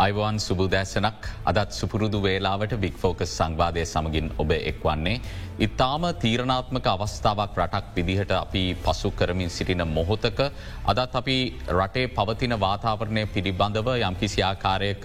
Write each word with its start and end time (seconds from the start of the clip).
Ivan 0.00 0.36
සුබුදෑසනක් 0.38 1.26
අදත් 1.50 1.72
සුපුරුදු 1.78 2.18
වේලාවට 2.24 2.72
බික්‍ෆෝකස් 2.82 3.32
සංවාදය 3.38 3.82
සමගින් 3.84 4.28
ඔබ 4.42 4.50
එක්වන්නේ. 4.52 5.16
ඉතාම 5.58 6.04
තීරණාත්මක 6.22 6.86
අවස්ථාවක් 6.86 7.58
රටක් 7.58 7.90
විදිහට 7.96 8.32
අපි 8.34 8.62
පසු 8.76 9.10
කරමින් 9.12 9.50
සිටින 9.50 9.84
මොහොතක 9.88 10.40
අදත් 10.92 11.16
අපි 11.20 11.36
රටේ 11.70 12.06
පවතින 12.10 12.54
වාතාවරණය 12.64 13.24
පිළිබඳව 13.34 13.90
යම්කිසි 14.00 14.40
ආකාරයක 14.42 15.04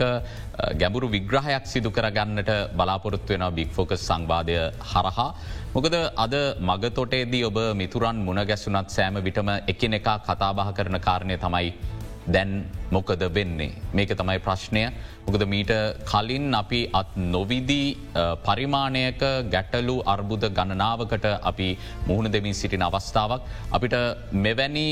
ගැඹුරු 0.79 1.09
විග්‍රහයක් 1.15 1.65
සිදු 1.65 1.91
කරගන්නට 1.91 2.51
බලාපොරොත්තු 2.77 3.35
වෙන 3.35 3.45
බික්‍ෆෝකස් 3.53 4.07
සංවාදය 4.09 4.55
හරහා. 4.91 5.27
මොකද 5.75 5.95
අද 6.17 6.35
මගතොටේදී 6.61 7.43
ඔබ 7.43 7.59
මිතුරන් 7.75 8.23
මුණ 8.27 8.41
ගැසුනත් 8.45 8.89
සෑම 8.89 9.19
විටම 9.27 9.51
එකනෙකා 9.73 10.17
කතාබහ 10.21 10.73
කරන 10.73 10.99
කාරණය 10.99 11.37
තමයි 11.37 11.94
දැන් 12.33 12.65
මොකද 12.91 13.23
වෙන්නේ. 13.37 13.71
මේක 13.93 14.11
තමයි 14.19 14.39
ප්‍රශ්නය 14.45 14.83
මොකද 15.25 15.43
මීට 15.53 15.73
කලින් 16.11 16.53
අපි 16.61 16.81
අත් 16.99 17.15
නොවිදී 17.15 17.97
පරිමාණයක 18.45 19.21
ගැටලු 19.53 19.97
අර්බුද 20.13 20.45
ගණනාවකට 20.57 21.25
අපි 21.51 21.69
මුහුණ 22.07 22.31
දෙමින් 22.31 22.53
සිටින 22.53 22.81
අවස්ථාවක්. 22.81 23.41
අපිට 23.71 23.95
මෙවැනි 24.31 24.87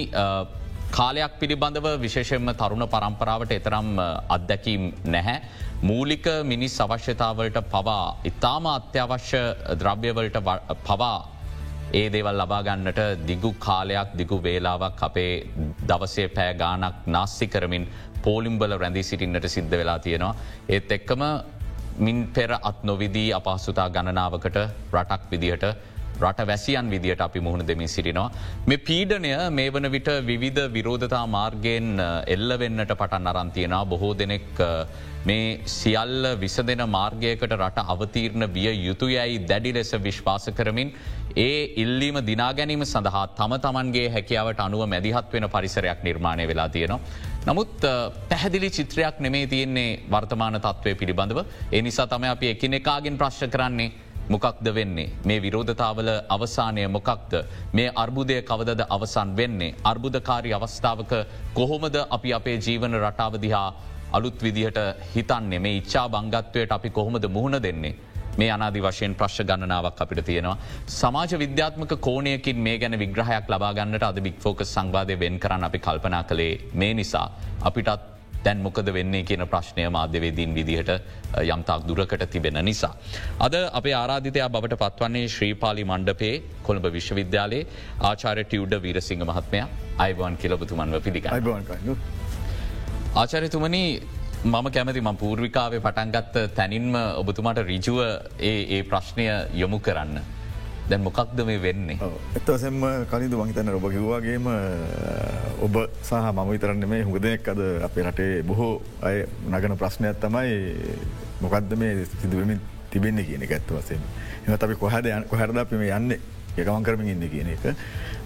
කාලයක් 0.97 1.33
පිළිබඳව 1.41 1.87
විශේෂෙන්ම 2.05 2.53
තරුණ 2.61 2.85
පරම්පරාවට 2.93 3.51
එතරම් 3.59 3.87
අත්දැකීම් 4.35 4.83
නැහැ. 5.05 5.41
මූලික 5.89 6.25
මිනිස් 6.45 6.75
අවශ්‍යතාවලට 6.85 7.57
පවා 7.73 8.17
ඉතාම 8.29 8.65
අත්‍යවශ්‍ය 8.77 9.41
ද්‍රව්‍යවලට 9.81 10.37
පවා 10.87 11.17
ඒ 11.91 12.05
දේවල් 12.09 12.37
ලබාගන්නට 12.37 12.99
දිගු 13.27 13.51
කාලයක් 13.59 14.09
දිගු 14.17 14.37
වේලාවක් 14.43 15.01
අපේ 15.01 15.33
දවසේ 15.87 16.27
පෑගානක් 16.29 17.07
නාස්සි 17.07 17.47
කරමින් 17.47 17.87
පෝලිම්බල 18.21 18.77
රැඳී 18.77 19.03
සිටින්නට 19.03 19.47
සිද්ධ 19.47 19.75
වෙලා 19.77 19.99
තියෙනවා. 19.99 20.35
ඒත් 20.69 20.91
එක්කම 20.91 21.23
මින් 21.97 22.27
පෙර 22.27 22.51
අත් 22.61 22.83
නොවිදී 22.83 23.29
අපහසුතා 23.33 23.89
ගණනාවකට 23.89 24.57
රටක් 24.93 25.31
විදිහට 25.31 25.65
රට 26.21 26.47
වැසියන් 26.47 26.89
විදිට 26.89 27.21
අපි 27.21 27.39
මුහුණ 27.39 27.67
දෙමින් 27.67 27.87
සිටිනවා. 27.87 28.31
මේ 28.67 28.77
පීඩනය 28.77 29.33
මේ 29.51 29.71
වන 29.71 29.91
විට 29.91 30.09
විවිධ 30.25 30.69
විරෝධතා 30.73 31.25
මාර්ගයෙන් 31.27 31.89
එල්ලවෙන්නට 32.27 32.93
පටන් 32.93 33.27
අරන්තියෙනවා 33.27 33.85
බොහෝ 33.85 34.13
දෙනෙක් 34.13 34.61
මේ 35.25 35.59
සියල්ල 35.65 36.35
විසදෙන 36.39 36.83
මාර්ගයකට 36.89 37.53
රට 37.57 37.83
අවතීරණ 37.93 38.47
විය 38.53 38.71
යුතුයයි 38.87 39.43
දැඩි 39.49 39.73
ලෙස 39.73 39.91
විශ්වාස 40.03 40.47
කරමින් 40.57 40.93
ඒ 41.35 41.73
ඉල්ලීම 41.83 42.17
දිනාගැනීම 42.29 42.83
සඳහා 42.85 43.27
තම 43.37 43.53
තමන්ගේ 43.65 44.09
හැකියාවට 44.15 44.59
අනුව 44.59 44.83
මැදිහත් 44.93 45.33
වෙන 45.33 45.47
පරිසරයක් 45.49 46.03
නිර්මාණය 46.03 46.47
වෙලා 46.47 46.69
තියෙනවා. 46.69 46.99
නමුත් 47.47 47.87
පැහැදිලි 48.29 48.69
චිත්‍රයක් 48.69 49.19
නෙමේ 49.19 49.47
තියෙන්නේ 49.47 49.99
වර්තමාන 50.11 50.59
තත්ත්වය 50.59 50.95
පිළිබඳව. 50.95 51.39
ඒ 51.71 51.81
නිසා 51.81 52.07
තම 52.07 52.23
අපි 52.25 52.51
එකිනෙකාගෙන් 52.53 53.17
ප්‍රශ්න 53.17 53.49
කරන්නේ 53.49 53.91
මොකක්ද 54.29 54.67
වෙන්නේ. 54.73 55.09
මේ 55.25 55.41
විරෝධතාවල 55.41 56.09
අවසානය 56.29 56.87
මොකක්ද. 56.87 57.33
මේ 57.73 57.91
අර්බුදය 57.95 58.41
කවදද 58.41 58.85
අවසන් 58.89 59.35
වෙන්නේ. 59.37 59.75
අර්බුදකාරි 59.83 60.53
අවස්ථාවක 60.53 61.13
කොහොමද 61.53 61.95
අපි 62.09 62.33
අපේ 62.33 62.57
ජීවන 62.57 62.95
රටාවදිහා 62.95 63.67
අලුත් 64.11 64.43
විදිහට 64.43 64.79
හිතන්නේ 65.15 65.59
මේ 65.59 65.77
ඉච්චා 65.77 66.07
බංගත්වයට 66.09 66.71
අපි 66.71 66.89
කොහොමද 66.89 67.27
මුහුණ 67.27 67.63
දෙන්නේ. 67.63 67.95
මේ 68.37 68.51
අනාදි 68.51 68.81
වශයෙන් 68.81 69.15
ප්‍රශ් 69.15 69.41
ගණනාවක් 69.41 70.01
අපිට 70.01 70.25
තියෙනවා. 70.25 70.57
සමාජ 70.89 71.39
විද්‍යාත්මක 71.39 71.99
කෝනයකින් 71.99 72.57
මේ 72.57 72.77
ගැන 72.77 72.99
විග්‍රහයක් 72.99 73.49
ලබාගන්නට 73.49 74.03
අද 74.03 74.21
බික්‍ෆෝක 74.21 74.63
සංවාධය 74.65 75.19
වෙන් 75.19 75.39
කරන්න 75.39 75.63
අපි 75.63 75.79
කල්පනා 75.79 76.23
කළේ 76.23 76.53
මේ 76.73 76.93
නිසා 76.93 77.27
අපිටත් 77.61 78.12
දැන් 78.45 78.63
මොකද 78.63 78.89
වෙන්නේ 78.97 79.23
කියන 79.23 79.45
ප්‍රශ්නය 79.53 79.85
මාධ්‍යවේදීන් 79.97 80.55
විදිහට 80.55 80.91
යම්තාක් 81.55 81.87
දුරකට 81.87 82.25
තිබෙන 82.29 82.59
නිසා. 82.65 82.93
අද 83.39 83.55
අපේ 83.79 83.93
ආරාධිතයා 83.93 84.49
බවට 84.49 84.79
පත්වන්නේ 84.83 85.27
ශ්‍රීපාලි 85.27 85.83
මණ්ඩපේ 85.83 86.33
කොළඹ 86.63 86.85
විශ්වවිද්‍යාලයේ 86.97 87.67
ආචාර 88.09 88.43
ටියව්ඩ 88.43 88.81
වීරසිංහ 88.85 89.23
මහත්මය 89.23 89.63
අයිබවන් 89.97 90.35
කියලබතුමන්ව 90.37 91.01
පිළිග. 91.01 91.25
ආචාරතුමනි 93.15 93.83
මම 94.45 94.67
කැමති 94.75 95.01
ම 95.01 95.15
පූර්විකාවේ 95.15 95.79
පටන්ගත්ත 95.79 96.37
තැනින්ම 96.55 96.95
ඔබතුමාට 97.21 97.59
රිජුව 97.71 97.99
ඒ 98.41 98.81
ප්‍රශ්නය 98.83 99.27
යොමු 99.53 99.79
කරන්න. 99.79 100.19
දැන් 100.89 101.01
මොකක්ද 101.03 101.39
මේ 101.47 101.61
වෙන්නේ. 101.61 101.97
එත්තවසෙම 102.35 102.83
කලින්ද 103.11 103.33
මහිතන්න 103.39 103.71
ඔබ 103.77 103.87
කිව්වාගේම 103.95 104.47
ඔබ 105.65 105.75
සහ 106.03 106.13
මම 106.31 106.51
විතරන්න 106.51 106.87
මේ 106.89 107.03
හුදනෙක් 107.07 107.47
අද 107.47 107.61
අපේ 107.87 108.03
රටේ 108.03 108.43
බොහෝ 108.43 108.81
අය 109.01 109.23
නගන 109.47 109.77
ප්‍රශ්නයක් 109.79 110.19
තමයි 110.19 110.53
මොකක්ද 111.41 111.75
මේ 111.79 112.05
සිදුවමින් 112.21 112.59
තිබෙන්නේ 112.91 113.25
කියන 113.25 113.43
එක 113.47 113.57
ඇත්ත 113.57 113.71
වසෙන්. 113.71 114.03
එම 114.45 114.53
අපි 114.53 114.75
කොහද 114.75 115.07
කොහැරද 115.31 115.57
අපිම 115.57 115.81
යන්න 115.81 116.17
එකමන් 116.57 116.83
කරමින් 116.85 117.15
ඉන්න 117.15 117.29
කියන 117.29 117.49
එක. 117.55 117.75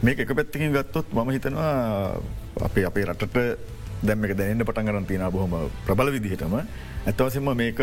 මේක 0.04 0.20
එක 0.20 0.34
පැත්තිකින් 0.34 0.74
ගත්තොත් 0.74 1.14
මම 1.14 1.30
හිතනවා 1.38 1.74
අපේ 2.68 2.86
අපේ 2.90 3.06
රටට 3.06 3.77
දැම් 4.04 4.26
එක 4.26 4.36
දැනන්න 4.38 4.64
පටන් 4.64 4.88
ගරන් 4.88 5.06
තියෙන 5.10 5.32
බොහොම 5.32 5.54
ප්‍රබල 5.86 6.12
විදිහටම 6.16 6.54
ඇත්තවසෙන්ම 6.58 7.50
මේක 7.58 7.80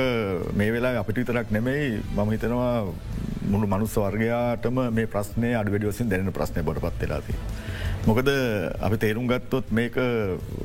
මේ 0.54 0.70
වෙලා 0.70 0.98
අපිට 1.00 1.18
විතරක් 1.18 1.50
නෙමෙයි 1.50 2.00
මම 2.16 2.30
හිතනවා 2.34 2.86
මුළු 3.50 3.66
මනුස්ස 3.66 3.96
වර්ගයාටම 3.96 4.78
මේ 4.96 5.06
ප්‍රශ්නය 5.06 5.50
අඩ 5.60 5.70
වැඩියෝසින් 5.72 6.08
දැන 6.08 6.32
ප්‍රශ්නය 6.32 6.62
බොට 6.62 6.78
පත්වෙලාති. 6.84 7.34
මොකද 8.06 8.28
අපි 8.86 8.96
තේරුම් 9.04 9.26
ගත්තොත් 9.26 9.70
මේක 9.70 9.96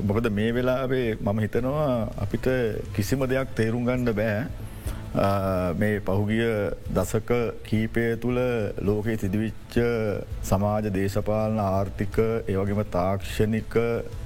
මොකද 0.08 0.30
මේ 0.30 0.54
වෙලාවේ 0.54 1.18
මම 1.20 1.38
හිතනවා 1.44 2.08
අපිට 2.24 2.46
කිසිම 2.94 3.26
දෙයක් 3.26 3.54
තේරුම් 3.58 3.84
ගණ්ඩ 3.88 4.14
බෑ 4.20 4.46
මේ 5.12 6.00
පහුගිය 6.00 6.70
දසක 6.88 7.30
කීපය 7.64 8.16
තුළ 8.16 8.38
ලෝකයේ 8.80 9.18
සිදිවිච්ච 9.18 9.74
සමාජ 10.42 10.86
දේශපාලන 10.90 11.58
ආර්ථික 11.58 12.18
ඒවගේම 12.46 12.84
තාක්ෂණික 12.88 13.74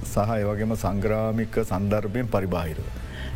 සහ 0.03 0.29
ඒවගේම 0.35 0.75
සංග්‍රාමික 0.75 1.57
සන්දර්භයෙන් 1.63 2.27
පරිබාහිරව. 2.27 2.85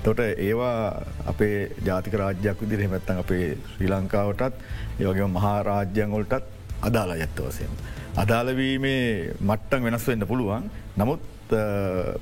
තොට 0.04 0.20
ඒවා 0.20 1.02
අපේ 1.26 1.72
ජාතික 1.84 2.14
රාජ්‍යයක් 2.16 2.62
විදිර 2.62 2.82
හෙමැත්තන් 2.82 3.18
අපේ 3.18 3.58
ශ්‍රී 3.68 3.90
ලංකාවටත් 3.90 4.54
ඒවගේම 5.00 5.32
මහාරාජ්‍යයන්ගොල්ටත් 5.32 6.46
අදාලා 6.82 7.18
ඇත්තවසයෙන්. 7.18 7.74
අදාලවීමේ 8.16 9.34
මට්ටන් 9.42 9.84
වෙනස් 9.84 10.08
වෙන්න 10.08 10.28
පුළුවන් 10.28 10.70
නමුත් 10.98 11.22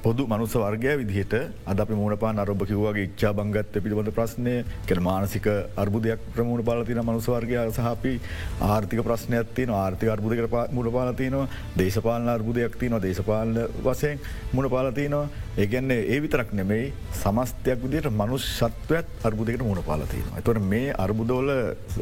පොදු 0.03 0.25
මනුස 0.25 0.53
වර්ගය 0.55 0.97
විදිහට 0.97 1.33
අද 1.65 1.79
අපි 1.79 1.93
මූුණපා 1.93 2.33
අරබ 2.37 2.61
කිව්වාගේ 2.63 3.07
ඉච්චා 3.09 3.33
බංගත්ත 3.33 3.73
පිළිබඳ 3.75 4.11
ප්‍රශ්නය 4.11 4.63
කෙන 4.85 4.99
මානසික 5.01 5.47
අර්බුදයක් 5.75 6.19
ප්‍රමුණ 6.33 6.63
පාලතින 6.63 6.99
මනුසවර්ගය 6.99 7.57
සහපි 7.69 8.13
ආර්ථික 8.61 9.01
ප්‍රශ්නයක් 9.03 9.53
තියන 9.53 9.69
ආර්ථික 9.71 10.09
අර්බුදක 10.09 10.39
මුණ 10.71 10.91
පාලතිනවා 10.91 11.47
දේශපාලන 11.77 12.29
අර්බුදයක් 12.29 12.77
තියනවා. 12.77 12.99
දේශපාලන 12.99 13.57
වසයෙන් 13.83 14.19
මුණ 14.53 14.69
පාලතිනවා 14.69 15.29
ඒගැන්නේ 15.57 16.07
ඒ 16.07 16.21
විතරක් 16.21 16.53
නෙමෙයි 16.53 16.93
සමස්තයක් 17.13 17.83
විදිට 17.83 18.09
මනුස් 18.11 18.45
සත්වයත් 18.59 19.07
අර්බුදකට 19.23 19.61
මුණ 19.61 19.83
පාලතිනවා. 19.83 20.41
තොට 20.41 20.61
මේ 20.63 20.93
අර්බුදෝල 20.97 21.49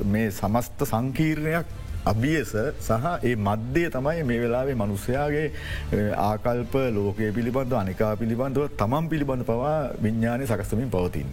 මේ 0.06 0.32
සමස්ත 0.32 0.86
සංකීර්ණයක් 0.86 1.66
අභියස 2.06 2.54
සහ 2.80 3.08
ඒ 3.30 3.36
මධ්‍යය 3.48 3.90
තමයි 3.96 4.24
මේ 4.30 4.40
වෙලාවේ 4.44 4.76
මනුස්සයාගේ 4.82 5.46
ආකල්ප 6.26 6.76
ලෝකය 6.98 7.32
පිළිබඳ 7.38 7.74
අනිකා 7.82 8.12
පිළිබඳව 8.22 8.68
තමන් 8.82 9.10
පිළිබඳ 9.12 9.46
පවා 9.50 9.76
විඤ්ඥානය 10.04 10.48
සකසමින් 10.48 10.90
පවතින්. 10.96 11.30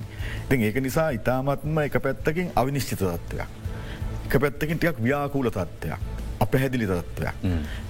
ඉතින් 0.47 0.67
ඒක 0.69 0.81
නිසා 0.89 1.09
ඉතාමත්ම 1.19 1.79
එක 1.87 1.99
පැත්තකින් 2.07 2.53
අවිනිශ්චිත 2.55 3.05
තත්ත්වයක්. 3.05 3.49
එක 4.27 4.35
පැත්තකින් 4.45 4.79
ටියක් 4.79 5.01
ව්‍යාකූල 5.09 5.51
තත්ත්වයක්. 5.51 6.01
අප 6.41 6.55
හැදිලි 6.55 6.87
තත්ත්වයක්. 6.87 7.35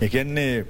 එකන්නේ 0.00 0.64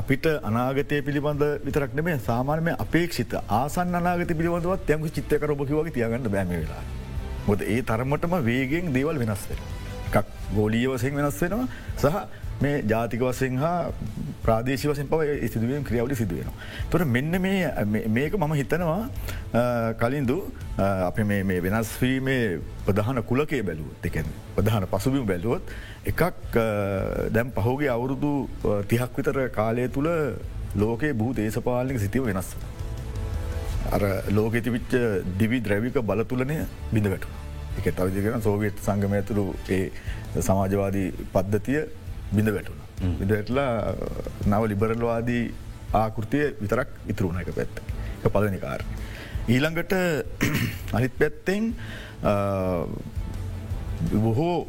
අපිට 0.00 0.26
අනාගතය 0.42 1.02
පිළිබඳ 1.02 1.42
විතරක් 1.66 1.94
නෙමේ 1.94 2.18
සාමානය 2.26 2.74
අපේක්ෂිත 2.78 3.38
ආසන් 3.60 3.94
අනාගත 3.94 4.34
පිළිබඳවත් 4.34 4.90
යම 4.90 5.08
චිත්තකර 5.16 5.54
ඔබකිවගේ 5.56 5.94
තියගන්න 5.96 6.28
බෑම 6.36 6.52
වෙලා. 6.56 6.84
මොද 7.46 7.60
ඒ 7.62 7.80
තරමටම 7.82 8.36
වේගෙන් 8.50 8.92
දේවල් 8.92 9.18
වෙනස්වෙන. 9.22 9.64
එකක් 10.44 10.54
ගෝලීය 10.54 10.88
වසයෙන් 10.88 11.14
වෙනස් 11.14 11.40
වෙනවා 11.40 11.66
සහ 11.96 12.42
මේ 12.60 12.82
ජාතික 12.84 13.20
වසෙන් 13.20 13.56
හා 13.56 13.92
ප්‍රාදේශ 14.42 14.84
වසෙන් 14.86 15.08
පව 15.08 15.48
සිදුවීම 15.48 15.84
ක්‍රියාවලි 15.84 16.16
සිදුවෙනවා. 16.16 16.54
තොට 16.90 17.06
මෙන්න 17.06 17.40
මේක 18.10 18.36
මම 18.36 18.54
හිතනවා 18.54 19.08
කලින්දු 19.94 20.38
අප 20.78 21.18
මේ 21.18 21.60
වෙනස්වීමේ 21.60 22.60
ප්‍රධාන 22.86 23.22
කුලකේ 23.22 23.62
බැලුවත් 23.62 24.06
එකෙන් 24.06 24.30
ප්‍රධාන 24.56 24.86
පසුබිම 24.86 25.26
බැලුවොත් 25.26 25.62
එකක් 26.06 26.58
දැම් 27.30 27.50
පහෝගේ 27.52 27.88
අවුරුදු 27.88 28.32
තිහක් 28.88 29.18
විතර 29.18 29.48
කාලය 29.50 29.88
තුළ 29.88 30.10
ලෝකයේ 30.76 31.14
බූ 31.14 31.32
දේශපාලික 31.32 31.98
සිතිව 31.98 32.24
වෙනස්. 32.24 32.56
අර 33.90 34.02
ලෝක 34.30 34.54
තිවිච්ච 34.54 34.92
දිවි 35.38 35.60
ද්‍රැවික 35.60 35.96
බලතුලනය 36.02 36.58
බිඳගටු. 36.92 37.28
එක 37.78 37.86
තවිදිකෙන 37.90 38.42
සෝවියත් 38.42 38.76
සංගමය 38.78 39.16
ඇතුළු 39.16 39.54
ඒ 39.68 39.90
සමාජවාදී 40.40 41.08
පද්ධතිය 41.32 41.80
බිඳ 42.32 42.48
වැටුණ. 42.48 42.80
බිඳවැටලා 43.18 43.94
නව 44.46 44.62
ලිබරල්වාදී 44.68 45.44
ආකෘතිය 45.94 46.46
විතරක් 46.60 46.88
ඉතුරුණ 47.08 47.40
එක 47.40 47.52
පැත්ත. 47.54 47.82
එක 48.18 48.32
පලනි 48.32 48.60
කාරණය. 48.60 49.02
ඊළඟට 49.48 49.92
අනිත් 50.96 51.18
පැත්තෙන් 51.18 51.74
බොහෝ 54.18 54.68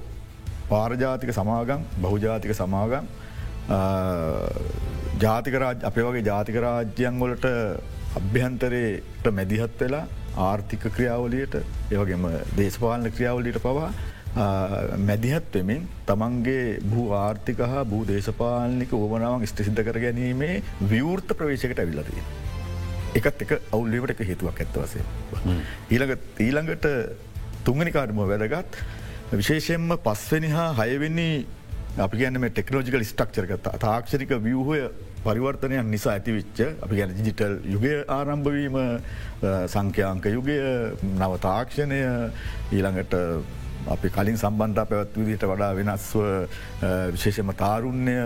පාරජාතික 0.69 1.31
සමාගම් 1.31 1.85
බහුජාතික 1.97 2.53
සමාගම් 2.53 3.07
ජාතිකරාජ 5.19 5.77
අපේ 5.83 6.03
වගේ 6.03 6.23
ජාතිකරාජ්‍යන් 6.23 7.19
වලට 7.19 7.45
අභ්‍යහන්තරයට 8.15 9.31
මැදිහත් 9.31 9.79
වෙලා 9.79 10.05
ආර්ථික 10.39 10.83
ක්‍රියාවලියට 10.89 11.55
ඒවගේම 11.91 12.27
දේශපාලන 12.57 13.11
ක්‍රියාවලියට 13.11 13.61
පවා 13.61 13.89
මැදිහත් 14.35 15.53
වෙමින් 15.53 15.87
තමන්ගේ 16.05 16.79
භූ 16.85 17.05
ආර්ථික 17.13 17.59
හා 17.65 17.85
භූ 17.85 18.03
දේශපාලනික 18.05 18.93
ඕමනාවන් 18.93 19.47
ස්ටසිද්ධ 19.47 19.83
කර 19.83 19.99
ගැනීමේ 19.99 20.61
විවෘර්ත 20.83 21.31
ප්‍රවේශකට 21.33 21.79
ඇවිලතිය. 21.79 22.23
එකත් 23.15 23.41
එක 23.41 23.55
අවුල්ලිවට 23.71 24.11
එක 24.11 24.27
හේතුවක් 24.27 24.59
ඇත්තවසේ. 24.59 25.03
ඊළඟ 25.89 26.17
ඊළඟට 26.39 26.87
තුංගනිකාඩම 27.63 28.19
වැදගත් 28.23 28.79
විශේෂයෙන්ම 29.33 29.97
පස්වනි 30.03 30.51
හා 30.51 30.69
හයවෙන්නේ 30.75 31.45
අපි 31.97 32.17
ගැනම 32.17 32.45
ටෙක්නෝජිකල් 32.49 33.03
ස්ටක්චරක 33.05 33.57
තාක්ෂරික 33.79 34.31
වියහය 34.43 34.89
පරිවර්තනයක් 35.23 35.85
නිසා 35.87 36.13
ඇතිවිච්ච 36.13 36.59
අපි 36.83 36.95
ගැන 36.95 37.15
ජිටල් 37.23 37.55
යුගය 37.65 37.93
ආරම්භවීම 38.09 38.75
සංඛ්‍යාංක 39.67 40.27
යුගය 40.27 40.57
නව 41.15 41.39
තාක්ෂණය 41.41 42.01
ඊළඟට 42.71 43.15
අපි 43.93 44.09
කලින් 44.09 44.37
සම්බන්ධ 44.37 44.85
පැවත් 44.89 45.17
විදිට 45.19 45.45
වඩා 45.45 45.73
වෙනස්ව 45.77 46.17
විශේෂම 47.13 47.51
තාරුණ්‍ය 47.53 48.17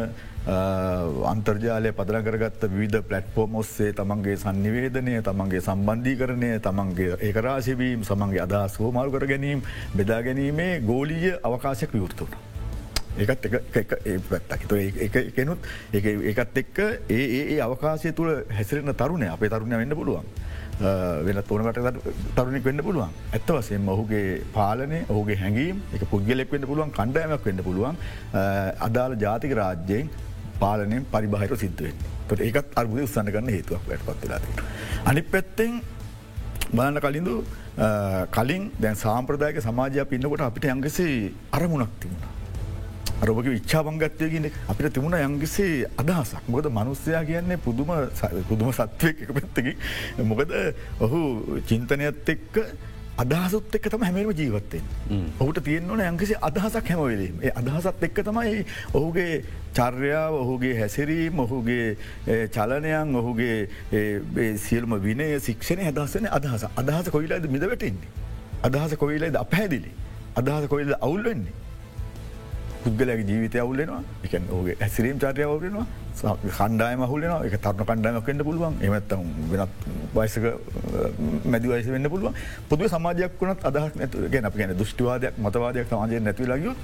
අන්තර්ජාලය 1.31 1.91
පදරගරගත්ත 1.91 2.63
විධ 2.71 3.01
පලට්ෆෝර්ම් 3.03 3.55
ඔස්සේ 3.61 3.93
තමන්ගේ 3.93 4.37
සංනිවේදනය 4.37 5.15
තමන්ගේ 5.21 5.61
සම්බන්ධී 5.61 6.19
කරණය 6.21 6.51
තමන්ගේ 6.59 7.17
ඒකරාශවීම් 7.29 8.05
සමන්ගේ 8.09 8.45
අදහස් 8.45 8.79
හෝ 8.79 8.91
මාරු 8.91 9.11
කර 9.11 9.27
ගැනීම් 9.27 9.63
බෙදා 9.95 10.21
ගැනීමේ 10.23 10.79
ගෝලීය 10.81 11.33
අවකාශයක් 11.43 11.93
විවෘතුට. 11.93 12.33
ඒකත් 13.19 13.45
පැත්තකිත 14.29 14.71
එකනුත් 15.19 15.59
ඒකත් 15.93 16.57
එක්ක 16.63 16.79
ඒ 17.09 17.25
ඒ 17.39 17.59
අවකාශය 17.61 18.13
තුළ 18.13 18.31
හැසිරෙන 18.49 18.95
තරුණය 18.95 19.27
අපේ 19.27 19.49
තරුණය 19.49 19.75
වෙන්න 19.75 19.95
පුළුවන්. 19.95 20.23
වෙන 21.27 21.41
තොනකට 21.49 21.99
තරුණෙක් 22.35 22.63
වෙන්න 22.63 22.83
පුළුවන් 22.87 23.11
ඇත්ත 23.33 23.51
වසයෙන් 23.57 23.91
ඔහුගේ 23.95 24.23
පාලනය 24.53 25.01
ඔහුගේ 25.13 25.37
හැඟීම් 25.43 25.83
එක 25.95 26.07
පුද්ගලෙක් 26.13 26.55
වෙන්න 26.55 26.69
පුළුවන් 26.69 26.95
කණ්ඩෑමක් 26.97 27.45
වෙන්න 27.49 27.63
පුළුවන් 27.67 27.99
අදාළ 28.87 29.19
ජාතික 29.25 29.55
රාජ්‍යයෙන් 29.61 30.09
පාලනයෙන් 30.63 31.05
පරිබාහිර 31.13 31.59
සිද්ධුවෙන් 31.63 32.09
තොට 32.29 32.43
ඒකත් 32.47 32.75
අර්බුද 32.79 33.05
උත්සන්න 33.05 33.31
කරන්න 33.33 33.55
හේතුවක් 33.55 33.87
වැට 33.89 34.03
පත්වෙලාති. 34.07 34.51
අනි 35.09 35.21
පැත්තෙන් 35.33 35.79
බලන්න 36.71 37.01
කලින්දු 37.05 37.35
කලින් 38.37 38.71
දැන් 38.81 38.99
සාම්ප්‍රදායක 39.03 39.61
සමාජයක් 39.67 40.13
ඉන්නකොට 40.17 40.45
අපිට 40.47 40.69
යංගසේ 40.73 41.15
අරමුණක් 41.51 41.95
තිබුණා. 42.01 42.38
අරෝක 43.21 43.43
විච්චාපංගත්වයගෙන 43.45 44.51
අපිට 44.67 44.93
තිබුණ 44.93 45.15
යංගිසේ 45.15 45.87
අදහසක්. 45.97 46.43
මොකද 46.47 46.69
මනුස්සයා 46.69 47.23
කියන්නේ 47.25 47.57
පුදුම 47.59 47.91
පුදුම 48.47 48.71
සත්වය 48.73 49.09
එක 49.15 49.33
පැත්තකි 49.33 49.73
මොකද 50.23 50.55
ඔහු 50.99 51.19
චින්තනයත් 51.65 52.29
එක්ක 52.29 52.63
අදහසුත් 53.17 53.75
එක්ක 53.75 53.89
තම 53.91 54.03
හැමම 54.03 54.31
ජීවත්තෙන් 54.31 54.83
ඔහුට 55.39 55.59
තියෙන්වන 55.59 56.01
යංකිසි 56.01 56.35
අදහසක් 56.41 56.91
හැමවෙලීම 56.91 57.41
ඒ 57.43 57.51
අදහසත් 57.53 58.03
එක්ක 58.07 58.21
තමයි 58.23 58.63
ඔහුගේ 58.93 59.43
චර්යාව 59.73 60.35
ඔහුගේ 60.35 60.73
හැසිරීම 60.79 61.39
ඔහුගේ 61.39 61.97
චලනයන් 62.49 63.15
ඔහුගේ 63.15 63.57
සියල්ම 64.57 64.95
විනය 64.99 65.27
සික්ෂණය 65.41 65.89
අදහසන 65.91 66.29
අදහස. 66.31 66.67
අදහස 66.75 67.11
කොයිලාද 67.11 67.49
මිද 67.49 67.63
වැටෙන්නේ 67.63 68.11
අදහස 68.63 68.95
කොයිලද 68.95 69.35
අපහැදිලි? 69.35 69.91
අදහස 70.35 70.67
කොයිද 70.67 70.95
අවුල්වෙන්නේ 70.97 71.68
පුද්ගලගේ 72.89 73.25
ජීවිතය 73.31 73.57
අවුලෙනවා 73.59 74.03
එක 74.25 74.37
ඕගේ 74.51 74.77
ඇසිරීම් 74.81 75.17
චාටය 75.19 75.47
අවුලෙනවා 75.47 75.87
කණ්ඩාය 76.19 76.95
මහුලන 76.97 77.23
එක 77.45 77.55
තරන 77.61 77.85
කණ්ඩායමක් 77.85 78.27
වෙන්න 78.27 78.43
පුළුවන්. 78.43 78.73
එමත්තම් 78.81 79.21
වෙනත් 79.51 79.71
වයිසක 80.13 80.43
මැදි 81.45 81.67
වයිස 81.67 81.87
වෙන්න 81.87 82.09
පුළුවන්. 82.09 82.33
පුදුව 82.69 82.87
සමාජයක් 82.87 83.31
වුණත් 83.39 83.63
අදහක් 83.63 83.95
නැතු 83.95 84.27
ගැන 84.29 84.45
අප 84.45 84.55
ගැන 84.55 84.75
දෘෂ්ටිවාදයක් 84.75 85.33
මතවාදයක් 85.37 85.87
සමාජය 85.87 86.19
නැති 86.19 86.43
ලගියුත් 86.45 86.77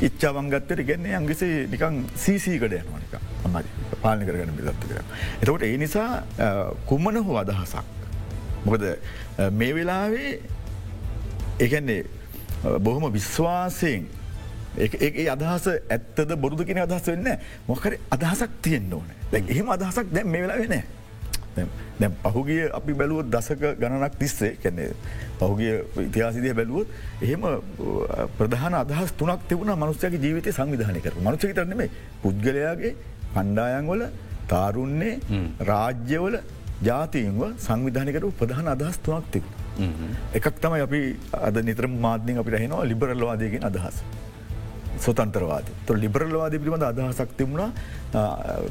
ඉච්චාවංගත්තයට 0.00 0.84
ගැන්නේ 0.86 1.16
අංගිසේ 1.16 1.66
නිකං 1.66 2.04
සීසීකඩ 2.16 2.76
යනවානික 2.78 3.14
අමරි 3.44 3.68
පාලි 4.02 4.26
කරගන්න 4.26 4.56
බිදත්ත 4.56 4.84
කර. 4.84 5.02
එතකොට 5.40 5.62
ඒ 5.62 5.76
නිසා 5.76 6.22
කුම්මන 6.86 7.16
හෝ 7.18 7.36
අදහසක්. 7.36 7.84
මොකද 8.64 8.84
මේ 9.52 9.72
වෙලාවේ 9.74 10.32
ඒගැන්නේ 11.58 12.02
බොහොම 12.80 13.12
විශ්වාසයෙන් 13.12 14.04
ඒ 14.78 15.28
අදහස 15.28 15.68
ඇත්තද 15.68 16.34
බොරුදු 16.36 16.64
කියෙන 16.64 16.78
අදහස් 16.80 17.06
වෙන්න 17.06 17.28
මොකර 17.68 17.98
අදහසක් 18.10 18.50
තියෙන්න්න 18.62 18.92
ඕන. 18.92 19.08
එහෙම 19.32 19.70
අදහසක් 19.70 20.06
දැම් 20.10 20.28
මේ 20.28 20.42
වෙලා 20.42 20.58
වෙන 20.58 20.82
දැම් 22.00 22.14
පහුගිය 22.24 22.70
අපි 22.70 22.92
බැලුවත් 22.94 23.28
දසක 23.28 23.62
ගණනක් 23.76 24.18
තිස්සේ 24.18 24.56
කැන්නේ 24.56 24.88
පහුගිය 25.38 25.74
ඉතිහාසිදය 26.00 26.54
බැලුවොත් 26.54 26.88
එහෙම 27.20 27.42
ප්‍රධාන 28.38 28.74
අදහස් 28.74 29.12
තුනක් 29.14 29.48
තිබුණ 29.48 29.74
මනුස්සයගේ 29.74 30.22
ජීවිත 30.24 30.48
සංවිධානය 30.50 31.00
කර 31.00 31.14
මනුසක 31.18 31.52
තරනෙමේ 31.52 31.90
පුද්ගලයාගේ 32.22 32.92
කණ්ඩායන්වල 33.34 34.02
තාරුන්නේ 34.48 35.14
රාජ්‍යවල 35.62 36.36
ජාතීන්ව 36.82 37.42
සංවිධානකරු 37.58 38.32
ප්‍රධාන 38.32 38.66
අදහස් 38.68 38.96
තුනක් 38.98 39.26
තිබ. 39.30 39.44
එකක් 40.34 40.46
තමයි 40.56 40.80
අපි 40.80 41.00
අද 41.40 41.56
නිතර 41.62 41.86
මාධ්‍යින් 41.98 42.38
අපිට 42.38 42.58
හෙනවා 42.58 42.84
ලිබරල්වාදයකින් 42.84 43.64
අදහස්. 43.64 43.96
සොතන්තරවාද 45.04 45.66
තු 45.86 45.94
ලිබරල්වාද 45.94 46.54
පිළිබඳ 46.58 46.84
අදහසක් 46.90 47.32
තිබුණා. 47.38 47.70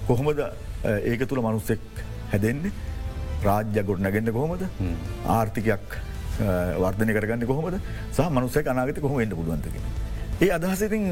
කොහොමද 0.08 0.40
ඒක 1.12 1.28
තුළ 1.30 1.42
මනුස්සෙක් 1.42 1.82
හැදෙන්නේ? 2.32 2.72
රාජ්‍ය 3.44 3.84
ගොඩනගෙන්න්න 3.90 4.34
කොහොමද? 4.38 4.64
ආර්ථිකයක් 5.28 5.98
වර්ධනය 6.84 7.14
කරගන්න 7.18 7.46
කොහොමද? 7.52 7.76
සහ 8.12 8.30
මනුස්සය 8.30 8.64
අනාගත 8.66 9.02
කොහොම 9.02 9.20
එන්න 9.20 9.36
පුළුවන්තක. 9.40 9.76
ඒ 10.42 10.50
අදහසිතින් 10.58 11.04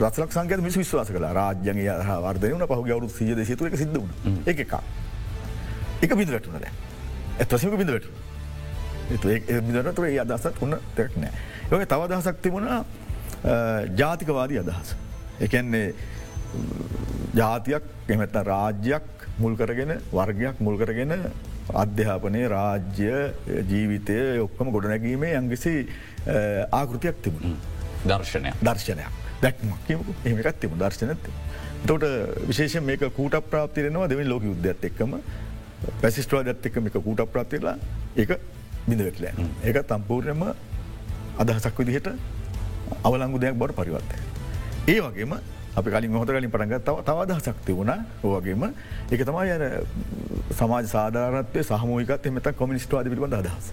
රසලක් 0.00 0.32
සංකත 0.32 0.60
මිස් 0.60 0.76
විශ්වාස 0.82 1.10
කළ. 1.14 1.28
රාජ්‍යගේ 1.40 1.94
වර්ධනය 2.26 2.66
පහු 2.72 2.82
ගවරු 2.88 3.08
සිය 3.18 3.34
දෙසතුරක 3.36 3.76
සිද්ධුණ 3.76 4.10
එක 4.46 4.64
එක 4.64 4.74
එක 6.02 6.16
බිඳ 6.18 6.30
වැටුනද 6.34 6.66
ඇත්වසක 7.38 7.76
බිඳ 7.80 7.92
වැට 7.94 8.08
බිඳට 9.66 9.94
තුර 9.96 10.06
ඒ 10.08 10.18
අදසත් 10.24 10.62
උන්න 10.64 10.78
තෙක් 10.96 11.16
නෑ. 11.16 11.32
යක 11.72 11.88
තව 11.88 12.00
දහසක් 12.10 12.36
තිබුණා 12.42 12.84
ජාතිකවාදී 13.96 14.58
අදහස. 14.58 14.94
එකන්නේ 15.40 15.94
ජාතියක් 17.34 17.82
එමත්ත 18.08 18.36
රාජ්‍යයක් 18.44 19.08
මුල් 19.38 19.56
කරගෙන 19.56 19.96
වර්ගයක් 20.12 20.60
මුල් 20.60 20.76
කරගෙන 20.78 21.14
අධ්‍යාපනය 21.74 22.42
රාජ්‍ය 22.48 23.10
ජීවිතය 23.68 24.18
ඔක්කම 24.40 24.70
ගොඩනැගීමේ 24.70 25.34
යංගිසි 25.38 25.74
ආකෘතියක් 26.72 27.22
තිබුණ 27.22 27.56
දර්ශනය 28.04 28.52
දර්ශනයක් 28.60 29.22
දැක්මක් 29.42 29.90
එමකත් 30.24 30.60
තිබු 30.60 30.76
දර්ශනඇති. 30.76 31.30
තොට 31.86 32.04
විශේෂ 32.48 32.80
මේක 32.82 33.02
කූට 33.16 33.34
ප්‍රාප්තිරෙනවා 33.50 34.08
දෙවින් 34.08 34.28
ලෝක 34.28 34.44
යුද්ධත් 34.44 34.84
එක්කම 34.84 35.16
පැසිස්ටවා 36.00 36.44
දත් 36.44 36.66
එක්ක 36.66 36.76
මේක 36.78 36.98
කූට 36.98 37.24
ප්‍රාප්තිලා 37.32 37.76
ඒක 38.16 38.36
බිඳවෙටලෑ 38.86 39.48
ඒක 39.64 39.82
තම්පූර්ණයම 39.88 40.44
අදහසක් 41.38 41.78
විදිහට 41.78 42.12
අවලංගු 43.04 43.38
දෙයක් 43.44 43.56
බොට 43.62 43.74
පරිවත්තය. 43.78 44.16
ඒ 44.88 45.00
වගේම 45.00 45.32
අපි 45.76 45.88
කලින් 45.90 46.18
හොත 46.22 46.28
කලින් 46.28 46.50
පටග 46.50 46.82
තව 46.86 46.96
තවද 47.08 47.38
සක්ති 47.46 47.72
වුණ 47.78 47.92
ඕවගේම 48.24 48.64
එක 49.12 49.20
තමයි 49.28 49.54
යන 49.56 49.64
සමාජ 50.58 50.84
සාධාරත්වය 50.96 51.64
සහමෝකත් 51.70 52.26
එමත 52.26 52.48
කොමිනිස්ටවාද 52.60 53.08
පිබඳ 53.12 53.34
අදහස්. 53.40 53.72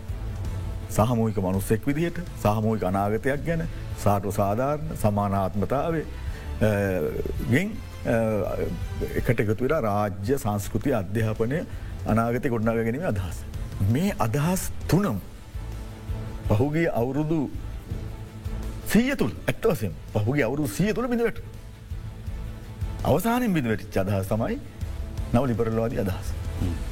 සහමෝයික 0.90 1.38
මනුස්සෙක් 1.38 1.86
විදිහට 1.88 2.18
සහමෝයික 2.44 2.84
අනාගතයක් 2.90 3.46
ගැන 3.48 3.62
සාටු 4.04 4.32
සාධාරණ 4.40 4.98
සමානාත්මතාවේ 5.02 6.06
ගෙන් 7.52 7.70
එකට 9.20 9.40
එකතු 9.44 9.64
වෙලා 9.66 9.82
රාජ්‍ය 9.88 10.38
සංස්කෘති 10.44 10.96
අධ්‍යාපනය 11.02 11.60
අනාගත 12.12 12.46
ගොඩ්නාග 12.54 12.80
ගැනීම 12.88 13.06
අදහස්. 13.12 13.38
මේ 13.94 14.16
අදහස් 14.26 14.62
තුනම් 14.90 15.18
පහුගේ 16.50 16.88
අවුරුදු 17.02 17.42
සීය 18.90 19.16
තුළ 19.16 19.34
ඇත්වසෙන් 19.46 19.94
පහුගේ 20.16 20.44
අවුරු 20.44 20.68
සිය 20.68 20.94
තුළ 20.94 21.08
බිඳවට. 21.08 21.40
අවසානින් 23.04 23.54
බිඳවැටිච් 23.54 23.98
අදහස් 24.04 24.28
තමයි 24.28 24.60
නව 25.34 25.44
ලිපරලවාදී 25.52 26.02
අදහස්. 26.06 26.28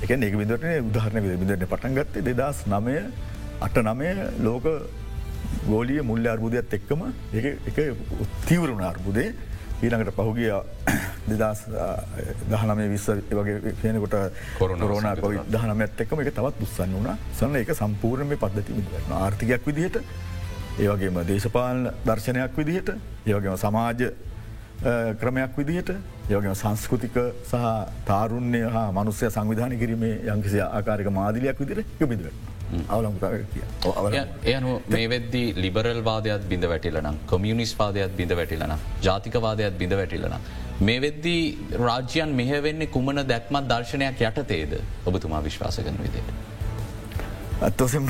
එක 0.03 0.09
ඒක 0.11 0.35
බිඳට 0.41 0.63
උදාහරණ 0.83 1.41
බිඳට 1.41 1.67
පටන්ගත්තේ 1.73 2.25
දෙදස් 2.29 2.63
නමය 2.67 2.95
අට 3.61 3.77
නමය 3.83 4.13
ලෝක 4.39 4.65
ගෝලිය 5.67 6.01
මුල්ල 6.03 6.27
අර්බුදයක් 6.27 6.73
එක්කම 6.73 7.03
එක 7.33 7.77
උත්තීවරුණ 8.19 8.83
අර්බුදේ 8.83 9.33
ඊළඟට 9.81 10.15
පහුගිය 10.15 10.53
දෙදස් 11.31 11.65
දහනමේ 12.51 12.87
විස්ස 12.93 13.09
වගේ 13.31 13.73
කියනකොට 13.81 14.15
කොරෝනා 14.59 14.81
කොරෝන 14.81 15.05
කොයි 15.21 15.37
සංකෘතික. 15.37 15.51
දහනම 15.53 15.81
ඇත්තකම 15.81 16.23
එක 16.23 16.31
තවත් 16.37 16.65
උත්සන්න 16.65 16.95
වුණ 16.97 17.11
සන්න 17.33 17.59
එක 17.61 17.75
සම්පූර්ණම 17.81 18.33
පද්ධති 18.37 18.79
විදින්න 18.79 19.13
ආර්ථිකයක් 19.19 19.69
විදිහට 19.69 20.01
ඒවගේම 20.79 21.19
දේශපාලන 21.27 21.91
දර්ශනයක් 22.05 22.57
විදිහට 22.57 22.89
ඒවගේම 23.25 23.57
සමාජ 23.57 24.01
ක්‍රමයක් 25.21 25.57
විදිහට 25.57 25.89
යෝගම 26.29 26.53
සංස්කෘතික 26.55 27.17
සහ 27.43 27.63
තාරුණ්‍ය 28.05 28.61
හා 28.75 28.91
මනුස්්‍යය 28.91 29.29
සංවිධාන 29.29 29.73
කිරීමේ 29.79 30.13
යංකිසි 30.33 30.61
ආකාරක 30.67 31.09
මාදිලයක් 31.11 31.59
විදිර 31.59 31.83
යොබිදිව 32.01 32.27
එයනු 34.45 34.71
මේ 34.87 35.07
වෙද්දි 35.09 35.43
ලිබරල් 35.55 36.01
වාදයක් 36.03 36.47
බිඳ 36.51 36.69
වැටිලනම් 36.73 37.19
කොමියනිස් 37.25 37.73
වාදයක් 37.79 38.15
බිඳ 38.17 38.35
වැටිලන 38.35 38.73
ජාතිකවාදයක් 39.01 39.77
බිඳ 39.79 39.93
වැටිලන. 39.93 40.35
මේ 40.81 40.99
වෙද්දී 41.01 41.43
රාජ්‍යයන් 41.79 42.35
මෙහවෙන්නේ 42.41 42.87
කුමන 42.87 43.23
දැක්මත් 43.31 43.69
දර්ශනයක් 43.71 44.21
යටතේද 44.21 44.77
ඔබතුමා 45.05 45.41
විශ්වාස 45.43 45.79
කරන 45.79 45.97
විදියට. 46.03 46.56
අත්තෝසෙම 47.61 48.05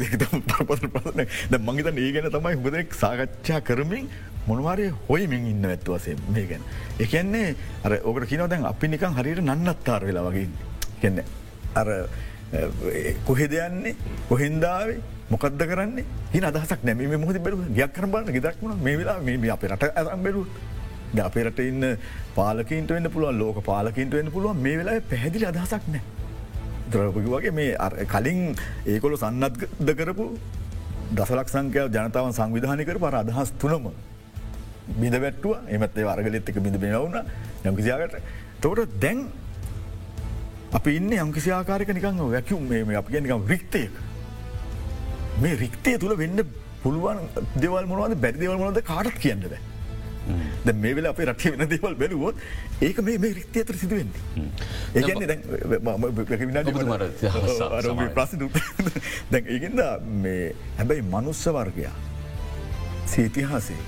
දෙකතම 0.00 0.40
පරපත 0.48 0.86
පසන 0.94 1.26
ද 1.52 1.58
මංගත 1.60 1.88
ඒ 2.02 2.12
ගැන 2.12 2.28
තමයි 2.32 2.56
හුදෙක් 2.64 2.94
සාකච්ඡා 2.94 3.60
කරමින් 3.60 4.08
මොනවාරය 4.46 4.86
හොයමින් 5.08 5.44
ඉන්න 5.52 5.66
ඇත්තුවසේ 5.70 6.16
මේ 6.32 6.46
ගැන. 6.50 6.62
එකන්නේ 6.98 7.54
අර 7.84 7.92
ඕකට 7.98 8.28
කිනව 8.30 8.48
දැන් 8.48 8.64
අපි 8.64 8.88
නිකන් 8.88 9.18
හරියට 9.18 9.42
නන්නත්තාර 9.44 10.06
වෙලා 10.08 10.24
වගේ 10.28 10.48
කෙන්න 11.02 11.20
අර 11.74 11.88
කොහෙ 13.28 13.50
දෙයන්නේ 13.54 13.94
කොහෙන්දාවේ 14.30 14.98
මොකක්ද 15.30 15.60
කරන්නේ? 15.72 16.04
හි 16.32 16.40
අදහක් 16.40 16.80
නැම 16.84 17.20
මොහද 17.20 17.42
බැලු 17.44 17.68
ගයක් 17.78 17.92
කරන 17.92 18.10
බන්න 18.10 18.32
ගෙදක්න 18.32 18.76
මේ 18.88 18.96
වෙලා 19.02 19.20
මේ 19.20 19.52
අප 19.56 19.68
රට 19.72 19.92
ඇරම් 19.92 20.24
බැලු 20.24 20.46
අපේ 21.28 21.44
රට 21.44 21.68
ඉන්න 21.72 21.84
පාලකින්ට 22.34 22.90
වන්න 22.96 23.12
පුළුවන් 23.12 23.38
ලෝක 23.44 23.60
පාලකින්ට 23.72 24.16
වන්න 24.16 24.32
පුළුවන්. 24.32 24.56
මේ 24.56 24.78
වෙලා 24.80 25.00
පැහැදිලි 25.12 25.52
අදහසක් 25.52 25.84
නෑ. 25.92 26.04
ද්‍රපකි 26.90 27.28
වගේ 27.28 27.50
මේ 27.50 27.76
අර- 27.76 27.98
කලින් 28.06 28.54
ඒකොල 28.86 29.16
සන්නත්ද 29.16 29.90
කරපු 29.96 30.26
දසලක් 31.12 31.48
සංකය 31.48 31.88
ජනතාවන් 31.88 32.32
සංවිධානකර 32.32 32.98
පර 32.98 33.14
අදහස් 33.14 33.50
තුනම 33.58 33.90
බිඳ 35.00 35.14
වැට්ටුව 35.14 35.56
එමත් 35.68 35.98
ඒ 35.98 36.04
අරගලෙත් 36.04 36.48
එක 36.48 36.60
බිඳ 36.60 36.78
බෙනවුණ 36.78 37.18
යම්කිසියාකට 37.64 38.16
තෝට 38.60 38.86
දැන් 39.00 39.26
අපි 40.72 40.96
ඉන්න 40.96 41.12
යම්කිසි 41.14 41.50
ආකාරක 41.52 41.88
නිකං 41.88 42.18
වැැකියුම් 42.18 42.62
මේ 42.68 42.96
අපි 42.96 43.20
නිකම් 43.20 43.46
රික්තයක. 43.46 43.90
මේ 45.42 45.56
රික්තය 45.56 45.98
තුළ 45.98 46.16
වෙන්න 46.16 46.42
පුළුවන් 46.82 47.18
දෙවල් 47.56 47.86
මොනවද? 47.86 48.14
බැරිදවල් 48.20 48.58
මොනද 48.58 48.78
කාටත් 48.82 49.18
කියන්න 49.18 49.40
බෑ. 49.42 49.60
ද 50.64 50.74
මේ 50.76 50.94
වෙලා 50.94 51.12
අපේ 51.12 51.26
රටේ 51.26 51.52
වෙන 51.52 51.68
දේවල් 51.68 51.94
බැලුවොත් 51.94 52.36
ඒක 52.80 52.98
මේ 53.00 53.18
මේ 53.18 53.34
රික්තය 53.34 53.62
අතර 53.62 53.76
සිදුවෙන්නේ 53.76 54.48
ඒගන්නේ 54.94 55.26
දැන් 55.26 55.42
ඔබතුමාට 56.68 57.26
සමාවෙන්න. 57.52 58.12
ප්‍රසි 58.12 58.36
දැන් 59.32 59.44
ඒකද 59.48 59.80
මේ 60.18 60.54
හැබැයි 60.78 61.06
මනුස්ස 61.06 61.44
වර්ගයා 61.48 61.94
සීතිහාසේ 63.06 63.80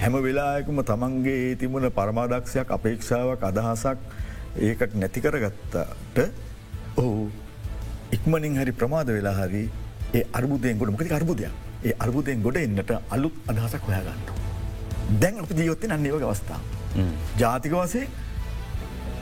හැම 0.00 0.18
වෙලායකුම 0.20 0.82
තමන්ගේ 0.84 1.56
තිබුණ 1.56 1.90
පරමාදක්ෂයක් 1.92 2.70
අපේක්ෂාවක් 2.70 3.44
අදහසක් 3.44 3.98
ඒකට 4.60 4.94
නැතිකරගත්තට 4.94 6.18
ඔහු 6.96 7.30
ඉක්මනින් 8.12 8.56
හරි 8.56 8.72
ප්‍රමාද 8.74 9.08
වෙලා 9.08 9.36
හරි 9.38 9.64
ඒ 10.14 10.24
අර්බුදයෙන් 10.32 10.78
ගොඩ 10.78 10.94
මකති 10.94 11.14
අර්බුදයක් 11.14 11.52
ඒ 11.82 11.94
අර්බුදයෙන් 11.98 12.42
ගොඩ 12.42 12.56
එන්නට 12.58 12.92
අලුත් 13.10 13.36
අදහසක් 13.46 13.86
හොයාගන්නට. 13.88 14.41
දැන් 15.20 15.38
අප 15.38 15.50
ජීවත්තය 15.58 15.86
නන්නේවගේ 15.88 16.28
අවස්ථාව. 16.28 16.62
ජාතික 17.38 17.72
වසේ 17.72 18.06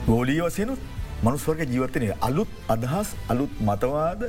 ගෝලී 0.07 0.41
වසයනුත් 0.41 0.79
මනුස්වර්ග 1.23 1.61
ජීවත්තනය 1.67 2.11
අලුත් 2.21 2.51
අදහස් 2.69 3.15
අලුත් 3.29 3.53
මතවාද 3.61 4.21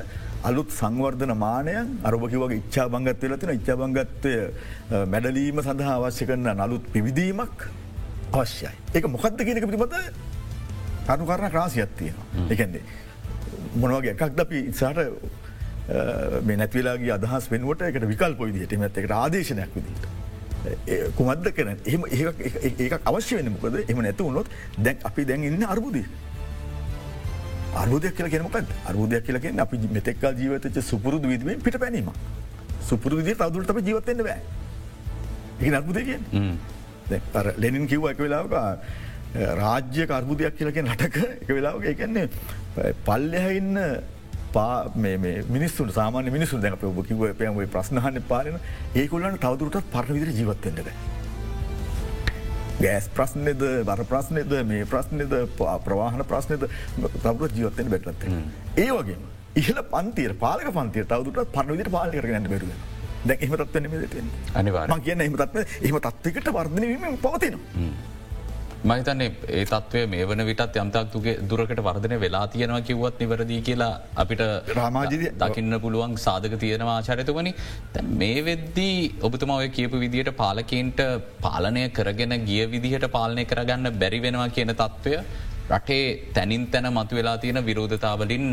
අලුත් 0.43 0.69
සංවර්ධන 0.71 1.33
මානයන් 1.37 1.87
අරබකිවගේ 2.03 2.59
ඉච්චා 2.61 2.87
බංගත් 2.89 3.21
වෙලතින 3.23 3.53
ඉච්චා 3.59 3.77
බංගත්වය 3.77 4.33
මැඩලීම 5.13 5.61
සඳහා 5.67 5.95
අවශ්‍ය 5.99 6.27
කරන 6.29 6.49
නලුත් 6.61 6.83
පිවිදීමක් 6.93 7.67
අවශ්‍යයි. 8.33 8.73
ඒක 8.95 9.05
මොකක්ද 9.07 9.39
කියනක 9.47 9.65
පිළිබඳ 9.69 9.95
කනු 11.07 11.25
කරන 11.25 11.49
ක්‍රාසියක් 11.55 11.95
තියෙනවා. 11.97 12.27
එකන්නේ 12.49 12.83
මොනවගේ 13.75 14.13
එකක් 14.15 14.43
අපි 14.45 14.59
ඉසාට 14.73 14.99
මේ 16.47 16.57
නැතිවලාගේ 16.57 17.13
අදහස් 17.17 17.49
වෙනුවට 17.51 17.87
එකට 17.89 18.09
විකල් 18.11 18.35
පොවිදිහට 18.41 18.77
මෙත් 18.79 18.97
එකට 18.97 19.15
ආදේශනයක් 19.21 19.71
විදිට. 19.77 20.22
කුමද 21.17 21.47
කන 21.55 21.69
එම 21.93 22.05
ඒක 22.11 22.93
අවශ්‍ය 23.05 23.35
වෙන 23.37 23.49
මොකද? 23.55 23.75
එම 23.91 23.99
නැතු 24.07 24.23
වුණොත් 24.27 24.47
දැන් 24.77 24.97
අපි 25.09 25.25
දැන් 25.25 25.43
ඉන්න 25.49 25.63
අර්බුදී. 25.75 26.05
අර්බුදයක් 27.81 28.13
කියල 28.17 28.29
කෙනමකත් 28.33 28.69
අර්බුදයක් 28.89 29.23
කියලකෙන් 29.27 29.59
අපි 29.65 29.77
මෙතෙක්කල් 29.97 30.33
ජීවතච 30.41 30.77
සුපුරුදු 30.89 31.27
විදීම 31.31 31.61
පිට 31.67 31.77
පැනීම 31.83 32.11
සුපුරු 32.89 33.17
විදි 33.19 33.33
තවදුරට 33.39 33.69
අප 33.73 33.79
ජීවත්තෙන්න්න 33.87 34.23
බෑ. 34.27 34.41
ඒ 35.61 35.73
අර්බුදය 35.79 36.01
කිය 36.09 36.19
ලෙනින් 37.63 37.87
කිව්ව 37.91 38.05
එක 38.11 38.19
වෙලාවක 38.25 38.53
රාජ්‍ය 39.61 40.03
කර්බුදයක් 40.11 40.53
කියලකෙන් 40.57 40.85
රටක 40.93 41.17
එක 41.43 41.49
වෙලාවක 41.57 41.85
එකන්නේ 41.93 42.27
පල්ලෙහ 43.07 43.45
ඉන්න 43.59 43.79
පා 44.53 44.91
මිනිස්සු 45.49 45.87
සාමාන 45.91 46.29
මිනිසු 46.31 46.57
දැක 46.59 46.83
ඔබ 46.83 46.99
කිව 47.07 47.21
පයම 47.35 47.59
ප්‍රශ්නහන්න 47.69 48.21
පාලන 48.27 48.57
ඒකුල්ලන්න 48.95 49.37
තවදුරටත් 49.39 49.91
පරණ 49.91 50.13
විදිර 50.15 50.31
ජීවත්තෙන්ට 50.31 50.79
බෑ. 50.79 50.95
ගෑස් 52.81 53.05
ප්‍රශ්නයද 53.09 53.61
බර 53.85 54.01
ප්‍රශ්නයද 54.05 54.53
මේ 54.65 54.85
ප්‍රශ්නයද 54.85 55.33
ප- 55.57 55.77
ප්‍රවාහන 55.85 56.23
ප්‍රශ්නයද 56.25 56.63
තවර 57.19 57.51
ජීවත්තෙන් 57.53 57.89
බැටලත්ත. 57.89 58.23
ඒ 58.77 58.89
වගේ 58.91 59.17
ඉහල 59.55 59.79
පන්තිර 59.91 60.33
පාලක 60.35 60.71
පන්තිය 60.71 61.05
තවදුරට 61.05 61.53
පරවිදිට 61.53 61.91
පාලි 61.91 62.17
කරගන්න 62.17 62.49
බැරුව 62.49 62.71
දැ 63.25 63.37
එහම 63.39 63.53
තත්වන 63.55 63.85
අනිවාර්යෙන්. 63.85 64.31
ම 64.91 65.01
කියන්න 65.01 65.21
එහම 65.21 65.35
තත්ව 65.35 65.57
එහම 65.81 65.97
තත්වකට 66.01 66.49
වර්ධනවීම 66.51 67.17
පවතිනවා. 67.19 67.85
මහිතන්නේ 68.83 69.27
ඒ 69.49 69.63
තත්වය 69.65 70.01
මේ 70.07 70.25
වන 70.25 70.41
විටත් 70.49 70.77
යම්තක්තුගේ 70.81 71.35
දුරකට 71.49 71.79
වර්ධනය 71.87 72.17
වෙලා 72.19 72.43
තියෙනවා 72.47 72.81
කිව්වත් 72.81 73.19
නිවරදී 73.19 73.59
කියලා 73.61 73.91
අපිට 74.15 74.41
රාමාජිදය- 74.79 75.31
දකින්න 75.41 75.75
පුළුවන් 75.79 76.15
සාධක 76.17 76.55
තියෙනවා 76.59 76.97
ආචරිතවනි 76.97 77.53
මේ 78.15 78.37
වෙද්දී 78.41 78.97
ඔබතුම 79.21 79.53
ඔය 79.55 79.69
කියපු 79.69 80.03
විදිහට 80.03 80.31
පාලකන්ට 80.35 81.01
පාලනය 81.41 81.83
කරගෙන 81.89 82.35
ගිය 82.45 82.65
විදිහට 82.67 83.07
පාලනය 83.11 83.45
කරගන්න 83.45 83.99
බැරි 83.99 84.19
වෙනවා 84.19 84.49
කියන 84.49 84.73
තත්ත්වය 84.75 85.15
රටේ 85.71 86.03
තැනින් 86.33 86.63
තැන 86.67 86.89
මතු 86.93 87.15
වෙලා 87.15 87.37
තියෙන 87.37 87.65
විරෝධතාවලින් 87.65 88.47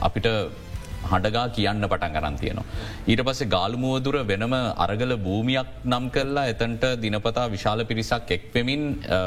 අපිට 0.00 0.26
හඬගා 1.10 1.44
කියන්න 1.48 1.86
පටන් 1.88 2.12
ගරන් 2.12 2.36
තියනවා. 2.36 2.64
ඊට 3.06 3.22
පස්සේ 3.22 3.48
ගාල්මුවදුර 3.48 4.16
වෙනම 4.24 4.54
අරගල 4.76 5.12
භූමියක් 5.18 5.68
නම් 5.84 6.06
කරලා 6.10 6.46
එතන්ට 6.46 6.84
දිනපතා 7.00 7.46
විශාල 7.48 7.84
පිරිසක් 7.84 8.30
එක්වෙමින් 8.30 8.82
අ, 9.08 9.20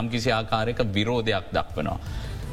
යම්කිසි 0.00 0.30
ආකාරයක 0.32 0.80
විරෝධයක් 0.94 1.46
දක්වනවා. 1.52 1.98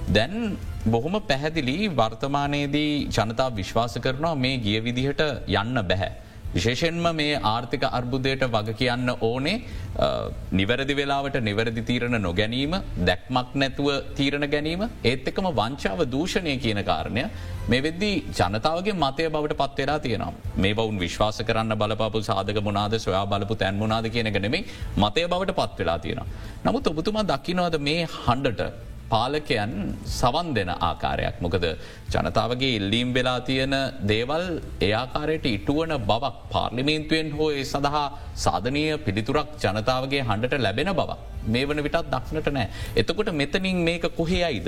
දැන් 0.10 0.58
බොහොම 0.86 1.16
පැහැදිලි 1.22 1.78
වර්තමානයේදී 1.96 2.92
ජනතා 3.10 3.50
විශ්වාස 3.56 3.98
කරනවා 4.00 4.36
මේ 4.36 4.58
ගිය 4.58 4.80
විදිහට 4.80 5.22
යන්න 5.48 5.82
බැහැ. 5.88 6.12
විශේෂෙන්ම 6.56 7.08
මේ 7.16 7.40
ආර්ථික 7.46 7.84
අර්බුදයට 7.90 8.44
වග 8.48 8.76
කියන්න 8.76 9.10
ඕනේ 9.22 9.56
අ, 9.98 10.08
නිවැරදි 10.52 10.96
වෙලාවට 10.96 11.38
නිවැරදි 11.42 11.82
තීරණ 11.82 12.18
නොගැනීම 12.22 12.74
දැක්මක් 13.06 13.52
නැතුව 13.56 13.90
තීරණ 14.16 14.48
ගැනීම 14.50 14.84
ඒත් 15.04 15.28
එකම 15.28 15.50
වංචාව 15.54 16.02
දූෂණය 16.08 16.56
කියන 16.58 16.82
කාරණය 16.84 17.24
මේ 17.70 17.82
වෙද්දී 17.82 18.14
ජනතාවගේ 18.40 18.96
මතය 18.96 19.28
බවට 19.30 19.60
පත්වෙලා 19.62 20.00
තියෙනවා 20.00 20.34
මේ 20.58 20.74
බවුන් 20.74 21.00
විශ්වාස 21.00 21.40
කරන්න 21.44 21.78
බලපපු 21.78 22.24
සාධක 22.24 22.60
මොනාද 22.64 22.98
සොයා 23.00 23.26
බලපු 23.28 23.56
තැන් 23.56 23.76
මොනාද 23.76 24.10
කියන 24.10 24.32
ගෙනෙමේ 24.32 24.64
මතය 24.98 25.28
බවට 25.28 25.56
පත්වෙලා 25.62 26.00
තියෙනවා. 26.00 26.28
නමුත් 26.66 26.88
ඔබතුමා 26.88 27.24
දකිනවද 27.26 27.76
මේ 27.82 28.02
හන්ඩට 28.18 28.62
පාලකයන් 29.10 29.74
සවන් 30.12 30.48
දෙන 30.56 30.70
ආකාරයක් 30.80 31.36
මොකද 31.42 31.66
ජනතාවගේ 32.14 32.72
ඉල්ලීම් 32.78 33.10
වෙලා 33.14 33.40
තියෙන 33.42 33.76
දේවල් 34.08 34.46
ඒආකාරයට 34.82 35.46
ඉටුවන 35.48 35.94
බවක් 36.08 36.36
පාර්ලිමේන්තුවෙන් 36.52 37.30
හෝ 37.32 37.50
ඒ 37.52 37.64
සඳහා 37.66 38.06
සාධනය 38.46 38.84
පිළිතුරක් 39.06 39.50
ජනතාවගේ 39.64 40.24
හන්ඩට 40.24 40.58
ලැබෙන 40.60 40.92
බවක් 40.94 41.20
මේ 41.48 41.66
වන 41.66 41.84
විටත් 41.84 42.10
දක්නට 42.12 42.50
නෑ. 42.52 42.68
එතකොට 42.96 43.30
මෙතනින් 43.34 43.78
මේක 43.84 44.06
කොහේ 44.18 44.44
අයිද. 44.44 44.68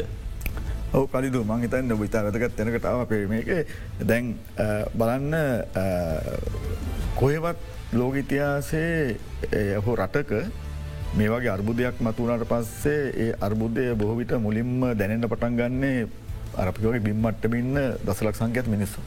ඔව 0.94 1.08
කලිදු 1.12 1.40
මං 1.44 1.64
හිතන්න 1.64 1.98
විතා 2.00 2.22
වැදගත් 2.26 2.54
තැනකටාව 2.58 3.00
අපේ 3.02 3.24
මේක 3.28 3.50
දැන් 4.04 4.26
අ, 4.58 4.68
බලන්න 4.94 5.34
අ, 5.76 5.86
කොහෙවත් 7.16 7.58
ලෝගිතිහාසේ 7.94 9.18
හෝ 9.86 9.96
රටක 9.98 10.32
මේ 11.16 11.30
වගේ 11.30 11.50
අර්බුදයක් 11.50 12.00
මතුවනට 12.00 12.44
පස්සේ 12.46 13.12
ඒ 13.18 13.36
අර්බුදය 13.42 13.86
බොහවිට 13.96 14.32
මුලින්ම 14.38 14.82
දැනෙන්ට 14.94 15.28
පටන් 15.28 15.56
ගන්නේ 15.60 16.08
අරපිකෝගේ 16.56 17.00
බිම්මට්ටමින්න 17.00 17.78
දසලක් 18.06 18.36
සංකඇත් 18.36 18.68
මිනිස්සු. 18.68 19.00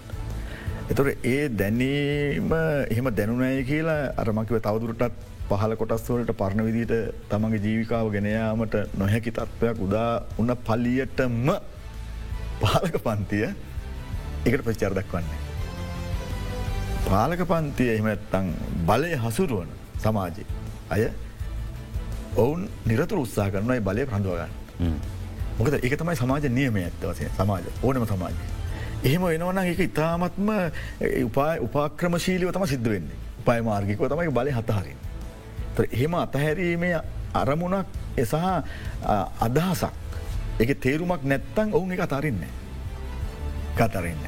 එතොට 0.90 1.24
ඒ 1.24 1.48
දැනීම 1.50 2.52
එහෙම 2.90 3.10
දැනුනය 3.12 3.50
කියලා 3.64 4.00
අරමකිව 4.16 4.58
තවදුරටත් 4.58 5.12
පහල 5.48 5.74
කොටස්වලට 5.74 6.32
පරණ 6.32 6.66
විදිට 6.66 6.94
තමගේ 7.28 7.60
ජීවිකාව 7.60 8.10
ගෙනයාමට 8.10 8.74
නොහැකි 8.96 9.30
තත්ත්වයක් 9.32 9.78
උදා 9.80 10.10
උන්න 10.38 10.56
පල්ලියටම 10.66 11.48
පාලක 12.60 12.96
පන්තිය 13.06 13.46
එකට 14.46 14.62
ප්‍රචාර 14.64 14.94
දක්වන්නේ. 14.94 15.40
පාලක 17.06 17.42
පන්තිය 17.46 17.90
එහෙමත්තං 17.94 18.54
බලය 18.86 19.10
හසුරුවන 19.18 19.70
සමාජය 19.98 20.44
අය 20.90 21.10
ඔවුන් 22.36 22.68
නිරතුර 22.86 23.18
උත්සා 23.18 23.50
කරනයි 23.50 23.80
බලය 23.80 24.06
ප්‍රන්දුවගන්න. 24.06 24.50
මොකද 25.58 25.74
එක 25.76 25.94
තමයි 25.94 26.16
සමාජ 26.16 26.48
නියමය 26.50 26.82
ඇත්තවසය 26.82 27.28
සමාජ 27.36 27.64
ඕනම 27.82 28.06
සමාජය. 28.06 28.34
එහෙම 29.02 29.22
වෙනවන 29.22 29.58
එක 29.64 29.80
ඉතාමත්ම 29.80 30.50
උපා 31.24 31.56
උපාක්‍රමශීලිව 31.60 32.52
තම 32.52 32.66
සිද්ධ 32.66 32.88
වෙන්නේ 32.88 33.16
උපයි 33.40 33.60
මාර්ගිකව 33.62 34.04
තමයි 34.06 34.30
බලය 34.30 34.52
හතහරින්. 34.52 34.98
එහෙම 35.90 36.14
අතහැරීමේ 36.16 37.00
අරමුණක් 37.34 37.86
එසහ 38.16 38.34
අදහසක් 39.40 39.92
එක 40.60 40.76
තේරුමක් 40.78 41.24
නැත්තං 41.24 41.72
ඔවුන් 41.72 41.92
එක 41.92 42.00
අතරින්නේ. 42.00 42.52
කතරන්න. 43.76 44.22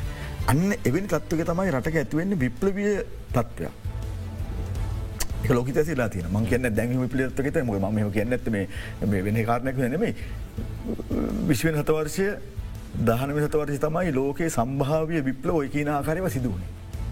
අන්න 0.47 0.73
එවැනි 0.81 1.09
තත්වක 1.09 1.45
තමයි 1.45 1.71
රටක 1.71 1.97
ඇතිවෙන්නේ 1.97 2.39
විප්ලවිය 2.39 2.93
තත්ත්වයක්. 3.31 3.82
ලෝක 5.49 5.69
සිලා 5.85 6.09
තින 6.09 6.27
ම 6.31 6.47
කියන්න 6.47 6.75
දැන් 6.75 7.09
පිලිත්ක 7.09 7.65
ම 7.65 7.71
ම 7.91 8.11
කියන්න 8.11 8.33
ඇත 8.33 8.49
මේ 8.49 9.23
වෙන 9.23 9.45
කාරණයක් 9.45 9.77
නෙමේ 9.77 10.15
විශ්වෙන් 11.49 11.77
හතවර්ෂය 11.77 12.29
දහනම 13.01 13.39
හතවර්ෂ 13.39 13.81
තමයි 13.81 14.13
ලෝකයේ 14.13 14.51
සම්භාවය 14.51 15.25
විප්ල 15.25 15.51
ඔයකීන 15.53 15.89
ආකාරයව 15.89 16.29
සිදුවනේ. 16.29 16.71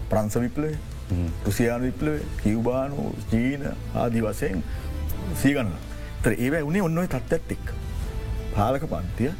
ප්‍රංස 0.09 0.35
විප්ලය 0.35 0.71
රුසියාන 1.45 1.81
විප්ලව 1.81 2.19
කිව්බානු 2.43 3.15
ජීන 3.31 3.63
ආදි 3.95 4.21
වසයෙන් 4.21 4.63
සීගන්න 5.41 5.71
තර 6.23 6.35
ඒවැ 6.37 6.63
උනේ 6.63 6.81
ඔන්නොයි 6.81 7.07
තත්ත්ඇත්තික් 7.07 7.73
පාලක 8.55 8.85
පන්තිය 8.85 9.31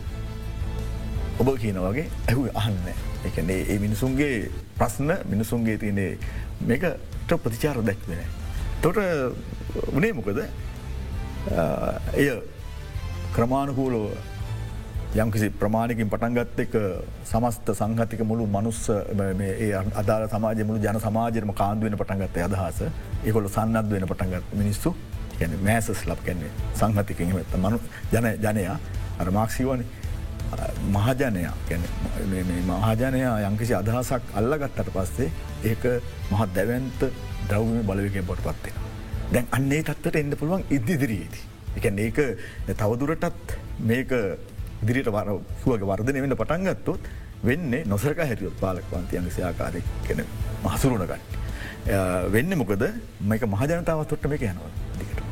ඔබ 1.39 1.49
කියන 1.57 1.79
වගේ 1.79 2.07
ඇහු 2.27 2.47
අහන්න 2.53 2.91
එකනේ 3.25 3.61
ඒ 3.67 3.79
මිනිසුන්ගේ 3.79 4.35
ප්‍රශ්න 4.77 5.11
මිනිසුන්ගේ 5.25 5.77
තියනේ 5.77 6.17
මේකට 6.61 7.35
ප්‍රතිචාර 7.37 7.83
දැක්වෙන. 7.83 8.40
තොට 8.81 8.97
උනේ 9.93 10.13
මොකද? 10.13 10.39
එය 12.13 12.29
ක්‍රමාණකූලෝ 13.35 14.09
යම්කිසි 15.15 15.49
ප්‍රමාණකින් 15.61 16.09
පටන්ගත් 16.09 16.59
එක 16.63 16.75
සමස්ත 17.31 17.71
සංහතික 17.79 18.23
මුළු 18.25 18.47
මනුස්ස 18.47 18.89
අදාල 20.01 20.27
සමාජ 20.33 20.63
මුළු 20.65 20.81
ජන 20.81 20.99
සමාජරම 21.05 21.53
කාන්දුවෙන 21.61 21.97
පටන්ගත්ත 22.01 22.41
අදහස. 22.47 22.81
ඒකොල 23.25 23.49
සන්නත් 23.49 23.87
වෙන 23.93 24.07
පටන්ගත් 24.11 24.53
මිනිස්සු. 24.61 24.95
මෑසස් 25.65 26.05
ලබ් 26.09 26.21
කැන්නේ 26.25 26.51
සංහතිකින් 26.73 27.37
ඇත 27.37 27.57
මනු 27.57 27.79
ජන 28.13 28.31
ජනයා. 28.45 28.77
අර 29.19 29.31
මාක්සිවනේ 29.31 29.85
මහජනයා. 30.95 31.53
මහජනයා 32.69 33.35
යංකිසි 33.49 33.75
අදහසක් 33.75 34.37
අල්ලගත්තට 34.41 34.89
පස්සේ 34.95 35.29
ඒක 35.63 35.83
මහත් 36.31 36.49
දැවන්ත 36.55 37.29
ද්‍රව්ම 37.49 37.81
බලවකෙන් 37.87 38.25
පොට 38.25 38.39
පත්වෙන. 38.39 38.75
දැන් 39.33 39.47
අන්නේ 39.51 39.81
තත්වට 39.83 40.15
එන්න 40.15 40.37
පුළුවන් 40.37 40.63
ඉදිදිරියේදී. 40.69 41.43
එක 41.77 41.85
ඒක 41.85 42.19
තවදුරටත් 42.75 43.57
මේක 43.81 44.11
ඉදිරිට 44.83 45.09
වර 45.09 45.27
සුවගේ 45.63 45.87
වර්ධනය 45.87 46.21
වෙන්න 46.21 46.35
පටන්ගත්තොත් 46.35 47.11
වෙන්නේ 47.43 47.85
නොසරක 47.85 48.19
හැටියොත් 48.21 48.57
පාලක් 48.59 48.85
පන්තියන්ගේ 48.91 49.45
ආකාරය 49.45 49.81
කෙන 50.07 50.25
මහසුරුණගන්න. 50.63 51.21
වෙන්න 52.31 52.57
මොකද 52.57 52.87
මේක 53.23 53.43
මහජනතාව 53.47 54.05
තොට්ට 54.05 54.27
මේක 54.27 54.41
යනවා 54.43 54.71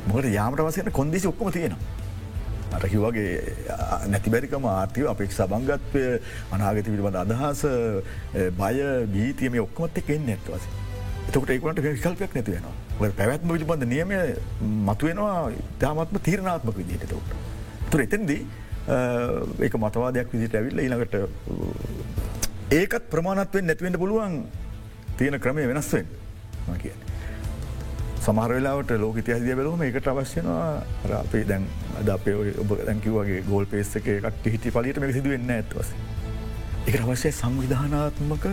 මොකට 0.08 0.34
යාමට 0.34 0.62
වසයන 0.62 0.92
කොන්දිසි 0.92 1.28
ඔක්කම 1.28 1.52
තියෙනවා. 1.52 1.98
අටකිවගේ 2.72 3.42
නැතිබැරිකම 4.08 4.66
ආර්තිව 4.66 5.10
අපෙක් 5.10 5.32
සබංගත්වය 5.32 6.04
අනාගත 6.52 6.86
පිළිබඳ 6.86 7.20
අදහස 7.24 7.64
බය 8.60 8.76
බීතියම 9.14 9.60
ඔක්කොමත් 9.66 9.98
එක 9.98 10.10
එන්න 10.10 10.30
ඇත්වස. 10.30 10.64
එතකට 11.30 11.50
ඒකට 11.54 11.82
විකල්පයක් 11.86 12.32
නැතිවෙනවා 12.38 13.12
පැවැත්ම 13.18 13.52
පිළිබඳ 13.54 13.84
නියමය 13.94 14.22
මතුවෙනවා 14.88 15.52
තාමත්ම 15.82 16.18
තීරණාත්මක 16.28 16.78
විදිහට 16.82 17.06
තවට. 17.12 17.32
තුර 17.92 18.02
එතන්දී 18.06 18.42
ඒක 19.66 19.76
මතවාදයක් 19.84 20.34
විදිට 20.34 20.56
ඇවිල්ල 20.60 20.80
ඊනකට 20.86 21.16
ඒකත් 22.80 23.06
ප්‍රමාණත්වෙන් 23.14 23.70
නැතිවෙන්න 23.70 24.00
පුළුවන් 24.02 24.34
තියෙන 25.20 25.40
ක්‍රමය 25.44 25.68
වෙනස්වෙන් 25.74 26.10
කියන. 26.82 27.00
සමහර 28.26 28.52
වෙලාවට 28.58 28.92
ලෝක 29.04 29.18
ඉතිහසිය 29.22 29.56
බැලුම 29.60 29.82
එකට 29.86 30.08
අවශ්‍යනවා 30.12 30.68
අපේ 31.22 31.46
දැන් 31.52 31.70
අද 32.02 32.10
අපේ 32.18 32.54
ඔබ 32.66 32.76
දැකිවගේ 32.90 33.42
ගෝල් 33.48 33.66
පේස් 33.74 33.96
එක 34.02 34.10
කට 34.26 34.54
හිටි 34.56 34.74
පලිට 34.76 35.00
මේ 35.06 35.14
සිදුවෙන්න 35.18 35.56
ඇත්වස. 35.58 35.90
එක 36.88 37.02
අවශ්‍යය 37.06 37.34
සංවිධානාත්මක 37.42 38.46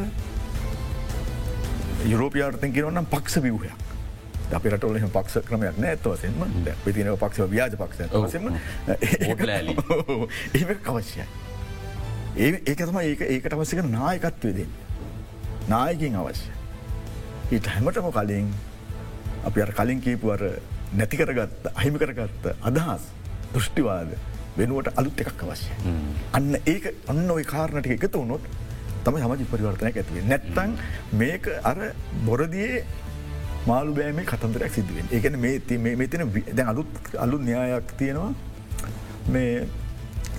යුරෝපියාර්තන් 2.05 2.73
කිරවන්නම් 2.73 3.07
පක්ෂ 3.11 3.43
විවහයක්. 3.43 3.73
අපිට 4.53 4.85
ඔල 4.85 4.99
පක්ෂ 5.17 5.45
ක්‍රමයක් 5.49 5.79
නෑඇත්වසෙන්ම 5.83 6.35
පිතින 6.85 7.09
පක්ෂ 7.17 7.51
ව්‍යාජ 7.51 7.77
පක්ෂ 7.81 8.11
සම 8.31 8.47
ඒ 10.55 10.65
අවශ්‍යයි. 10.93 11.27
ඒ 12.37 12.53
ඒකතම 12.67 12.99
ඒක 13.01 13.21
ඒකට 13.21 13.53
අවශ්‍යක 13.59 13.83
නායකත්වයදෙන්. 13.97 14.71
නායකින් 15.69 16.15
අවශ්‍ය. 16.23 16.51
ඊට 17.51 17.67
හැමටම 17.75 18.09
කලින් 18.19 18.55
අපි 19.51 19.63
අර 19.63 19.73
කලින් 19.81 20.01
කීපුවර 20.01 20.47
නැති 20.93 21.17
කරගත්ත 21.17 21.71
අහිමි 21.75 21.99
කරගත්ත 21.99 22.47
අදහස් 22.71 23.11
දෘෂ්ටිවාද 23.55 24.15
වෙනුවට 24.57 24.93
අලුත් 25.01 25.21
එකක් 25.25 25.43
අවශ්‍ය. 25.49 25.73
අන්න 26.33 26.55
ඒක 26.67 26.93
අන්න 27.09 27.31
ඔය 27.31 27.45
කාරණට 27.45 27.91
එකතු 27.97 28.23
වුණොත් 28.23 28.47
තම 29.07 29.19
සමජි 29.21 29.49
පරිවර්තනයක් 29.51 29.97
ඇතිවේ. 29.97 30.25
නැත්තං 30.31 30.77
මේක 31.15 31.51
අර 31.63 31.79
බොරදියේ 32.27 32.85
මාළු 33.67 33.95
බෑමේ 33.95 34.27
කතන්දරයක් 34.27 34.73
සිදුවෙන් 34.73 35.11
ඒකන 35.13 35.41
මේ 35.41 35.97
මෙතන 35.97 36.29
දැන් 36.51 36.69
අලුත් 36.69 37.11
අලු 37.19 37.39
න්‍යායක් 37.41 37.97
තියෙනවා 37.99 38.33
මේ 39.29 39.67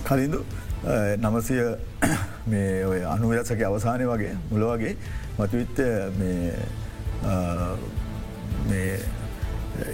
කලින්දු 0.04 0.40
නමසය 1.18 1.58
මේ 2.52 2.72
ඔය 2.86 3.00
අනුවදසක 3.06 3.62
අවසානය 3.68 4.06
වගේ 4.06 4.34
මුල 4.50 4.64
වගේ 4.70 4.96
මතුවිත්ත 5.38 5.78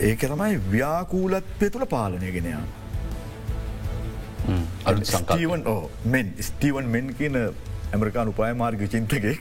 ඒක 0.03 0.21
තමයි 0.23 0.61
ව්‍යාකූලත්වය 0.71 1.71
තුළ 1.71 1.87
පාලනය 1.87 2.33
ගෙනයා. 2.33 2.63
ස්ටීවන් 5.05 5.63
ඕ 5.67 5.91
මෙන් 6.07 6.35
ස්ටීවන් 6.41 6.89
මෙන් 6.89 7.15
කියන 7.15 7.39
ඇමරිකාන 7.94 8.33
උපායමාර්ග 8.33 8.85
චින්තකෙක් 8.94 9.40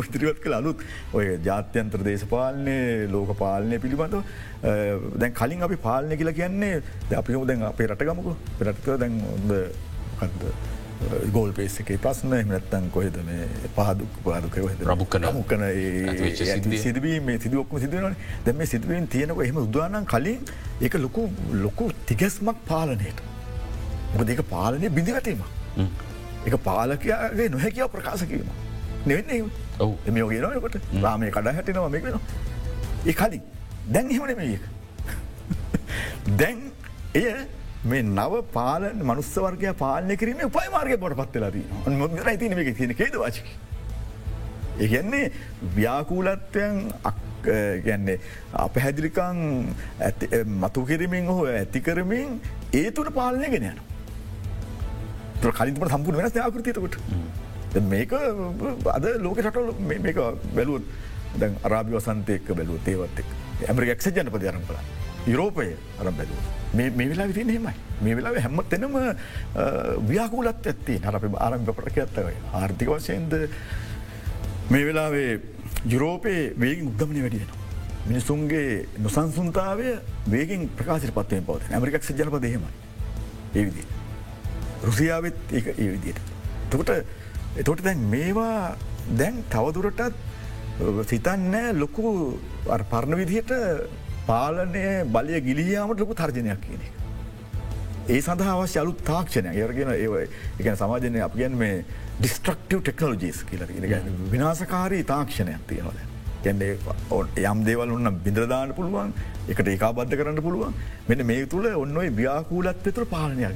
උත්‍රිවත් 0.00 0.42
කළ 0.44 0.58
අලුත් 0.60 0.84
ඔය 1.18 1.24
ජාත්‍යන්ත්‍ර 1.48 2.04
දේශපාලනය 2.10 2.76
ලෝක 3.14 3.32
පාලනය 3.42 3.78
පිළිබඳව 3.84 4.22
දැන් 5.22 5.32
කලින් 5.40 5.64
අපි 5.68 5.80
පාලනය 5.88 6.20
කියලා 6.20 6.38
කියන්නේ 6.40 6.74
අපිම 7.22 7.48
දැන් 7.50 7.66
අපේ 7.72 7.88
රටගමක. 7.92 8.36
පෙරටක 8.60 8.86
දැන් 9.02 9.18
ොද 9.34 9.50
කන්ද 10.20 10.42
ගෝල් 11.34 11.50
පේස් 11.56 11.76
එකේ 11.82 11.98
ප්‍රශ්න. 12.02 12.32
එමනත්තන් 12.42 12.84
කොහෙද 12.96 13.16
මේ 13.28 13.46
පහදුක් 13.76 14.12
පාදුක 14.26 14.58
ප්‍රමුක්කන 14.82 15.26
මුක්කන 15.38 15.64
සිදුවීම 16.84 17.32
සිදුවක්ම 17.44 17.82
සිදුවන 17.84 18.14
දැම 18.46 18.62
සිදුවෙන් 18.72 19.08
තියෙනක 19.14 19.42
එහම 19.46 19.58
උදානන් 19.64 20.06
කලින් 20.14 20.40
ඒක 20.80 20.94
ලොකු 21.06 21.26
ලොකු 21.64 21.90
තිගැස්මක් 22.10 22.62
පාලනයට. 22.70 23.18
මොක 24.14 24.24
දෙක 24.30 24.40
පාලනය 24.54 24.86
බිඳිගතීම 24.98 25.42
එක 26.46 26.56
පාලකයාගේ 26.64 27.48
නොහැකිව 27.48 27.88
ප්‍රකාශකීම 27.88 28.52
නෙවෙන්නේ 29.06 29.40
ඔහු 29.78 29.96
එම 30.06 30.16
යෝගනකොට 30.16 30.76
රාමය 31.02 31.30
කඩා 31.30 31.54
හැටිනවා 31.56 31.88
මේක 31.88 32.04
වෙන 32.04 32.20
ඒ 33.06 33.14
කලින්. 33.14 33.42
දැන් 33.88 34.10
එහෙමන 34.10 34.36
මේක 34.36 34.62
දැන් 36.40 36.62
එය 37.14 37.26
මේ 37.84 38.02
නව 38.04 38.42
පාල 38.52 38.88
මනුස්සවර්ගය 39.02 39.74
පාලනය 39.78 40.16
කිරීම 40.16 40.46
උපයි 40.46 40.72
මාර්ගය 40.76 40.98
බොට 41.04 41.18
පත්වෙලදී 41.20 41.96
මොදර 41.98 42.32
තින 42.38 42.58
එක 42.58 42.72
තියෙන 42.76 42.94
කේද 42.94 43.16
වාචක. 43.16 43.46
ඒගැන්නේ 44.78 45.24
ව්‍යාකූලත්වයන් 45.76 46.76
ගැන්නේ 47.86 48.18
අප 48.56 48.76
හැදිරිකං 48.76 49.40
මතු 50.58 50.86
කිරමින් 50.86 51.26
හෝ 51.26 51.46
ඇති 51.46 51.80
කරමින් 51.80 52.38
ඒ 52.72 52.90
තුට 52.90 53.14
පාලනය 53.14 53.50
ගෙන 53.50 53.68
යන. 53.72 53.80
කලින්ට 55.50 55.78
සම්පුර 55.88 56.16
වෙනස් 56.16 56.36
ආකෘතියතකොට. 56.36 56.96
මේක 57.82 58.12
අද 58.86 59.04
ලෝක 59.18 59.38
සටල 59.38 59.72
මේක 59.80 60.16
බැලුවත් 60.54 60.84
දැන් 61.38 61.56
අරාභි 61.62 61.94
වසන්තයක 61.94 62.52
බැලුව 62.52 62.82
තේවත්තෙක් 62.84 63.24
ඇමරික 63.68 63.90
එක්ෂ 63.90 64.06
ජනපති 64.08 64.48
අරම් 64.48 64.66
කලා. 64.68 64.82
යුරෝපය 65.26 65.76
අරම් 65.98 66.14
බැලුව. 66.14 66.38
මේ 66.74 67.08
වෙලා 67.08 67.26
විතින් 67.26 67.48
හෙමයි 67.48 67.74
මේ 68.00 68.16
වෙලාව 68.16 68.36
හැම 68.38 68.60
තැනම 68.68 68.94
ව්‍යාකූලත් 70.08 70.66
ඇත්ති 70.66 70.98
හරපි 70.98 71.32
ආරම්භ 71.38 71.72
ප්‍රක 71.72 71.96
ඇත්තවයි 71.98 72.36
ආර්ථික 72.52 72.88
වශයෙන්ද 72.90 73.34
මේ 74.70 74.84
වෙලාවේ 74.86 75.40
යුරෝපයේ 75.86 76.54
වේගින් 76.58 76.86
උද්ගමනය 76.88 77.20
වැඩියෙන. 77.20 77.50
මිනිසුන්ගේ 78.06 78.86
නොසන්සුන්තාවය 78.98 79.98
වේගෙන් 80.30 80.68
ප්‍රකාශයට 80.76 81.14
පත්වයෙන් 81.14 81.44
පවත 81.44 81.72
ඇමරිකක් 81.72 82.08
ජනපද 82.12 82.44
එහෙමයි 82.44 82.72
ඒවිදි. 83.54 84.01
රුසියාවත් 84.82 85.52
ඒ 85.52 85.74
ඒ 85.74 85.90
විදියට. 85.94 86.20
තකට 86.70 86.90
එතොට 87.56 87.84
දැන් 87.84 87.98
මේවා 88.10 88.76
දැන් 89.18 89.42
තවදුරටත් 89.50 90.14
සිතන්න 91.06 91.54
ලොකු 91.78 92.38
පරණ 92.66 93.16
විදිහට 93.16 93.52
පාලනය 94.26 94.84
බලය 95.06 95.40
ගිලියාමට 95.40 96.00
ලොකු 96.00 96.14
තර්ජනයක් 96.14 96.60
කියන 96.66 96.80
එක. 96.80 96.94
ඒ 98.08 98.20
සඳහා 98.20 98.54
අවශ්‍ය 98.56 98.78
අලුත් 98.80 99.04
තාක්ෂණය 99.04 99.52
යරගෙන 99.56 99.92
ඒ 99.96 100.28
එක 100.60 100.76
සමාජනය 100.76 101.20
අප 101.20 101.36
ගැන් 101.36 101.58
මේ 101.58 101.84
ඩිස්ට්‍රක්ටව 102.18 102.80
ටෙක්නෝජිස් 102.80 103.44
කියල 103.44 103.66
විනාසකාරී 104.32 105.04
තාක්ෂණයක් 105.04 105.68
තියෙනවද. 105.68 106.00
ගැන්නේ 106.44 106.76
යම් 107.50 107.64
දේවල් 107.64 107.94
ඔන්න 107.96 108.10
බිඳදාන්න 108.24 108.74
පුළුවන් 108.74 109.12
එකට 109.48 109.68
ඒකා 109.68 109.92
බද්ධ 109.94 110.18
කරන්න 110.18 110.42
පුළුවන් 110.42 110.74
මෙන්න 111.08 111.26
මේ 111.26 111.46
තුළ 111.46 111.68
ඔන්නොයි 111.74 112.10
ව්‍යාකූලත් 112.20 112.82
තුර 112.88 113.06
පාලනයක් 113.06 113.54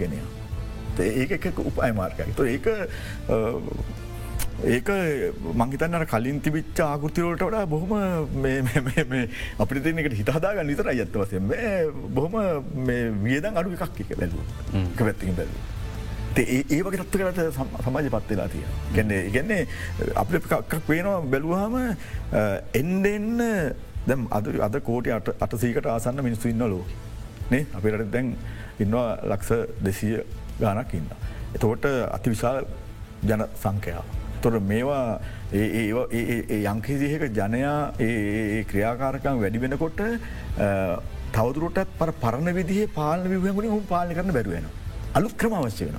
ගෙනය. 0.96 1.12
ඒක 1.22 1.30
එක 1.38 1.59
උපයි 1.59 1.92
මාර්කයි. 2.00 2.32
ඒක 2.54 2.66
ඒක 4.64 4.88
මංහිතන්නට 5.61 6.09
කලින් 6.09 6.40
තිබිච්ච 6.40 6.78
ආකෘතිවලට 6.80 7.42
වඩා 7.44 7.66
බොහොම 7.68 7.92
අපිට 9.61 9.82
තියනෙකට 9.85 10.16
හිතහදාග 10.20 10.61
නිතර 10.64 10.88
අයත්ත 10.92 11.16
වසයෙන් 11.22 11.44
බොහොම 12.18 12.37
වියදන් 13.24 13.59
අඩු 13.62 13.74
එකක් 13.76 14.00
එක 14.04 14.14
බැලූ 14.20 14.44
එක 14.74 15.00
පැත්තිින් 15.02 15.37
බැලූ. 15.40 15.61
ඒ 16.37 16.80
වගේ 16.85 17.00
තත්ව 17.02 17.20
කරට 17.20 17.40
සමාජ 17.85 18.09
පත්වෙලා 18.14 18.48
තිය. 18.54 18.64
ගැන්නේ 18.94 19.20
ඉගන්නේ 19.28 19.62
අප 20.22 20.32
එකක් 20.40 20.74
පේනවා 20.88 21.20
බැලුවහම 21.35 21.76
එන්ඩ 22.80 23.06
එන්න 23.12 23.44
දැම් 24.09 24.26
අද 24.30 24.48
අද 24.68 24.80
කෝටි 24.88 25.12
අට 25.12 25.54
සීකට 25.61 25.87
ආසන්න 25.92 26.24
මිනිස්සු 26.24 26.48
ඉන්න 26.48 26.64
ලෝ 26.72 26.85
නේ 27.52 27.66
අපිට 27.76 28.09
දැන් 28.16 28.35
ඉන්නවා 28.80 29.09
ලක්ෂ 29.30 29.50
දෙසිය 29.85 30.20
ගානක් 30.61 30.95
ඉන්න. 30.99 31.09
එතකොට 31.55 31.85
අති 32.16 32.31
විශාල 32.35 32.64
ජන 33.29 33.42
සංකයාව. 33.62 34.07
තොර 34.42 34.61
මේවා 34.71 35.21
යංකිසිහක 35.53 37.23
ජනයා 37.38 37.77
ඒ 38.07 38.64
ක්‍රියාකාරකම් 38.71 39.40
වැඩි 39.42 39.62
වෙනකොට 39.64 40.01
තවදුරටත් 41.37 41.97
පර 42.01 42.11
පරණ 42.23 42.55
විදිහ 42.59 42.87
පාලන 42.99 43.27
විහගුණින් 43.33 43.73
හුම් 43.77 43.85
පාලි 43.92 44.14
කරන 44.19 44.33
බැරුවෙන. 44.38 44.69
අලුත් 45.14 45.35
ක්‍රම 45.40 45.59
අවශ්‍ය 45.61 45.85
වෙන. 45.88 45.99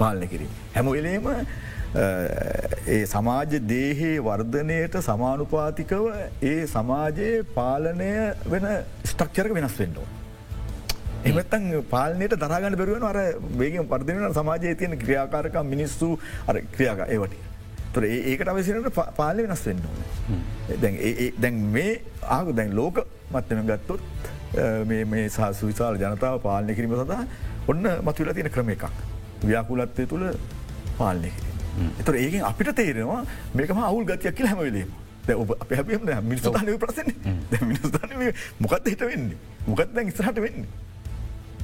පාලන 0.00 0.28
කිරී. 0.32 0.50
හැම 0.74 0.86
වෙලේම 0.96 1.28
ඒ 2.94 3.02
සමාජ 3.14 3.52
දේහේ 3.74 4.16
වර්ධනයට 4.28 4.94
සමානුපාතිකව 5.08 6.04
ඒ 6.52 6.66
සමාජයේ 6.74 7.44
පාලනය 7.58 8.10
වෙන 8.52 8.66
ස්ටක්චරක 9.10 9.54
වෙනස් 9.58 9.78
වෙන්නවා. 9.82 10.21
එමත්තන් 11.30 11.64
පාලනයට 11.92 12.34
දරගන්න 12.42 12.76
බැරුවෙන 12.80 13.04
අර 13.10 13.18
වේගෙන් 13.60 13.88
පර්දිවෙන 13.92 14.34
සමාජය 14.38 14.74
තියෙන 14.80 14.98
ක්‍රියාකාරක 15.04 15.56
මිනිස්සු 15.72 16.08
අර 16.48 16.56
ක්‍රියාග 16.74 17.02
ඒවට. 17.08 17.36
තොර 17.94 18.04
ඒකට 18.08 18.48
අවසිරට 18.52 19.00
පාලය 19.20 19.46
වෙනස් 19.46 19.62
වෙන්න 19.66 19.82
ඕන. 19.88 19.98
දැන් 21.42 21.60
මේ 21.76 21.92
ආගු 22.38 22.56
දැන් 22.58 22.74
ලෝක 22.80 22.98
මත්තම 23.32 23.66
ගත්තොත් 23.70 24.00
මේ 24.90 25.28
සහ 25.28 25.62
විශාල 25.70 26.00
ජනතාව 26.02 26.40
පාලනය 26.48 26.74
කිරීම 26.78 26.96
සඳහා 27.02 27.24
ඔන්න 27.70 27.86
මතුවලා 28.08 28.34
තියෙන 28.34 28.50
ක්‍රම 28.56 28.74
එකක්. 28.74 28.84
ව්‍යාකුලත්වය 29.50 30.06
තුළ 30.12 30.26
පාලනය 30.98 31.30
කිරීම. 31.36 31.92
එතර 32.00 32.14
ඒකෙන් 32.24 32.48
අපිට 32.50 32.74
තේරෙනවා 32.80 33.22
මේකම 33.54 33.82
අවුල් 33.90 34.04
ගතියක් 34.10 34.34
කියල 34.40 34.50
හැමවෙලීම. 34.52 34.90
හැපියම 35.22 36.02
මිනිස්ථානය 36.30 36.78
ප්‍රසන 36.84 37.08
මිනිස්ථාන 37.68 38.10
මොකක්ද 38.58 38.88
හිට 38.92 39.04
වෙන්නේ 39.10 39.38
මොකත් 39.66 39.94
දැන් 39.94 40.08
ඉස්රහට 40.12 40.40
වෙන්නේ. 40.46 40.90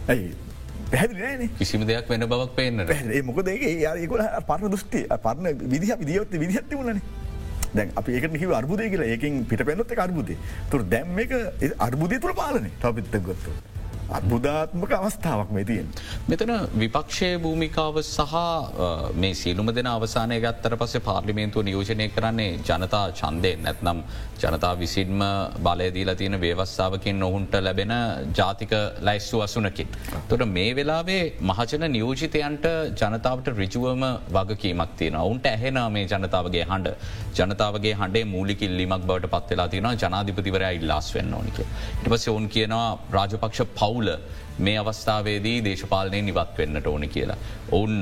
ඇයි? 0.09 1.49
කිසිම 1.59 1.83
දෙයක් 1.89 2.09
වෙන 2.09 2.25
බවක් 2.33 2.53
පේන්නට 2.59 2.91
මොකද 3.31 3.49
ඒකුල 3.55 4.23
පරණ 4.51 4.71
දෘෂ්ටි. 4.75 5.01
පරණ 5.25 5.47
විදිහ 5.73 5.97
විදිියොත් 6.03 6.33
විදිහත්ති 6.45 6.79
වලන 6.81 7.01
දැන් 7.75 7.91
අප 8.01 8.09
ඒක 8.09 8.25
නිව 8.33 8.53
අර්බුදය 8.61 8.89
කියලා. 8.93 9.09
ඒකින් 9.15 9.45
පිට 9.51 9.65
පැනොත් 9.69 9.93
අර්බුදේ. 10.07 10.39
තුර 10.71 10.83
දැම් 10.95 11.19
එක 11.25 11.35
අර්බුදය 11.89 12.21
තුර 12.25 12.33
පාලන. 12.41 12.71
ටපිත්ත 12.81 13.21
ගොත්තු. 14.09 14.17
අත්බුධාත්මක 14.19 14.93
අවස්ථාවක් 14.93 15.51
මේ 15.51 15.65
තියෙන්. 15.65 15.87
මෙතන 16.29 16.53
විපක්ෂය 16.75 17.39
භූමිකාව 17.39 17.97
සහ 18.03 18.35
මේ 19.15 19.35
සියලුම 19.35 19.67
දෙන 19.75 19.87
අවසානය 19.87 20.41
ගත්තර 20.41 20.77
පසේ 20.77 21.01
පාර්ලිමේන්තුව 21.01 21.65
නියෝජනය 21.65 22.09
කරන්නේ 22.09 22.59
ජනතා 22.61 23.13
චන්දය 23.13 23.53
නැත්නම් 23.57 24.03
ජනතා 24.41 24.75
විසින්ම 24.79 25.23
බලයදීලා 25.59 26.15
තියෙන 26.15 26.41
ව්‍යවස්ථාවකින් 26.41 27.23
ඔහුන්ට 27.23 27.55
ලැබෙන 27.61 27.93
ජාතික 28.35 28.73
ලැස්සු 29.01 29.41
අසුනකින්. 29.41 29.89
තොට 30.29 30.47
මේ 30.47 30.75
වෙලාවේ 30.75 31.23
මහජන 31.43 31.93
නියෝජිතයන්ට 31.93 32.67
ජනතාවට 33.01 33.49
රිජුවම 33.61 34.05
වගකීමක් 34.33 34.97
තියෙන 34.99 35.17
ඔවුන්ට 35.17 35.47
ඇහෙන 35.47 35.79
මේ 35.93 36.07
ජනතාවගේ 36.07 36.65
හඬ 36.65 36.89
ජනතාවගේ 37.39 37.95
හඬේ 37.95 38.25
මූලිකිල්ලිමක් 38.25 39.05
බවට 39.09 39.33
පත්වෙලා 39.35 39.69
තියෙන 39.69 39.91
ජනාධිපතිවරයා 40.03 40.71
ඉල්ලාස් 40.71 41.15
වෙන්න 41.15 41.35
ඕනික. 41.35 41.59
ඉටපස 42.03 42.29
ඔවුන් 42.29 42.49
කියනවා 42.49 42.89
රාජපක්ෂ 43.13 43.63
පව් 43.79 43.98
පවුල 43.99 44.11
මේ 44.59 44.77
අවස්ථාවේදී 44.83 45.63
දේශපාලනය 45.67 46.21
නිවත් 46.23 46.59
වෙන්නට 46.59 46.87
ඕන 46.87 47.07
කියලා. 47.15 47.39
ඔවුන් 47.73 47.97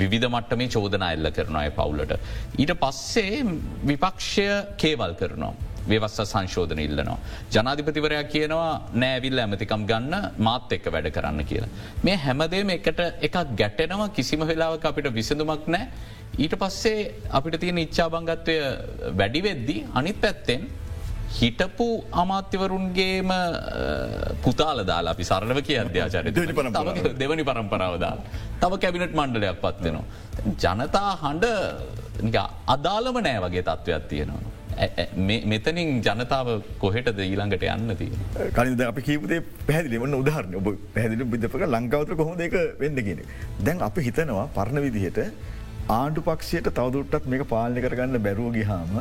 විවිධ 0.00 0.28
මට්ටමේ 0.34 0.70
චෝදන 0.76 1.06
එල්ල 1.08 1.30
කරනය 1.38 1.66
පවුලට. 1.78 2.14
ඊට 2.58 2.72
පස්සේ 2.82 3.42
විපක්ෂය 3.90 4.46
කේවල් 4.82 5.14
කරනවා. 5.20 5.54
වවස්ස 5.90 6.32
සංශෝධන 6.32 6.82
ඉල්ලනවා. 6.86 7.18
ජනාධිපතිවරයක් 7.54 8.30
කියනවා 8.34 8.70
නෑවිල්ල 9.02 9.42
ඇමතිකම් 9.44 9.86
ගන්න 9.90 10.14
මාත් 10.48 10.74
එක්ක 10.76 10.90
වැඩ 10.94 11.10
කරන්න 11.16 11.44
කියලා. 11.50 11.70
මේ 12.06 12.16
හැමදේම 12.26 12.74
එකට 12.76 13.00
එකක් 13.28 13.38
ගැටෙනවා 13.62 14.10
කිසිම 14.18 14.46
වෙලාවක 14.52 14.84
අපිට 14.90 15.12
විසඳුමක් 15.18 15.70
නෑ. 15.76 15.88
ඊට 16.44 16.54
පස්සේ 16.62 17.08
අපිට 17.38 17.60
තියෙන 17.62 17.82
ඉච්චාබංගත්වය 17.86 18.60
වැඩිවෙද්දී 19.22 19.80
අනිත් 20.00 20.20
පැත්තෙන් 20.26 20.68
හිටපු 21.38 21.86
අමාත්‍යවරුන්ගේම 22.22 23.32
පුතාල 24.44 24.78
දාලා 24.90 25.14
අපි 25.16 25.24
සරණව 25.30 25.60
කිය 25.68 25.78
අධ්‍යාචරය 25.82 26.30
දෙවනි 27.22 27.44
පරම්පරාවදා. 27.50 28.14
තව 28.62 28.72
කැබිනට 28.84 29.14
මණ්ඩලයක් 29.20 29.60
පත්වෙනවා. 29.64 30.06
ජනතා 30.64 31.10
හඬ 31.24 32.36
අදාළම 32.74 33.20
නෑ 33.26 33.38
වගේ 33.44 33.64
තත්ත්වයක් 33.68 34.08
තියෙනවා. 34.12 34.42
මෙතනින් 35.52 35.88
ජනතාව 36.06 36.48
කොහෙට 36.82 37.08
ඊළඟට 37.28 37.64
යන්න 37.76 37.96
තිය. 38.00 38.12
කනිද 38.58 38.82
අපි 38.90 39.06
කීපදේ 39.08 39.40
පැදිලිවන්න 39.70 40.20
උදාහරන 40.22 40.58
ඔබ 40.60 40.68
පැදිලි 40.98 41.24
බිදපක 41.32 41.64
ලංකාවතර 41.74 42.14
කොහොම 42.20 42.36
දෙක 42.42 42.54
වෙන්නගෙන. 42.82 43.24
දැන් 43.66 43.82
අපි 43.88 44.06
හිතනවා 44.08 44.46
පරණ 44.58 44.84
විදිහට 44.86 45.20
ආණ්ඩු 45.98 46.20
පක්ෂයට 46.28 46.70
තවදුරටත් 46.78 47.26
මේක 47.34 47.44
පාලි 47.54 47.84
කරගන්න 47.84 48.24
බැරුවගිහාම 48.26 48.96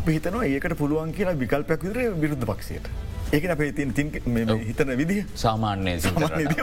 අපි 0.00 0.12
හිතනවා 0.16 0.44
ඒකට 0.48 0.76
පුළුවන් 0.82 1.12
කියලා 1.16 1.38
විකල්පයක් 1.42 1.82
විදර 1.86 1.98
විරුද්ධ 2.22 2.46
පක්ෂයට. 2.50 2.86
ඒක 3.32 3.48
අපේ 3.54 3.72
තින් 3.72 3.92
තින් 3.92 4.12
හිතන 4.68 4.92
විදි 5.00 5.24
සාමාන්‍යය 5.34 5.98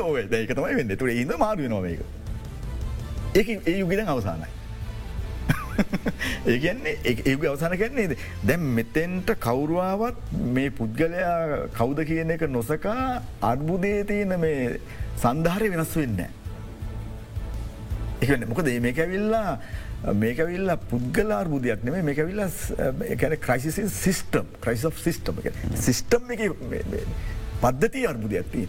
ඕ 0.04 0.14
ඒකතමයි 0.18 0.78
වෙන්න 0.80 0.96
තුර 0.98 1.10
ඉද 1.10 1.36
මාරුව 1.44 1.70
නොවේක. 1.74 2.02
ඒ 3.36 3.60
ඒ 3.66 3.78
යුගෙදන් 3.80 4.10
අවසානයි. 4.16 4.50
ඒගන්නේ 6.54 6.96
ඒ 7.04 7.36
අවසාන 7.52 7.76
කරන්නේද 7.82 8.16
දැම් 8.48 8.66
මෙතෙන්ට 8.78 9.30
කවුරුවාවත් 9.46 10.34
මේ 10.56 10.70
පුද්ගලයා 10.80 11.68
කෞද 11.78 12.02
කියන 12.10 12.36
එක 12.36 12.48
නොසකා 12.50 13.22
අර්බුදේ 13.52 14.04
තියෙන 14.04 14.40
මේ 14.40 14.80
සන්ධාරය 15.18 15.70
වෙනස් 15.76 15.96
වෙන්න. 16.02 16.26
එක 18.22 18.50
මොකද 18.50 18.74
මේක 18.88 19.06
ඇවිල්ලා 19.06 19.60
මේකවිල්ල 20.22 20.72
පුද්ගලාර් 20.90 21.48
බුදයක් 21.52 21.84
නෙේ 21.84 22.04
මේකවිල්ල 22.10 22.42
කැන 23.20 23.36
ක්‍රයිසිසි 23.46 23.90
සිිස්ටම් 23.90 24.48
ක්‍රයිස් 24.64 24.86
සිිස්ටම 25.04 25.44
සිිස්ටම් 25.76 26.32
එක. 26.32 26.42
පද්ධති 27.62 28.08
අර්බුදයක්ති 28.08 28.68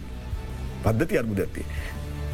පද්ධති 0.83 1.17
අර්බුදයක්ති. 1.23 1.65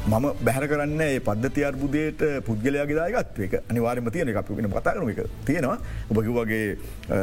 මම 0.07 0.25
බැහර 0.41 0.65
කරන්න 0.71 1.01
ඒ 1.05 1.19
පද්ධති 1.19 1.65
අර්බුදයට 1.69 2.21
පුද්ගලයාගේ 2.47 2.97
දායගත් 2.97 3.39
එක. 3.47 3.53
අනිවාර්ම 3.69 4.09
තියෙන 4.11 4.29
එක. 4.33 4.49
වෙන 4.49 4.69
කතාරන 4.71 5.09
එක 5.09 5.19
තියෙනවා. 5.45 5.77
ඔබකි 6.09 6.31
වගේ 6.37 6.77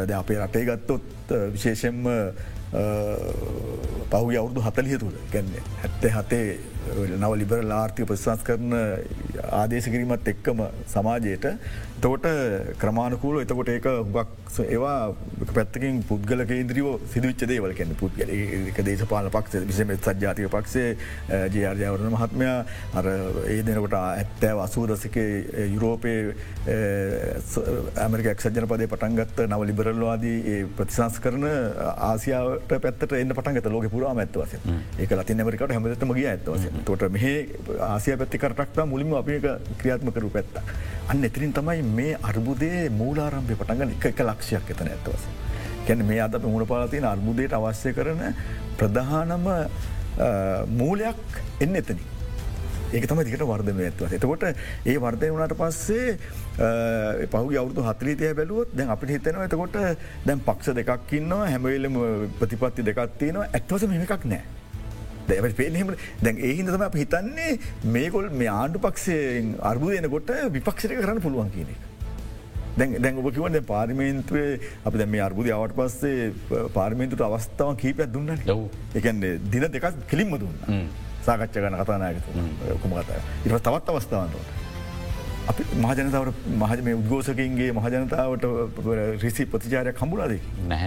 ද 0.06 0.10
අපේ 0.20 0.38
රටේ 0.38 0.64
ගත්තොත් 0.68 1.34
විශේෂෙන්ම 1.54 2.06
පහු 4.10 4.30
අවුදු 4.38 4.60
හතලිය 4.60 4.98
තුළ 4.98 5.18
ගැන්නේ 5.32 5.62
හැත්තේ 5.82 6.12
හතේ 6.16 6.46
නව 7.14 7.32
ලිබර 7.36 7.64
ලාර්ථය 7.64 8.04
ප්‍රශස් 8.04 8.44
කරන 8.44 8.76
ආදේශ 9.52 9.86
කිරීමත් 9.86 10.28
එක්කම 10.28 10.62
සමාජයට. 10.86 11.46
තකොට 11.96 12.26
ක්‍රමාණකූල 12.78 13.40
එතකොට 13.40 13.68
ඒක 13.68 13.86
හුගක් 13.86 14.60
ඒවා 14.64 15.14
පැත්තකින් 15.50 16.02
පුද්ගල 16.04 16.44
කේන්ද්‍රියෝ 16.44 16.94
සිදුවිච්ච 17.06 17.46
දේවල 17.46 17.72
කැන 17.72 17.94
පුද්ගල. 17.96 18.32
එක 18.70 18.80
දේශපාල 18.82 19.30
පක්ෂ 19.30 19.64
විසම 19.64 19.94
සජාතික 19.98 20.50
පක්ෂේ 20.50 20.96
ජයාර්ජාවරණ 21.50 22.14
මහත්මයා 22.14 22.58
අර 22.94 23.08
ඒ 23.46 23.60
දෙනකොට 23.62 23.96
ඇත්තෑ 23.96 24.60
අසූ 24.64 24.86
දසික 24.86 25.16
යුරෝපය 25.66 26.14
ඇමරික 27.98 28.30
එක්සජන 28.34 28.68
පදේ 28.68 28.88
පටන්ගත්ත 28.88 29.44
නව 29.46 29.60
ලිබරල්වාදී 29.64 30.58
ප්‍රතිසංස් 30.76 31.18
කරන 31.20 31.48
ආසියාවට 32.02 32.76
පැත්තට 32.78 33.14
එන්න 33.14 33.34
පටන්ගත 33.34 33.70
ලෝක 33.70 33.88
පුරාම 33.90 34.18
ඇත්වස 34.18 34.58
ඒක 34.98 35.14
ලති 35.14 35.38
ඇමරිකට 35.38 35.74
හැමතම 35.74 36.14
ගිය 36.14 36.28
ඇත්වස 36.28 36.68
තොට 36.84 37.02
මෙහ 37.16 37.24
ආසිය 37.80 38.16
පැත්ති 38.20 38.38
කරටක්තා 38.42 38.86
මුලින්ම 38.86 39.14
අප 39.14 39.28
ක්‍රියාත්ම 39.80 40.10
කරු 40.10 40.30
පැත්ත. 40.36 40.54
අන්න 41.08 41.24
එතිරින් 41.24 41.52
තමයි 41.52 41.82
මේ 41.82 42.18
අර්බුදේ 42.30 42.88
මූලාරම්භය 43.00 43.56
පටන්ගන්න 43.60 43.94
එක 43.96 44.06
එක 44.12 44.22
ලක්ෂයක් 44.28 44.70
එතන 44.74 44.90
ඇත්වස. 44.94 45.26
කැන 45.86 46.06
මේ 46.06 46.20
අද 46.20 46.40
මුණ 46.42 46.66
පාලතින 46.66 47.04
අර්බුදයට 47.04 47.52
අවශ්‍ය 47.58 47.92
කරන 47.92 48.24
ප්‍රධානම 48.78 49.46
මූලයක් 50.80 51.38
එන්න 51.60 51.76
එතනි. 51.82 52.02
ඒක 52.94 53.06
තම 53.10 53.22
දිකට 53.26 53.44
වර්ධම 53.52 53.78
ඇත්ව. 53.84 54.12
එතකොට 54.16 54.42
ඒ 54.86 54.96
වර්ධය 55.04 55.30
වුණට 55.34 55.56
පස්සේ 55.60 56.18
පහු 57.32 57.46
අවුදු 57.62 57.86
හතරීතය 57.88 58.34
බැලුවොත් 58.40 58.74
දැන් 58.74 58.90
අපිට 58.96 59.14
හිතනවා 59.16 59.46
එතකොට 59.50 59.78
දැන් 60.26 60.44
පක්ෂ 60.48 60.76
දෙකක් 60.80 61.16
ඉන්නවා 61.20 61.48
හැමවෙලම 61.52 61.96
ප්‍රතිපත්ති 62.40 62.86
දෙකත්තියනවා 62.90 63.48
ඇත්වස 63.52 63.88
මෙමකක් 63.94 64.28
නෑ. 64.34 64.63
දැ 65.28 65.52
පේනීම 65.60 65.94
දැන් 66.22 66.38
ඒහිද 66.50 66.70
තම 66.74 66.84
අප 66.88 66.96
හිතන්නේ 67.02 67.58
මේකොල් 67.96 68.28
මේ 68.42 68.50
ආණ්ඩු 68.58 68.84
පක්ෂයෙන් 68.86 69.54
අර්බුදයනකොට 69.70 70.32
විපක්ෂක 70.56 70.94
කරන්න 71.00 71.20
පුළුවන් 71.26 71.52
කියනෙ. 71.56 71.76
දැන් 72.78 72.98
දැන් 73.02 73.22
ඔබ 73.22 73.30
කිවන 73.36 73.60
පාරිමේන්තුවේ 73.72 74.50
අපි 74.84 74.98
දැ 74.98 75.08
මේ 75.14 75.24
අර්බුද 75.28 75.48
අවට 75.58 75.78
පස්සේ 75.78 76.68
පාර්මේන්තුට 76.76 77.24
අවස්ථාව 77.28 77.76
කීපයක් 77.84 78.12
දුන්න 78.14 78.34
එකන්නේ 79.00 79.38
දින 79.52 79.66
දෙකක් 79.76 80.04
කෙලින්ම 80.12 80.36
දුන්න. 80.42 80.84
සාකච්ඡ 81.26 81.62
ගන 81.64 81.80
කතානායකතු 81.80 82.30
කොමගත 82.82 83.16
ඉට 83.46 83.56
තවත් 83.68 83.88
අවස්ථාවන්ට. 83.94 84.62
අපි 85.52 85.62
මහජනතාවට 85.84 86.44
මහජ 86.60 86.84
මේ 86.84 86.94
උද්ගෝසකින්ගේ 87.00 87.72
මහජනතාවට 87.78 88.44
රිසි 89.24 89.44
ප්‍රතිචාරය 89.54 89.92
කම්බුලාද 89.98 90.36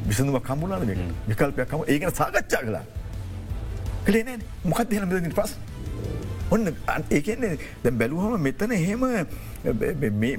විසඳුව 0.08 0.40
කම්බුලාද 0.48 0.88
විකල්පයක් 1.28 1.68
කම 1.74 1.84
ඒකන 1.88 2.16
සාකච්ඡා 2.20 2.64
කලා 2.68 2.86
කලේන 4.08 4.44
මොකත් 4.66 4.90
දෙන 4.90 5.32
පස් 5.36 5.56
ඔන්න 6.50 6.74
ඒකන්නේ 7.12 7.54
දැ 7.84 7.94
බැලුහම 7.94 8.36
මෙතන 8.42 8.72
එහෙම 8.72 9.08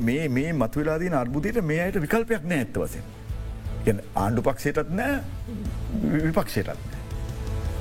මේ 0.03 0.53
මත්වෙලාදී 0.55 1.15
අර්බුදයට 1.23 1.63
මේ 1.63 1.81
අයට 1.87 2.01
විකල්පයක් 2.01 2.45
නෑ 2.45 2.61
ඇත්තවසෙන් 2.61 4.05
ආණ්ඩු 4.17 4.47
පක්ෂයටත් 4.47 4.95
නෑ 4.95 6.23
විපක්ෂයටත් 6.29 6.97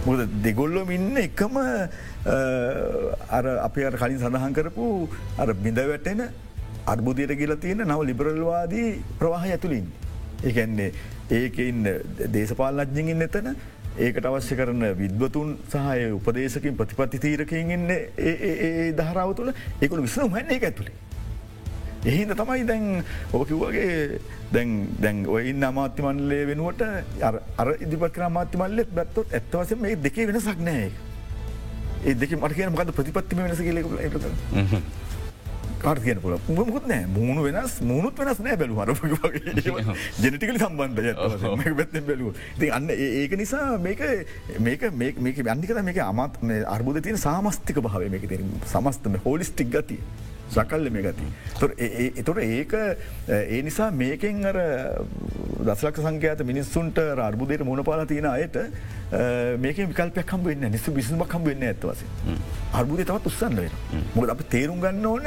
මුද 0.07 0.19
දෙගොල්ලොම 0.43 0.91
ඉන්න 0.91 1.17
එකම 1.19 1.55
අර 3.29 3.45
අප 3.59 3.79
අර 3.89 3.95
කලින් 4.01 4.19
සඳහන් 4.19 4.53
කරපු 4.53 4.85
අර 5.37 5.49
බිඳ 5.63 5.79
වැටෙන 5.83 6.21
අර්බුදයට 6.87 7.33
කියල 7.35 7.55
තියෙන 7.57 7.83
නව 7.85 8.01
ලිබරල්වාදී 8.09 8.89
ප්‍රවාහ 9.19 9.43
ඇතුළින්. 9.45 9.87
ඒකන්නේ 10.43 10.91
ඒක 11.31 11.57
ඉන්න 11.59 11.83
දේශපාලනඥින් 12.33 13.27
එතන 13.27 13.49
ඒකට 13.97 14.25
අවශ්‍ය 14.29 14.55
කරන 14.59 14.83
විද්වතුන් 15.01 15.57
සහය 15.73 16.11
උපදේශකින් 16.17 16.77
ප්‍රතිපත්ති 16.79 17.19
තීරකින් 17.23 17.71
ඉන්න 17.75 17.89
ඒ 17.91 18.93
දහරාව 18.99 19.33
තුළ 19.39 19.51
ඒකුළු 19.81 20.05
විසම 20.05 20.33
හැන්න 20.35 20.51
එක 20.55 20.67
ඇතුළේ. 20.69 20.93
එහිද 22.05 22.33
තමයි 22.39 22.67
දැන් 22.69 22.85
ඕකිව්වගේ 23.33 24.19
දැන් 24.53 24.75
දැන් 25.01 25.25
ඔයින්න 25.37 25.63
අමාත්‍යමන්ලේ 25.71 26.43
වෙනුවට 26.51 26.85
අර 27.61 27.73
ඉදිපත් 27.79 28.13
කර 28.13 28.29
මාත්‍යමල්ලෙත් 28.37 28.93
බැත්තොත් 28.99 29.33
ඇත්තවස 29.33 29.75
මේ 29.81 29.97
දෙකේ 30.05 30.27
වෙනසක් 30.29 30.61
නෑ. 30.69 30.91
ඒ 32.05 32.13
දෙක 32.13 32.37
මට 32.37 32.53
කියන 32.59 32.71
මකද 32.75 32.95
ප්‍රතිපත්තිම 32.99 33.43
වෙනස 33.47 33.61
කියලෙ. 33.65 33.81
කාට 33.83 35.06
කියන 35.95 36.19
පුල 36.21 36.37
මුත් 36.47 36.87
නෑ 36.87 37.05
මුණු 37.07 37.43
වෙනස් 37.47 37.79
මුණුත් 37.81 38.19
වෙනස් 38.19 38.39
නෑ 38.39 38.57
බැලු 38.61 38.75
හර 38.75 38.89
ජනටිකල 40.21 40.59
සම්බන්ධ 40.59 41.75
පැත්තෙන් 41.79 42.07
බැලූ 42.09 42.33
ති 42.59 42.71
අන්න 42.77 42.89
ඒක 42.89 43.37
නිසා 43.37 43.77
මේක 43.77 44.01
මේක 44.59 44.87
මේක 44.93 45.43
අන්නිකත 45.47 45.83
මේක 45.89 45.99
අමත් 46.03 46.39
අර්බුද 46.75 47.01
තියෙන 47.01 47.17
සාමස්තික 47.17 47.79
භාව 47.79 48.07
මේක 48.09 48.25
සමස්තම 48.65 49.19
හෝලිස්ටික් 49.25 49.71
ගතිය. 49.71 50.01
සකල්ල 50.55 50.89
මේ 50.95 51.03
ගති. 51.05 51.27
එතොට 52.21 52.39
ඒක 52.43 52.73
ඒ 53.27 53.61
නිසා 53.67 53.89
මේකෙන් 53.91 54.45
අර 54.51 54.57
දසලක් 55.67 55.99
සංකයාත 56.05 56.43
මිනිස්සුන්ට 56.51 56.99
අර්බුදයට 57.27 57.65
මුණපාල 57.69 58.05
තියෙන 58.07 58.29
අයට 58.31 58.57
මේක 59.65 59.77
විකල්පයක් 59.91 60.27
කම් 60.31 60.43
වෙන්න 60.49 60.71
නිසු 60.71 60.95
බිසිම 60.97 61.23
කම් 61.35 61.47
වෙන්න 61.49 61.67
ඇත්වස. 61.69 62.03
අර්බුදය 62.73 63.05
තවත් 63.05 63.31
උත්සන්න 63.31 63.55
වෙන. 63.61 63.71
මොද 64.15 64.29
අප 64.35 64.43
තේරුම් 64.49 64.81
ගන්න 64.83 65.05
ඕන 65.05 65.25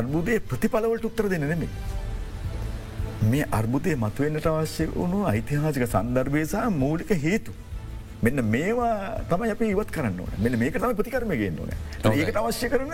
අර්බුදය 0.00 0.40
ප්‍රතිඵලවලට 0.52 1.08
උත්තර 1.12 1.28
දෙන්න 1.32 1.48
නෙමේ. 1.54 1.72
මේ 3.30 3.48
අර්බුදය 3.52 3.96
මතුවෙන්න්නට 3.96 4.46
අවශ්‍ය 4.52 4.86
වුණු 4.94 5.26
ඓතිහාසික 5.34 5.84
සන්දර්භයසා 5.88 6.70
මූලික 6.82 7.12
හේතු. 7.26 7.52
මෙන්න 8.22 8.40
මේවා 8.54 8.94
තම 9.28 9.42
අප 9.52 9.60
ඉවත් 9.64 9.90
කරන්න 9.96 10.18
ඕන 10.22 10.32
මෙන්න 10.44 10.56
මේක 10.62 10.74
තම 10.76 10.96
ප්‍රතිකරම 10.96 11.30
ගෙන්න්න 11.40 11.60
ඕන 11.62 11.70
ඒකට 12.12 12.38
අවශ්‍ය 12.40 12.68
කරන 12.72 12.90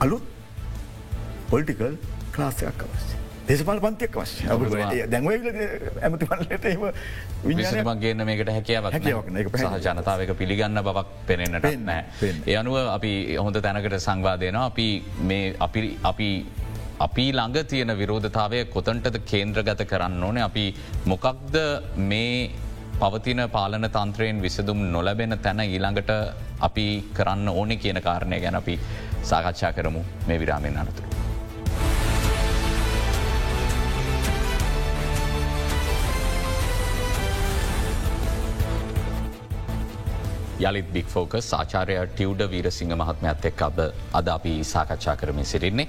අලුත් 0.00 0.22
පොල්ටිකල් 1.50 1.94
ක්ලාසයක් 2.32 2.82
අවශ්‍ය. 2.86 3.14
දේශපාල 3.48 3.80
පන්තියක් 3.84 4.16
වශ්‍ය 4.16 5.06
දැන්ව 5.12 5.28
ඇමති 6.02 6.28
පලට 6.30 6.64
එම 6.72 6.84
විශමගේන්න 7.44 8.24
මේකට 8.30 8.50
හැකියාවක් 8.56 8.96
ජනතාවක 9.86 10.34
පිළිගන්න 10.40 10.82
බවක් 10.88 11.06
පෙනෙන්න්නට 11.28 11.70
නෑ. 11.88 12.02
ඒ 12.46 12.56
අනුව 12.56 12.76
අපි 12.96 13.12
හොඳ 13.36 13.60
තැනකට 13.66 13.98
සංවාදයනවා 14.08 14.66
අපි 14.72 14.88
මේ 15.30 15.54
අපි 15.60 16.28
අපි 16.98 17.26
ළඟ 17.32 17.68
තියෙන 17.68 17.96
විරෝධතාවය 18.00 18.64
කොතන්ටද 18.74 19.18
කේන්ද්‍රගත 19.30 19.86
කරන්න 19.92 20.22
ඕන? 20.22 20.38
අපි 20.38 20.66
මොකක්ද 21.06 21.56
මේ 21.96 22.50
පවතින 23.00 23.48
පාලන 23.50 23.90
තන්ත්‍රයෙන් 23.90 24.42
විසදුම් 24.42 24.80
නොලබෙන 24.92 25.38
තැන 25.42 25.60
ඊළඟට 25.60 26.10
අපි 26.60 26.86
කරන්න 27.16 27.48
ඕනෙ 27.48 27.76
කියන 27.76 28.00
කාරණය 28.02 28.40
ගැන 28.40 28.54
අපි 28.54 28.78
සාකච්ඡා 29.30 29.72
කරමු 29.72 30.04
මේ 30.28 30.38
විරාමෙන් 30.40 30.78
අනතුරු. 30.84 31.08
යළිත් 40.64 40.92
බික් 40.92 41.08
ෆෝකස් 41.12 41.48
ආචාරය 41.56 41.96
ටියවඩ 42.10 42.42
වීරසිංහ 42.52 42.92
මහත්මයත් 43.00 43.48
එක් 43.50 43.62
අබ 43.66 43.80
අද 44.18 44.28
අපි 44.36 44.52
සාකච්ඡා 44.64 45.16
කරමින් 45.16 45.48
සිරින්නේ. 45.52 45.88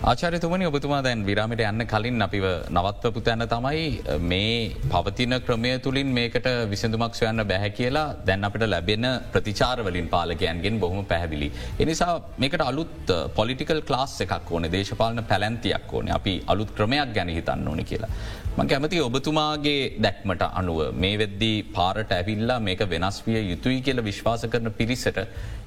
ආචාරිතුමනි 0.00 0.66
ඔබතුමා 0.66 1.00
දැන් 1.02 1.24
විරාමිට 1.26 1.60
යන්න 1.60 1.84
කලින් 1.92 2.22
අපිව 2.26 2.44
නවත්වපු 2.70 3.20
තැන 3.20 3.42
තමයි 3.52 4.18
මේ 4.22 4.52
පවතින 4.92 5.34
ක්‍රමය 5.46 5.72
තුළින් 5.86 6.12
මේකට 6.18 6.46
විසඳුමක් 6.70 7.18
සොයන්න 7.20 7.42
බැහැ 7.50 7.70
කියලා 7.70 8.14
දැන් 8.28 8.46
අපට 8.48 8.64
ලැබෙන 8.68 9.06
ප්‍රතිචාරවලින් 9.32 10.08
පාලකයන්ගෙන් 10.08 10.78
බොහොම 10.78 11.04
පැහැදිලි. 11.04 11.50
එනිසා 11.80 12.12
මේකට 12.38 12.62
අලුත් 12.62 13.10
පොලිටිකල් 13.34 13.82
ලාස් 13.88 14.14
එකක් 14.20 14.52
ඕන 14.52 14.70
දේශපාලන 14.72 15.24
පැලැන්තියක් 15.24 15.92
ඕන 15.92 16.14
අපි 16.18 16.42
අලුත් 16.46 16.70
ක්‍රමයක් 16.70 17.14
ගැන 17.16 17.34
හිතන්න 17.38 17.68
ඕන 17.68 17.84
කියලා. 17.84 18.12
මං 18.58 18.66
කැමති 18.66 18.98
ඔබතුමාගේ 19.00 19.82
දැක්මට 19.98 20.42
අනුව. 20.52 20.78
මේ 20.94 21.18
වෙද්දී 21.18 21.58
පාරට 21.70 22.12
ඇවිල්ලා 22.12 22.58
මේක 22.60 22.80
වෙනස් 22.90 23.18
විය 23.24 23.42
යුතුයි 23.44 23.80
කියල 23.82 24.02
විශ්වාස 24.02 24.42
කරන 24.46 24.70
පිරිසට 24.72 25.18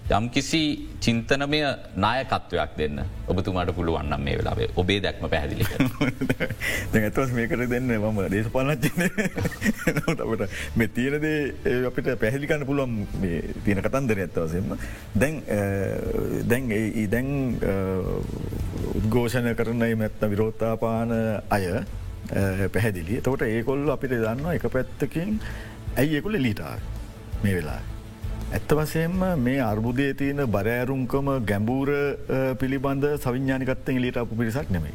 යම් 0.10 0.26
කිසි 0.30 0.62
චින්තනමය 1.00 1.60
නායකත්වයක් 1.96 2.74
දෙන්න 2.78 2.98
ඔබතුමාට 3.28 3.72
පුළුවන්නම් 3.72 4.22
මේ 4.22 4.36
වෙලාවේ 4.40 4.68
ඔබේ 4.76 5.00
දැක්ම 5.00 5.24
පැහැදිලි 5.26 5.64
ඇතවස් 7.02 7.32
මේකට 7.32 7.64
දෙන්න 7.70 7.88
මම 7.92 8.20
දේශපාලනච්චන 8.28 9.02
නට 9.94 10.50
මේ 10.76 10.90
තියෙනදේ 10.90 11.38
අපිට 11.86 12.12
පැහැදිලිකන්න 12.18 12.68
පුළුවන් 12.68 13.00
තියෙන 13.64 13.82
කතන්දර 13.82 14.24
ඇත්තවසෙන්ම 14.26 14.76
දැන් 15.16 15.40
දැන් 16.46 16.70
ඒ 16.74 17.08
දැන් 17.08 17.32
උද්ඝෝෂණ 18.98 19.52
කරන 19.56 19.90
මැත්ත 19.98 20.30
විරෝත්තාපාන 20.30 21.18
අය 21.50 21.66
පැහැදිලි 22.70 23.20
තකොට 23.20 23.44
ඒකොල්ල 23.44 23.90
අපිට 23.92 24.16
දන්න 24.18 24.54
එක 24.54 24.68
පැත්තකින් 24.70 25.40
ඇයි 25.96 26.18
එකුල 26.18 26.38
ලීටා 26.38 26.76
මේ 27.44 27.56
වෙලා. 27.56 27.82
ඇත්ත 28.52 28.74
වසයෙන්ම 28.74 29.22
මේ 29.40 29.60
අර්බුදය 29.62 30.14
තියෙන 30.14 30.42
බරෑරුම්කම 30.48 31.30
ගැඹූර 31.46 31.92
පිළිබඳ 32.60 33.06
සවිඥානිකත්තෙන් 33.18 34.02
ලිට 34.02 34.18
අපපු 34.18 34.36
පිරිසක් 34.36 34.70
නෙමයි. 34.70 34.94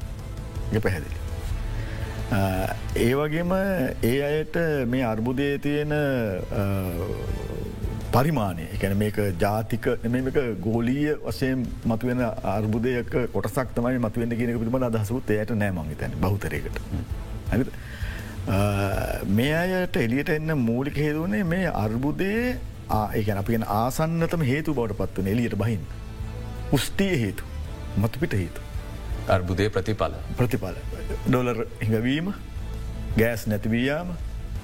එක 0.72 0.82
පැහැදිලි. 0.82 1.18
ඒ 2.98 3.12
වගේම 3.14 3.52
ඒ 4.04 4.16
අයට 4.22 4.56
මේ 4.86 5.04
අර්බුදය 5.04 5.58
තියෙන 5.58 5.92
පරිමාණය 8.12 8.66
එකැන 8.70 8.96
මේක 8.96 9.20
ජාතික 9.40 9.86
මේක 10.08 10.40
ගෝලීය 10.60 11.14
වශයෙන් 11.22 11.66
මතුවෙන 11.84 12.24
අර්බුදයක 12.50 13.14
කොටසක් 13.32 13.74
තමයි 13.74 14.00
මතුවෙන් 14.00 14.34
කියනක 14.34 14.58
පිළිබඳ 14.58 14.88
අදහසුත් 14.88 15.30
එයට 15.32 15.54
නෑමං 15.56 15.94
තැන 15.96 16.18
බෞතරයකට 16.20 16.80
ඇ 16.80 17.25
මේ 19.38 19.52
අයට 19.54 19.96
එලියට 19.96 20.28
එන්න 20.28 20.56
මූලික 20.58 20.96
හේතුවනේ 20.96 21.44
මේ 21.44 21.66
අර්බුදේ 21.82 22.42
ඒකන 22.90 23.38
අපිෙන් 23.42 23.64
ආසන්නතම 23.76 24.46
හේතු 24.50 24.74
බවට 24.74 24.98
පත්වන 25.00 25.32
එලියට 25.34 25.58
බහින්. 25.58 25.82
උස්ටිය 26.72 27.14
හේතු 27.20 27.44
මතුපිට 27.96 28.32
හේතු. 28.32 28.60
අර්බුදය 29.28 29.68
ප්‍රතිඵල 29.70 30.14
ප්‍රතිඵල 30.36 30.76
ඩොලර් 31.26 31.66
හිඟවීම 31.80 32.32
ගෑස් 33.18 33.46
නැතිවීයාම 33.46 34.12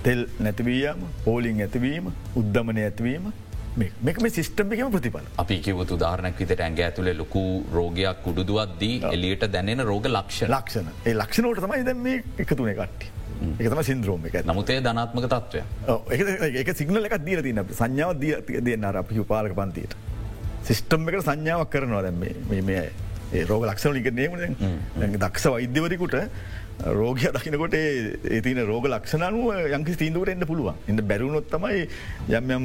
තෙල් 0.02 0.26
නැතිවීයම 0.40 1.00
පෝලිං 1.24 1.60
ඇතිවීම 1.60 2.12
උද්ධමනය 2.36 2.84
ඇතිවීම 2.84 3.32
මේක 3.76 4.20
මේ 4.20 4.30
සිිස්ටම් 4.30 4.72
එකම 4.74 4.90
ප්‍රතිපල 4.92 5.28
අපි 5.42 5.56
කිවතු 5.66 5.96
ධාරනක් 6.02 6.40
විතට 6.42 6.60
ඇඟ 6.60 6.80
ඇතුළේ 6.86 7.14
ලොකු 7.16 7.42
රෝගයක් 7.72 8.22
කුඩුදුවත්දී 8.24 9.00
එලියට 9.12 9.46
දැනෙන 9.52 9.84
රෝග 9.90 10.06
ලක්ෂ 10.10 10.48
ලක්ෂණ. 10.48 10.90
ඒ 11.06 11.14
ලක්ෂණෝට 11.16 11.62
තමයි 11.64 11.84
දැ 11.86 11.94
මේ 12.06 12.22
එකතුනේ 12.44 12.74
කට්ටි 12.76 13.06
එකතම 13.64 13.82
සින්ද්‍රෝම 13.90 14.26
එක. 14.28 14.36
නමුතේ 14.50 14.80
ධනාත්මක 14.84 15.28
තත්වය. 15.34 15.62
ඒක 16.60 16.74
සිගනල 16.76 17.08
එකක් 17.08 17.16
දීර 17.24 17.42
තින 17.42 17.62
සංඥාව 17.70 18.12
දිය 18.20 18.60
දෙන්න 18.68 18.84
අපි 18.92 19.24
පාලක 19.32 19.56
පන්තියට. 19.56 19.96
සිිස්ටම් 20.68 21.08
එකට 21.08 21.24
සංඥාවක් 21.30 21.72
කරනවා 21.72 22.02
දැම 22.02 22.20
මේ 22.68 22.84
ඒ 23.32 23.46
රෝග 23.48 23.64
ලක්ෂණ 23.64 23.96
ලික 23.96 24.12
නේමන 24.12 25.16
දක්ෂ 25.16 25.48
වෛද්‍යවරකුට 25.54 26.18
රෝගය 26.84 27.30
දකිනකොට 27.34 27.74
ඒතින 27.74 28.60
රෝග 28.66 28.86
ලක්ෂණනුව 28.90 29.72
යංකි 29.78 29.96
තීන්දුවට 29.96 30.34
එන්න 30.34 30.46
පුළුවන්. 30.46 30.74
එට 30.88 31.02
බැරුණොත් 31.06 31.48
තමයි 31.50 31.86
යම් 32.28 32.52
යම් 32.56 32.64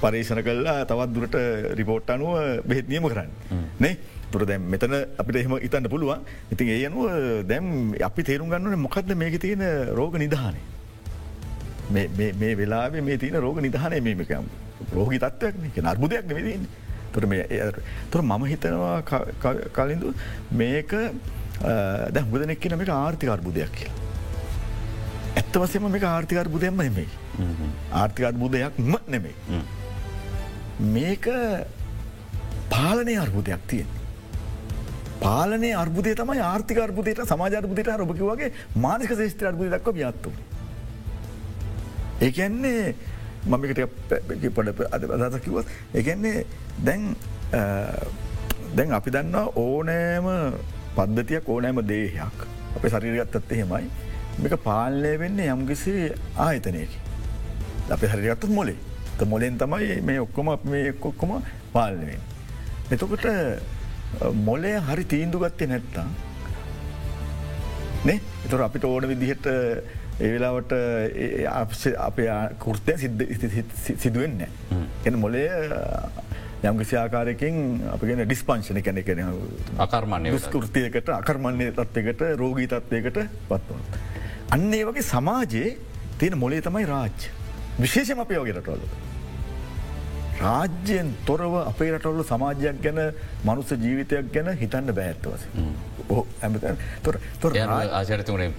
පරේෂණ 0.00 0.42
කල්ලා 0.44 0.84
තවත් 0.84 1.10
දුරට 1.14 1.36
රිපෝට් 1.80 2.10
අනුව 2.10 2.62
බෙහෙත් 2.68 2.88
නියම 2.88 3.08
කරන්න. 3.08 3.30
නේ? 3.80 3.96
තුර 4.30 4.44
දැම් 4.44 4.68
මෙතන 4.68 4.96
අපිට 5.16 5.40
එහෙම 5.40 5.56
ඉතන්න 5.60 5.88
පුළුවන්. 5.88 6.26
ඉතින් 6.52 6.68
ඒ 6.68 6.86
අනුව 6.86 7.46
දැම් 7.48 7.94
අපි 8.10 8.22
තේරුම් 8.22 8.50
ගන්නන 8.50 8.84
මොකක්ද 8.86 9.14
මේක 9.16 9.40
තියෙන 9.40 9.64
රෝග 9.96 10.18
නිධානය? 10.18 10.60
මේ 11.90 12.54
වෙලාේ 12.56 13.00
මේ 13.00 13.16
තියන 13.16 13.40
රෝග 13.40 13.60
නිධානය 13.60 14.00
මේකම් 14.00 14.44
රෝගි 14.92 15.18
තත්වයක් 15.18 15.80
නර්බුදයක් 15.82 16.28
නෙවෙදන්නේ 16.28 16.68
තුර 17.12 17.24
තුර 18.10 18.22
මම 18.22 18.44
හිතනවා 18.44 19.02
කලින්දු 19.72 20.12
මේක 20.52 20.92
දැ 21.62 22.22
හුදනෙක් 22.30 22.60
කියන 22.60 22.78
මේක 22.78 22.88
ආර්ථික 22.88 23.30
අර්බුදයක් 23.36 23.72
කියලා. 23.78 23.96
ඇත්ත 25.36 25.60
වසම 25.62 25.90
මේ 25.90 26.04
ආර්ථික 26.14 26.38
අර්බුදයම 26.44 26.76
නෙමෙයි. 26.76 27.08
ආර්ථික 27.92 28.24
අර්බුදයක් 28.30 28.78
ම 28.78 28.96
නෙමෙයි. 29.08 29.34
මේක 30.96 31.28
පාලනය 32.70 33.16
අර්බුදයක් 33.24 33.62
තියෙන්. 33.66 33.88
පාලනය 35.20 35.70
අර්බුදය 35.74 36.14
තමයි 36.14 36.40
ආර්ථික 36.48 36.78
අර්බුදයට 36.86 37.26
සමාජර්බුදයට 37.32 37.90
රොබකි 38.02 38.24
වගේ 38.30 38.52
මානක 38.76 39.10
ශේෂත්‍ර 39.20 39.50
අර්බුද 39.50 39.72
දක්ව 39.74 39.94
වියත්තු. 39.98 40.30
ඒකන්නේ 42.26 42.94
මමිකට 43.46 43.80
පොඩ 44.54 44.68
අදස 45.26 45.40
කිවත් 45.44 45.66
එකන්නේ 45.94 46.46
දැන් 46.86 47.02
දැන් 48.76 48.90
අපි 48.98 49.10
දන්නවා 49.14 49.46
ඕනෑම 49.62 50.26
පද්ධතියක් 50.96 51.48
ඕනෑම 51.48 51.80
දේහයක් 51.88 52.38
අප 52.76 52.84
සරිරගත්තත් 52.92 53.52
එහෙමයි 53.52 53.88
මේක 54.38 54.54
පාලනය 54.64 55.12
වෙන්න 55.18 55.40
යම්කිසි 55.44 55.94
ආයතනයකි. 56.36 56.98
අප 57.90 58.02
හරිගත්තත් 58.04 58.48
මොලේ 58.50 58.76
ත 59.18 59.26
මොලෙන් 59.26 59.58
තමයි 59.58 60.00
මේ 60.02 60.20
ඔක්කොම 60.20 60.50
මේ 60.64 60.88
එක්කොක්කොම 60.92 61.42
පාලනවෙන්. 61.72 62.20
එතකොට 62.90 63.26
මොලේ 64.44 64.76
හරි 64.88 65.04
තීන්දු 65.04 65.38
ගත්තේ 65.38 65.68
නැත්තා 65.68 66.06
නේ 68.04 68.20
එතුර 68.46 68.62
අපිට 68.62 68.84
ඕන 68.84 69.08
විදිහට 69.10 69.46
ඒවෙලාවට 70.20 70.72
අප 71.98 72.22
කෘර්තය 72.62 72.96
සිදුවෙන්න 73.96 74.46
එන 75.06 75.18
මොලේ 75.18 75.50
යම්කිසි 76.62 76.96
ආකාරයකින් 76.98 77.56
අපගෙන 77.94 78.22
ඩිස්පංශන 78.24 78.82
කැන 78.82 79.02
කෙන 79.04 79.20
අකර්මණය 79.86 80.38
ස්කෘතියකට 80.44 81.10
අකර්මණය 81.16 81.70
තත්වයකට 81.76 82.22
රෝගී 82.40 82.66
තත්වයකට 82.66 83.18
පත්වන. 83.48 83.82
අන්නේ 84.50 84.86
වගේ 84.88 85.02
සමාජයේ 85.02 85.76
තියෙන 86.18 86.38
මොලේ 86.38 86.62
තමයි 86.62 86.86
රාජ් 86.86 87.28
විශේෂම 87.80 88.24
අපේ 88.24 88.40
වගේ 88.42 88.56
රටවල. 88.58 88.82
රාජ්‍යයෙන් 90.40 91.14
තොරව 91.28 91.54
අපේ 91.62 91.92
රටවල්ල 91.94 92.26
සමාජයක් 92.32 92.82
ගැන 92.82 92.98
මනුස්ස 93.44 93.70
ජීවිතයක් 93.84 94.32
ගැන 94.34 94.50
හිතන්න 94.58 94.94
බෑඇත්තවස. 94.98 95.46
ඇ 96.42 96.74
තොර 97.06 97.20
තොර 97.40 97.52
ආචරතුනේ 97.62 98.50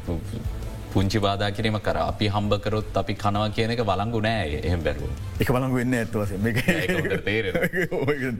පුංචි 0.93 1.19
බාධා 1.25 1.51
කිරීම 1.57 1.77
කර 1.87 1.97
අපි 2.03 2.27
හම්බකරොත් 2.35 2.97
අපි 3.01 3.13
කනවා 3.23 3.49
කියන 3.57 3.73
එක 3.75 3.81
වලංගු 3.89 4.21
නෑ 4.27 4.61
එහෙම 4.61 4.85
බැරුව 4.87 5.43
එක 5.43 5.51
බලංගු 5.55 5.75
වෙන්න 5.81 5.97
ඇත්වස 5.99 6.31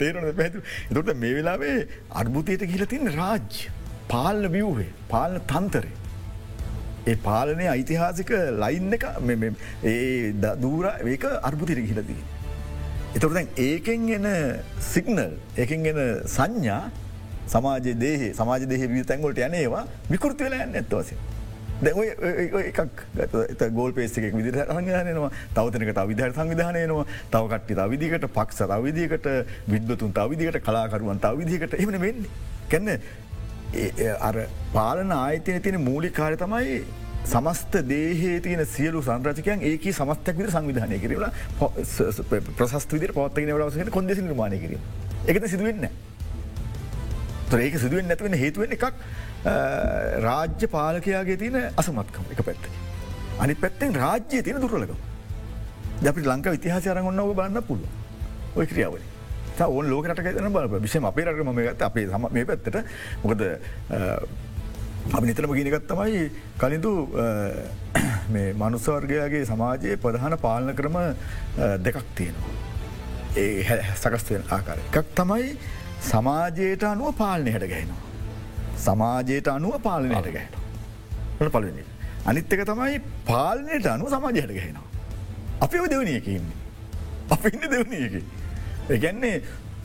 තේරන 0.04 0.32
තොට 0.96 1.12
මේ 1.24 1.36
වෙලාවේ 1.40 1.78
අර්බුතයට 2.22 2.66
කියලතින් 2.72 3.14
රාජ් 3.20 3.60
පාලන 4.10 4.46
වියූහේ 4.56 4.90
පාලන 5.10 5.42
තන්තරේ. 5.52 5.94
ඒ 7.08 7.16
පාලනය 7.28 7.66
ඓතිහාසික 7.76 8.32
ලයින් 8.64 8.94
එක 8.98 9.06
ඒ 9.84 10.34
දූර 10.64 10.86
ඒක 11.14 11.26
අර්බුතිර 11.50 11.80
කියලදී. 11.88 12.22
එතොට 13.16 13.34
දැන් 13.34 13.50
ඒකෙන් 13.58 14.10
එන 14.18 14.28
සිගනල් 14.92 15.34
එකෙන් 15.64 15.86
එන 15.86 16.00
සංඥා 16.36 16.84
සමාජ 17.48 17.88
දේහ 18.06 18.22
සමාජ 18.40 18.64
දෙහ 18.72 18.82
වී 18.94 19.04
තැන්ගොලට 19.12 19.44
යනේවා 19.48 19.84
විකෘති 20.14 20.44
වෙලා 20.46 20.64
ඇන්න 20.64 20.80
ඇත්වසේ. 20.82 21.18
එකක් 21.80 23.72
ගෝල් 23.74 23.94
පේසික 23.94 24.34
විදිර 24.36 24.60
සංවිධානයනවා 24.60 25.32
තවතනක 25.56 25.96
තවිධර 25.96 26.34
සංවිධානයනවා 26.36 27.06
තවකට්ටි 27.32 27.80
තවිදිකට 27.80 28.28
පක්ෂ 28.36 28.68
තවිදිකට 28.68 29.28
විද්වතුන් 29.68 30.14
තවිදිකට 30.14 30.64
කලාකරුවන් 30.64 31.20
තවිදිකට 31.20 31.74
එමන 31.80 32.00
වෙන්නේ. 32.02 32.30
කැන්න 32.70 32.90
අර 34.20 34.36
පාලන 34.74 35.12
ආයතය 35.12 35.60
තියෙන 35.60 35.80
මූලි 35.82 36.10
කාරය 36.12 36.38
තමයි 36.38 36.84
සමස්ත 37.26 37.74
දේහේ 37.88 38.42
තියන 38.42 38.66
සියලු 38.66 39.02
සංරචකයන් 39.02 39.64
ඒක 39.64 39.88
සමස්තක් 39.94 40.38
විට 40.38 40.52
සංවිධානය 40.52 41.00
කිරලා 41.00 41.32
ප්‍රසස් 42.58 42.88
විදි 42.92 43.12
පවත්තගෙන 43.16 43.56
වලසට 43.56 43.90
කොන්දෙසි 43.90 44.22
නිර්මාණය 44.22 44.60
කිරීම. 44.60 44.82
එකත 45.28 45.48
සිදුවෙන්න. 45.48 45.90
ඒක 47.60 47.80
සිදුවෙන් 47.80 48.08
නැතිවෙන 48.08 48.38
හේතුවෙන් 48.44 48.72
එකක්. 48.72 48.94
රාජ්‍ය 49.46 50.68
පාලකයාගේ 50.76 51.38
තියෙන 51.38 51.72
අසමත්කම 51.78 52.34
එක 52.34 52.42
පැත්ත. 52.48 52.64
අනි 53.40 53.56
පැත්තෙන් 53.56 53.96
රාජ්‍යය 53.96 54.44
තියෙන 54.44 54.62
දුරලක. 54.62 54.92
දැපි 56.04 56.22
ලංක 56.26 56.52
විතිහාස 56.56 56.88
අරග 56.88 57.08
ඔන්න 57.12 57.20
ඔබ 57.20 57.32
බන්න 57.38 57.64
පුල්ල 57.70 57.84
ඔය 58.56 58.66
ක්‍රියාවල 58.66 59.02
ඕන් 59.66 59.90
ලෝකට 59.92 60.20
න 60.42 60.54
බල 60.56 60.68
විෂම 60.84 61.06
අපේ 61.10 61.26
රටම 61.28 61.58
ගත 61.58 61.82
අපේ 61.88 62.06
සම 62.08 62.28
මේ 62.36 62.46
පැත්තට 62.48 62.78
මොකද 63.24 63.42
අපි 65.18 65.26
නිතරම 65.28 65.54
ගීනගත් 65.58 65.88
තමයි 65.92 66.24
කලින්දු 66.62 66.94
මේ 68.36 68.54
මනුස්වර්ගයාගේ 68.62 69.44
සමාජයේ 69.52 69.98
ප්‍රධාන 70.04 70.38
පාලන 70.46 70.76
ක්‍රම 70.80 71.00
දෙකක් 71.86 72.04
තියෙනවා. 72.16 72.54
ඒ 73.36 73.80
සකස්වෙන් 74.04 74.44
ආකාර 74.58 74.80
එකක් 74.86 75.16
තමයි 75.20 75.58
සමාජයට 76.12 76.84
අනුව 76.92 77.16
පාලනය 77.24 77.52
හට 77.56 77.72
ගැහෙනවා. 77.74 78.09
සමාජයට 78.86 79.48
අනුව 79.56 79.80
පාලනයට 79.88 80.28
ට 81.40 81.52
පලවෙනි. 81.56 81.84
අනිත්තක 82.26 82.66
තමයි 82.72 83.00
පාලනයට 83.30 83.88
අනුව 83.96 84.10
සමාජයට 84.16 84.52
ගැහෙනවා. 84.58 84.88
අපි 85.62 85.78
දෙවනියකඉන්නේ. 85.94 86.58
අපි 87.32 87.48
ඉන්න 87.54 87.72
දෙවනියක. 87.72 88.14
ඒගැන්නේ 88.90 89.36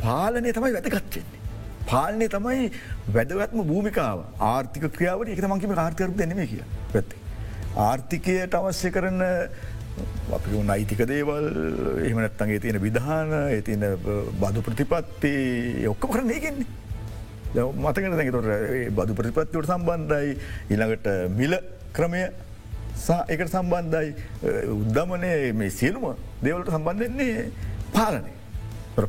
පාලනය 0.02 0.52
තමයි 0.52 0.72
වැදගත්වෙන්නේ. 0.76 1.40
පාලනය 1.90 2.28
තමයි 2.28 2.70
වැදගත්ම 3.14 3.60
භූමිකාව 3.70 4.24
ආර්ථික 4.52 4.88
ක්‍රියාවට 4.96 5.34
එක 5.34 5.44
මංකිම 5.52 5.76
ආර්ථකරු 5.76 6.16
දෙනෙම 6.16 6.40
කිය 6.52 6.64
පැත්තේ. 6.92 7.18
ආර්ථිකයට 7.88 8.54
අවශ්‍ය 8.60 8.90
කරන 8.96 9.20
අපි 10.36 10.62
නයිතික 10.70 11.02
දේවල් 11.10 11.44
එහමනත්තන්ගේ 12.06 12.60
තියෙන 12.64 12.80
විධාන 12.86 13.34
ඒ 13.42 13.60
තියෙන 13.66 13.84
බදු 14.40 14.62
ප්‍රතිපත්ති 14.68 15.34
ඔක්ක 15.92 16.08
කරන 16.14 16.30
ඒගෙන්නේ. 16.36 16.83
මතකට 17.54 18.16
දැකතොට 18.18 18.48
බදු 18.96 19.14
ප්‍රතිපත්තිවට 19.18 19.70
සම්බන්ධයි 19.70 20.32
ඉළඟට 20.74 21.06
මිල 21.38 21.54
ක්‍රමය 21.94 22.22
එකට 23.28 23.54
සම්බන්ධයි 23.54 24.08
උද්දමනය 24.74 25.32
මේ 25.60 25.70
සියලුම 25.70 26.06
දෙවලට 26.42 26.72
සම්බන්ධන්නේ 26.74 27.50
පාලනය. 27.94 28.32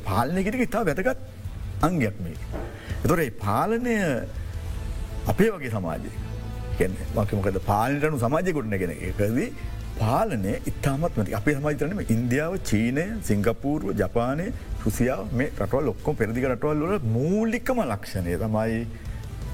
පාලනයකට 0.09 0.61
ඉතා 0.67 0.85
වැතගත් 0.85 1.17
අංගයක් 1.81 2.17
මේ. 2.23 2.37
එතොරේ 3.03 3.31
පාලනය 3.45 3.95
අපේ 5.27 5.49
වගේ 5.55 5.73
සමාජය 5.73 6.11
මකමකද 7.15 7.57
පාලනටනු 7.65 8.21
සමාජය 8.25 8.53
කොටන 8.53 8.77
කෙන 8.81 8.93
එකදී 8.93 9.49
පාලනය 9.99 10.53
ඉතාමත් 10.71 11.17
මති 11.17 11.35
අපේ 11.39 11.55
හමයිතරනම 11.57 12.01
ඉන්දියාව 12.15 12.55
චීනය 12.69 13.05
සිංගපූර්ව 13.29 13.93
ජපානය 14.01 14.47
රුසියාව 14.85 15.33
මේ 15.39 15.49
රටවල් 15.59 15.87
ඔක්කොම 15.93 16.15
පෙරදිග 16.21 16.45
රටවල් 16.51 16.81
වල 16.85 17.05
මූලිකම 17.17 17.79
ලක්ෂණය 17.91 18.37
තමයි 18.43 18.79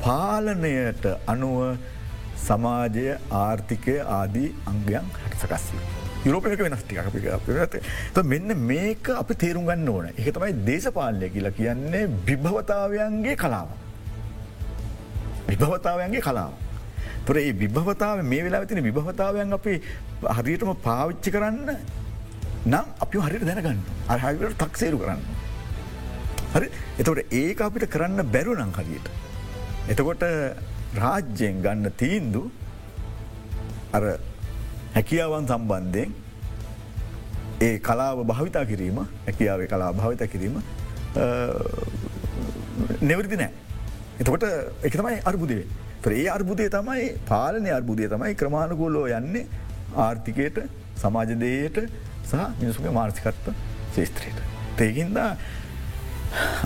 පාලනයට 0.03 1.05
අනුව 1.33 1.59
සමාජය 2.47 3.05
ආර්ථිකය 3.41 3.95
ආදී 4.17 4.49
අංගයන් 4.71 5.05
හට 5.23 5.41
සකස්වී. 5.43 5.83
යුරෝපක 6.25 6.63
වෙනස්ටික 6.65 6.99
අපිට 7.03 7.77
මෙන්න 8.33 8.55
මේක 8.71 9.05
අපි 9.21 9.39
තේරුම් 9.43 9.69
ගන්න 9.69 9.93
ඕන 9.93 10.09
එක 10.11 10.27
තමයි 10.35 10.51
දේශපාලනය 10.67 11.29
කියලා 11.35 11.53
කියන්නේ 11.59 12.03
විභවතාවයන්ගේ 12.27 13.37
කලාව. 13.43 13.69
විභවතාවයන්ගේ 15.49 16.25
කලාව. 16.27 16.53
තොර 17.25 17.37
ඒ 17.37 17.53
විභවතාව 17.63 18.21
මේ 18.33 18.43
වෙලා 18.45 18.65
තින 18.65 18.83
විභවතාවයන් 18.89 19.57
අපි 19.59 19.73
හරියටම 20.37 20.71
පාවිච්චි 20.87 21.29
කරන්න 21.37 21.69
නම් 22.65 22.85
අපි 22.99 23.17
හරිට 23.17 23.45
දැනගන්න 23.45 23.79
අහවිට 24.07 24.57
තක්සේරු 24.57 24.97
කරන්න. 24.97 25.21
හරි 26.53 26.67
එතවට 26.99 27.33
ඒක 27.33 27.61
අපිට 27.61 27.85
කරන්න 27.89 28.21
බැරු 28.33 28.53
නං 28.55 28.73
හරියට. 28.77 29.07
එතකොට 29.89 30.23
රාජ්‍යයෙන් 30.95 31.61
ගන්න 31.63 31.91
තීන්දු 31.97 32.43
අර 33.93 34.03
හැකියාවන් 34.95 35.47
සම්බන්ධයෙන් 35.47 36.13
ඒ 37.61 37.79
කලාව 37.79 38.21
භාවිතා 38.25 38.65
කිරීම 38.65 38.99
හැකියාව 39.25 39.65
කලා 39.67 39.91
භාවිත 39.93 40.23
කිරීම 40.33 40.61
නෙවරදි 43.01 43.37
නෑ. 43.37 43.51
එතකොට 44.19 44.45
එක 44.83 44.93
තමයි 44.93 45.17
අර්බුදේ. 45.25 45.65
ඒ 46.03 46.27
අර්බුදය 46.27 46.69
තමයි 46.69 47.09
පාලනය 47.25 47.69
අර්බුදය 47.71 48.05
තමයි 48.07 48.35
ක්‍රමාණකූලෝ 48.35 49.05
යන්නේ 49.09 49.45
ආර්ථිකයට 49.97 50.57
සමාජදයට 50.95 51.77
සහ 52.23 52.45
මිනිසුගේ 52.59 52.91
මාර්සිකත්ව 52.91 53.51
ශේස්ත්‍රයට. 53.95 54.43
තේකින්දා 54.77 55.31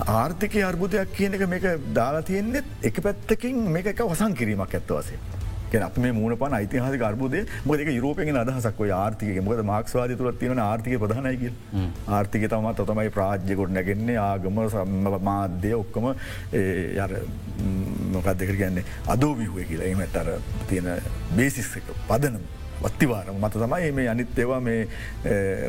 ආර්ථික 0.08 0.54
අර්බුදයක් 0.64 1.16
කියන 1.16 1.34
එක 1.34 1.48
මේක 1.48 1.64
දාලා 1.92 2.22
තියෙන්නෙත් 2.24 2.64
එක 2.82 3.02
පැත්තකින් 3.02 3.64
මේක 3.70 3.86
එක 3.86 4.04
වසන් 4.04 4.34
කිරීමක් 4.34 4.74
ඇත්ත 4.74 4.92
වසේ 4.92 5.36
අප 5.76 5.96
මේ 5.98 6.12
මූුණ 6.12 6.38
පන 6.38 6.54
යිතිහාස 6.56 6.94
අර්බුදය 7.02 7.40
මොදක 7.64 7.88
යුරෝපෙන් 7.88 8.36
අදහසක් 8.36 8.80
ආර්ථික 8.96 9.40
මොද 9.42 9.62
මාක්ස්වාද 9.64 10.14
තුරත් 10.16 10.38
තියෙන 10.38 10.58
ආර්ථික 10.58 10.98
ප්‍රධනයග 10.98 11.42
ආර්ථික 12.08 12.46
තම 12.48 12.68
තමයි 12.82 13.10
ප්‍රාජ්‍යකොට 13.10 13.70
නැගෙන්නේ 13.70 14.18
ආගම 14.18 14.60
සම්ම 14.66 15.18
මාධ්‍යය 15.22 15.74
ඔක්කම 15.74 16.06
මොකක් 18.12 18.28
දෙක 18.34 18.50
කියන්නේ 18.52 18.84
අදෝවිහුව 19.08 19.66
කියලා. 19.68 19.86
එම 19.86 20.00
ඇතර 20.00 20.38
තියෙන 20.68 20.88
බේසිස් 21.36 21.76
එක 21.76 21.90
පදනම් 22.08 22.65
වත්තිවාරම 22.82 23.36
මත 23.40 23.52
තමයි 23.62 23.92
මේ 23.98 24.08
අනිත් 24.12 24.38
ඒවා 24.44 24.60
මේ 24.68 24.80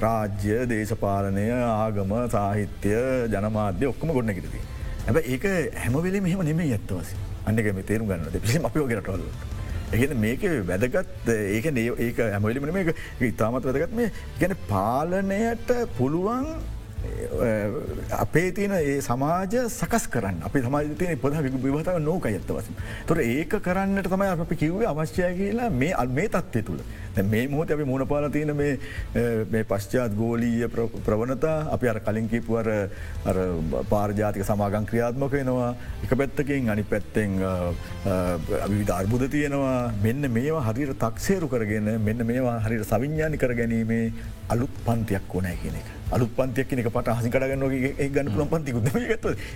රාජ්‍ය 0.06 0.58
දේශපාලනය 0.72 1.46
ආගම 1.58 2.12
සාහිත්‍ය 2.36 2.96
ජනමාධ්‍ය 3.34 3.92
ඔක්කම 3.92 4.12
ගොඩන 4.18 4.36
කිරති. 4.40 4.64
ඇබ 5.08 5.20
ඒක 5.34 5.46
හැමවෙලේ 5.84 6.24
මෙහම 6.28 6.42
නෙමේ 6.50 6.72
ඇත්තවස 6.78 7.14
අන්නක 7.48 7.70
මේ 7.78 7.88
තේරු 7.92 8.10
ගන්න 8.10 8.42
පිසි 8.46 8.64
අපිෝගෙනටවල්ල. 8.70 9.28
එගෙන 9.96 10.18
මේක 10.26 10.42
වැදගත් 10.70 11.30
ඒක 11.34 11.70
ඒ 11.72 11.86
ඒක 12.08 12.18
ඇමලිමන 12.26 12.74
මේක 12.80 12.90
ඉතාමත් 13.32 13.70
වැදගත්. 13.70 13.94
මේ 14.00 14.12
ගැන 14.42 14.56
පාලනයට 14.72 15.72
පුළුවන් 16.00 16.50
අපේ 18.20 18.52
තියන 18.52 18.72
ඒ 18.78 19.00
සමාජ 19.02 19.56
සකස් 19.70 20.06
කරන්න 20.14 20.46
අපි 20.48 20.62
සමාජ 20.68 20.94
තියන 21.00 21.20
පොද 21.20 21.34
විවහතාව 21.66 22.00
නෝක 22.02 22.26
ඇත්තවස. 22.26 22.70
තොර 23.08 23.20
ඒක 23.22 23.58
කරන්නට 23.68 24.08
තමයි 24.14 24.30
අපි 24.36 24.56
කිව්වේ 24.56 24.88
අවශ්‍යය 24.88 25.34
කියලා 25.40 25.70
මේ 25.82 25.94
අල් 25.94 26.08
මේ 26.08 26.30
තත්වය 26.30 26.64
තුළ 26.70 26.82
මේ 27.32 27.48
මොහොත 27.48 27.72
අපි 27.72 27.86
මුණ 27.86 28.08
පාල 28.08 28.30
තියෙන 28.30 28.56
මේ 28.56 29.64
පශ්චාත් 29.64 30.16
ගෝලීය 30.18 30.70
ප්‍රවණතා 31.06 31.58
අපි 31.76 31.90
අර 31.90 32.00
කලින්කිපුවර 32.00 32.70
පාර්ජාතික 33.90 34.48
සමාගං 34.50 34.86
ක්‍රියාත්මක 34.86 35.38
වෙනවා 35.40 35.76
එක 36.04 36.16
පැත්තකින් 36.22 36.70
අනි 36.70 36.84
පැත්තෙන් 36.94 37.38
අවිධ 38.64 38.96
අර්බුද 39.00 39.28
තියෙනවා 39.36 39.78
මෙන්න 40.08 40.32
මේවා 40.32 40.66
හරියට 40.70 40.98
තක්සේරු 41.06 41.52
කරගෙන 41.54 41.94
මෙන්න 42.00 42.26
මේවා 42.32 42.58
හරියට 42.66 42.90
සවිඤ්ඥානි 42.94 43.44
කර 43.44 43.56
ගැනීමේ 43.62 44.06
අලුත් 44.50 44.84
පන්තියක් 44.86 45.36
ඕනෑ 45.36 45.58
කියන 45.62 45.80
එක. 45.84 45.97
අලු 46.12 46.26
පන්තියක් 46.30 46.72
එක 46.74 46.90
පට 46.90 47.16
හසි 47.20 47.30
කරගන්න 47.30 47.64
ගන්න 48.14 48.32
පුළන් 48.34 48.50
පන්තිකුද 48.52 48.86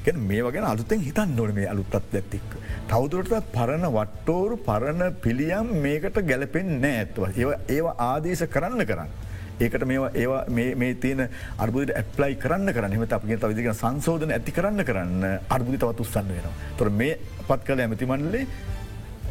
ගත්ත 0.03 0.15
මේ 0.21 0.43
වගෙන 0.43 0.67
අලුතෙන් 0.67 0.99
හිතන් 0.99 1.35
නොන 1.35 1.53
මේ 1.55 1.67
අලුත්තත් 1.67 1.95
ඇත්තික්. 1.95 2.55
තවදුරටත් 2.89 3.51
පරණ 3.53 3.87
වට්ටෝරු 3.87 4.57
පරණ 4.67 5.15
පිළියම් 5.23 5.71
මේකට 5.81 6.19
ගැලපෙන් 6.29 6.71
නෑ 6.81 7.03
ඇත්ව 7.03 7.27
ඒ 7.29 7.51
ඒවා 7.69 7.95
ආදේශ 8.07 8.43
කරන්න 8.49 8.85
කරන්න. 8.85 9.13
ඒකට 9.61 9.87
ඒවා 10.15 10.43
මේ 10.49 10.93
තියන 10.95 11.23
අර්බුදට 11.57 11.95
ඇප්ලයි 11.95 12.35
කරන්න 12.43 12.73
කරන්න 12.73 12.97
හම 12.97 13.07
අපගේ 13.09 13.37
තවිදික 13.37 13.71
සංසෝධන 13.73 14.35
ඇති 14.37 14.51
කරන්න 14.51 14.83
කරන්න 14.83 15.25
අර්බුදි 15.49 15.77
තවත් 15.77 16.05
උත්සන්න 16.05 16.35
වෙනවා. 16.35 16.53
තොර 16.77 16.89
මේ 16.91 17.17
පත් 17.47 17.61
කළ 17.65 17.85
ඇමතිමන්ලේ 17.85 18.45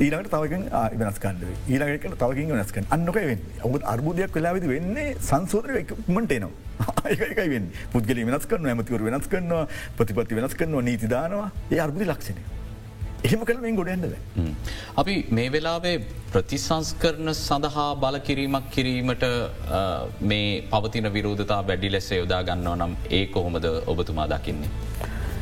ඊනට 0.00 0.30
තවකින් 0.32 0.62
වෙනස්කන්න 0.94 1.40
ඊලකට 1.68 2.14
තවකින් 2.16 2.52
වෙනස්ක 2.52 2.78
අන්නක 2.88 3.16
වෙන් 3.16 3.42
ඔබත් 3.62 3.82
අර්බුදයක් 3.84 4.36
වෙලාවිදි 4.36 4.70
වෙන්නේ 4.70 5.16
සංසෝධනමට 5.20 6.32
එනවා. 6.32 6.52
ඒකයි 7.10 7.50
වෙන් 7.50 7.66
පුද්ගල 7.92 8.22
වෙනස් 8.28 8.46
කරන 8.46 8.70
ඇමතිවර 8.72 9.04
වෙනස් 9.08 9.28
කරනවා 9.28 9.66
ප්‍රතිපත්ති 9.98 10.38
වෙනස් 10.38 10.56
කරනවා 10.56 10.86
නීතිදානවා 10.88 11.50
ඒ 11.70 11.82
අර්බුදි 11.86 12.08
ලක්ෂණය. 12.08 12.42
එහෙම 13.24 13.44
කළෙන් 13.44 13.76
ගොඩ 13.76 13.92
ඇන්නද. 13.92 14.16
අපි 14.96 15.14
මේ 15.30 15.52
වෙලාවේ 15.52 15.96
ප්‍රතිසංස්කරන 16.32 17.34
සඳහා 17.36 17.88
බලකිරීමක් 17.96 18.70
කිරීමට 18.70 19.24
මේ 20.22 20.50
පවතින 20.72 21.12
විරෝධතා 21.12 21.62
වැඩි 21.68 21.92
ලෙස 21.92 22.10
යොදා 22.12 22.42
ගන්නවා 22.42 22.76
නම් 22.80 22.96
ඒ 23.10 23.24
කොහොමද 23.28 23.68
ඔබතුමා 23.86 24.28
දකින්නේ. 24.28 24.70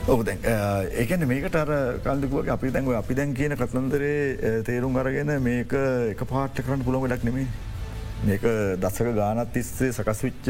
ඔබ 0.08 0.22
ඒකන 0.24 1.24
මේකට 1.28 1.56
අර 1.60 1.70
කල්දුකුව 2.04 2.48
අපි 2.48 2.70
දැන්ව 2.72 2.94
අපි 2.96 3.14
දැන් 3.14 3.34
කියන 3.36 3.54
කතන්දරේ 3.60 4.62
තේරුම් 4.64 4.96
අරගෙන 4.96 5.32
මේක 5.42 5.74
එක 6.12 6.22
පාට්ට 6.30 6.62
කරන්න 6.64 6.84
පුළොම 6.86 7.04
ඩක් 7.04 7.28
නෙමේ 7.28 7.46
මේක 8.24 8.46
දසක 8.80 9.12
ගානත් 9.18 9.52
තිස්සේ 9.52 9.92
සකස් 9.92 10.24
විච්ච 10.24 10.48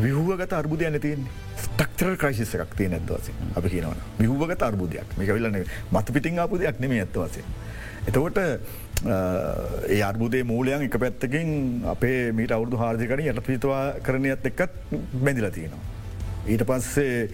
විහුවගත 0.00 0.56
අර්බුදය 0.60 0.88
නැතින් 0.88 1.28
ටක්තර 1.76 2.16
ක්‍රයිශිස 2.16 2.56
එකක් 2.56 2.74
තිය 2.80 2.88
නැත්වස 2.88 3.28
අපි 3.60 3.74
කියනවන 3.76 4.00
විහුවගත 4.18 4.64
අර්බුදයක්. 4.70 5.16
මේක 5.18 5.34
විල්ලන 5.36 5.60
මත 5.92 6.06
පිටිං 6.16 6.40
ආපුදයක් 6.40 6.80
නෙමේ 6.80 7.04
ඇත්වසේ. 7.04 7.44
එතකොට 8.08 8.40
ඒ 8.40 10.02
අර්බුදේ 10.02 10.44
මූලයන් 10.44 10.88
එක 10.88 10.96
පැත්තකින් 10.98 11.84
අපේ 11.94 12.32
මීට 12.32 12.56
අවුදු 12.56 12.80
හාර්ජකරන 12.80 13.26
යට 13.28 13.46
පිතවා 13.46 13.84
කරණයත් 14.00 14.48
එක්කත් 14.52 14.80
බැඳිල 15.20 15.50
තියෙනවා. 15.50 16.01
ඊට 16.46 16.64
පස්සේ 16.70 17.28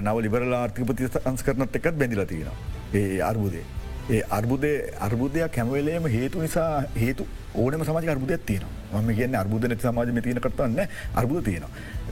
නව 0.00 0.16
ලිබරල 0.26 0.54
ආර්ථිකපති 0.54 1.10
අංස්කරනත් 1.24 1.78
එකත් 1.80 1.96
බැඳිල 2.00 2.26
තියෙනවා. 2.26 2.56
ඒ 2.94 3.20
අර්බුදේ. 3.30 3.64
ඒ 4.10 4.22
අර්බුදය 4.30 4.72
අර්බුදයක් 5.00 5.52
කැමවෙලේම 5.56 6.06
හේතු 6.16 6.40
නිසා 6.42 6.84
හේතු 6.96 7.26
ඕනම 7.54 7.84
සමාජ 7.84 8.08
අර්බුදයක් 8.14 8.46
තියෙන 8.46 8.64
ම 8.92 9.10
කියන්න 9.18 9.34
අර්බුද 9.34 9.64
නැති 9.64 9.86
සමාජ 9.86 10.08
තියන 10.22 10.40
කරතන්න 10.40 10.80
අර්බුද 11.14 11.44
තියෙන. 11.44 11.64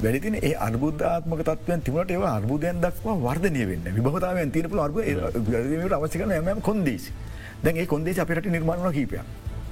වැඩිතින 0.03 0.36
ඒ 0.41 0.55
අර්බුද්ධාත්මක 0.68 1.43
තත්වයන් 1.49 1.82
තිමට 1.82 2.11
ඒව 2.11 2.24
අර්බුදයන් 2.28 2.80
දක්වා 2.84 3.16
වර්ධනය 3.26 3.64
වෙන්න 3.70 3.91
විභතාවයන් 3.97 4.53
තියනපු 4.55 4.80
අර්බ 4.80 4.97
අවශ්‍යකන 5.99 6.32
යම 6.38 6.61
කොන්දේසි. 6.68 7.12
දැන් 7.64 7.76
ඒ 7.76 7.86
කොන්දේශ 7.86 8.22
අපිට 8.24 8.47
නිර්මාණන 8.47 8.93
කීපයක් 8.93 9.20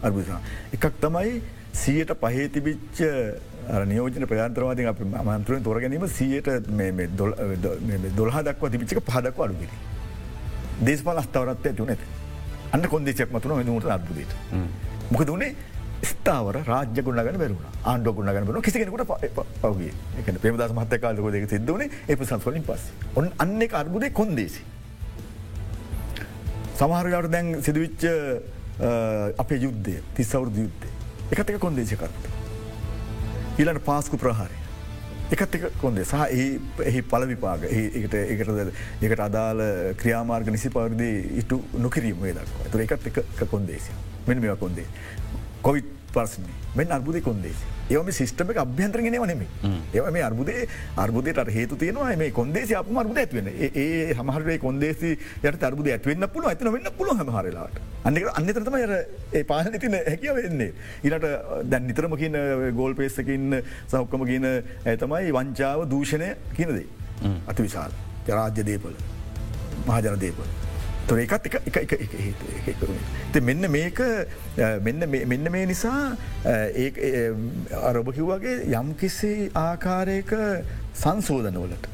අර්බුදා. 0.02 0.40
එකක් 0.74 0.92
තමයි 1.00 1.40
සියට 1.72 2.12
පහේ 2.22 2.48
තිබිච්ච 2.48 2.98
නියෝජන 3.68 4.26
ප්‍රයන්ත්‍රවාද 4.26 4.80
අප 4.86 5.00
මන්ත්‍රයෙන් 5.00 5.62
තොර 5.62 5.80
ගැනීම 5.80 6.06
සියට 6.08 6.48
දොල්හ 8.16 8.38
දක්ව 8.42 8.70
තිබිච්චක 8.72 9.00
පහදක්ව 9.04 9.42
අඩුගිරි. 9.46 9.76
දේශපල 10.80 11.18
අස්ථාවරත් 11.22 11.66
ඇතිව 11.66 11.86
නැත 11.86 12.02
අන්න 12.72 12.82
කොන්දේශයක් 12.92 13.32
මතුන 13.32 13.56
වෙනමට 13.58 13.90
අත්බුදට. 13.96 14.32
මොකද 15.10 15.30
වනේ 15.34 15.54
ස්ථාවර 16.02 16.56
රාජ්‍ය 16.70 17.02
ගුණගන 17.02 17.38
බැරුණ 17.42 17.66
ආණ්ඩ 17.84 18.08
ගුණගන 18.16 18.48
බන 18.48 18.60
කිසිෙනකට 18.62 19.04
පවගේ 19.62 19.92
එක 20.20 20.40
පෙමදස් 20.40 20.72
මහත 20.72 21.00
කාලක 21.02 21.30
දෙක 21.36 21.48
සිද්ධවන 21.50 21.82
එප 22.08 22.24
සංස්වලින් 22.24 22.64
පස් 22.64 22.88
ඔන්න 23.14 23.32
අන්න 23.38 23.62
එක 23.62 23.74
අර්බුදය 23.74 24.10
කොන්දේසි. 24.12 24.62
සමහරයට 26.78 27.30
දැන් 27.30 27.54
සිදුවිච්ච 27.60 28.02
අපේ 29.36 29.60
යුද්ධය 29.66 30.00
තිස්සවුරුදු 30.16 30.66
යුද්ධය 30.66 30.88
එකත් 31.32 31.50
එක 31.50 31.58
කොන්දේශකරට. 31.58 32.37
ඊලට 33.58 33.84
පාස්කු 33.84 34.16
ප්‍රහාරය. 34.22 34.56
එකත් 35.32 35.54
එක 35.58 35.64
කොන්දේ. 35.82 36.04
සහ 36.04 36.14
එහි 36.90 37.02
පලවිපාග 37.12 37.64
ඒකට 37.68 38.14
ඒකට 38.14 38.50
ඒකට 39.02 39.22
අදාළ 39.28 39.62
ක්‍රියාමාර්ග 40.00 40.50
නිසි 40.54 40.70
පවරදි 40.76 41.10
ඉටු 41.42 41.60
නොකිරීම 41.86 42.22
දක් 42.38 42.72
තුර 42.72 42.84
එකත් 42.86 43.08
එක 43.10 43.46
කොන්දේසිය 43.50 43.96
මෙන 44.26 44.40
මෙ 44.40 44.56
කොන්දේ. 44.62 44.86
කොවිත් 45.62 45.97
පර්සන 46.12 46.46
මෙ 46.74 46.84
අර්බුද 46.90 47.20
කොන්දේසි. 47.22 47.64
ඒම 47.90 48.10
සිිස්ටම 48.10 48.50
එක 48.52 48.60
අභ්‍යන්ත්‍රගෙන 48.62 49.16
වනෙම 49.22 49.42
ඒ 49.94 50.10
මේ 50.10 50.22
අර්බුදේ 50.22 50.66
අර්බුදයට 50.96 51.50
හේතු 51.50 51.76
තියෙනවා. 51.76 52.16
මේ 52.16 52.30
කොන්දේසි 52.30 52.74
අප 52.74 52.90
අර්බුද 52.94 53.18
ඇත්වෙන 53.18 53.48
ඒ 53.48 54.14
හමහරේ 54.14 54.58
කොන්දේසි 54.58 55.12
යට 55.42 55.62
අර්බුද 55.62 55.88
ඇත්වන්න 55.88 56.28
පුල 56.28 56.48
ඇතින 56.50 56.72
වෙන්න 56.72 56.90
පුල 56.98 57.12
හමහරලාට 57.12 57.80
අන්න 58.04 58.20
අන්නතරතම 58.34 58.76
ය 58.76 58.84
ඒ 59.32 59.44
පාලන 59.44 59.78
තින 59.78 59.98
හැකිව 60.00 60.40
වෙන්නේ 60.40 60.72
ඉරට 61.04 61.28
දැන් 61.64 61.88
නිතරම 61.88 62.16
කියන 62.16 62.38
ගෝල් 62.74 62.94
පේස්සකින්න 62.94 63.60
සහක්කම 63.86 64.26
කියන 64.32 64.48
ඇතමයි 64.86 65.34
වංචාව 65.34 65.88
දූෂණය 65.88 66.32
කියනදේ 66.54 66.86
අති 67.46 67.62
විශාල් 67.62 67.92
ජරාජ්‍ය 68.26 68.64
දේපල. 68.64 68.96
මහජන 69.86 70.20
දේපල. 70.20 70.67
තොර 71.08 71.18
එකත් 71.24 71.46
එක 71.48 71.92
හේතු 72.66 73.40
මෙන්න 73.40 73.70
මේක 73.70 74.00
මෙන්න 74.82 75.50
මේ 75.52 75.66
නිසා 75.66 76.16
අරොබ 77.82 78.10
කිව්වගේ 78.12 78.56
යම් 78.80 78.92
කිසි 78.94 79.32
ආකාරයක 79.56 80.34
සංසෝධනවලට 80.94 81.88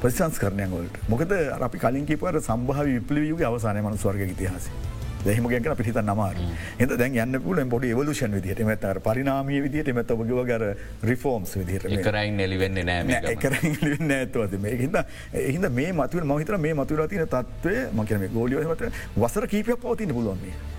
ප්‍රසංස්කරණය 0.00 0.66
වලට. 0.72 0.96
මොකද 1.08 1.32
අපි 1.68 1.78
කලින් 1.78 2.06
කිපට 2.08 2.42
සම්භාව 2.48 2.92
විප්ලියුගේ 2.96 3.48
අවසානය 3.48 3.80
මනු 3.84 3.96
ස්වර්ග 3.96 4.28
ඉතිහාසේ 4.28 4.95
දෙහම 5.26 5.48
ගැන 5.48 5.76
පිහිත 5.76 6.00
නමාර 6.02 6.36
එද 6.78 6.94
දැන් 6.94 7.18
යන්න 7.18 7.40
පුල 7.40 7.62
පොඩි 7.66 7.92
එවලෂන් 7.92 8.36
විදිට 8.36 8.62
මෙත 8.68 8.86
පරිනාමී 9.02 9.62
විදිට 9.62 9.92
මෙත 9.94 10.10
ඔබගව 10.10 10.44
ගර 10.44 10.66
රිෆෝම්ස් 11.04 11.56
විදිට 11.60 11.88
කරයින් 12.02 12.40
එලිවෙන්න 12.40 12.80
නෑ 12.84 13.20
එකරන්න 13.34 14.12
ඇතුවද 14.12 14.56
මේ 14.60 14.78
හිද 14.78 15.02
එහිද 15.34 15.68
මේ 15.72 15.92
මතුව 15.94 16.30
මහිතර 16.32 16.58
මේ 16.58 16.74
මතුර 16.74 17.04
තින 17.08 17.26
තත්වය 17.28 17.76
මකන 17.92 18.26
ගෝලියමත 18.32 18.88
වසර 19.16 19.48
කීපයක් 19.48 19.78
පවතින 19.78 20.16
පුළුවන්න්නේ 20.16 20.74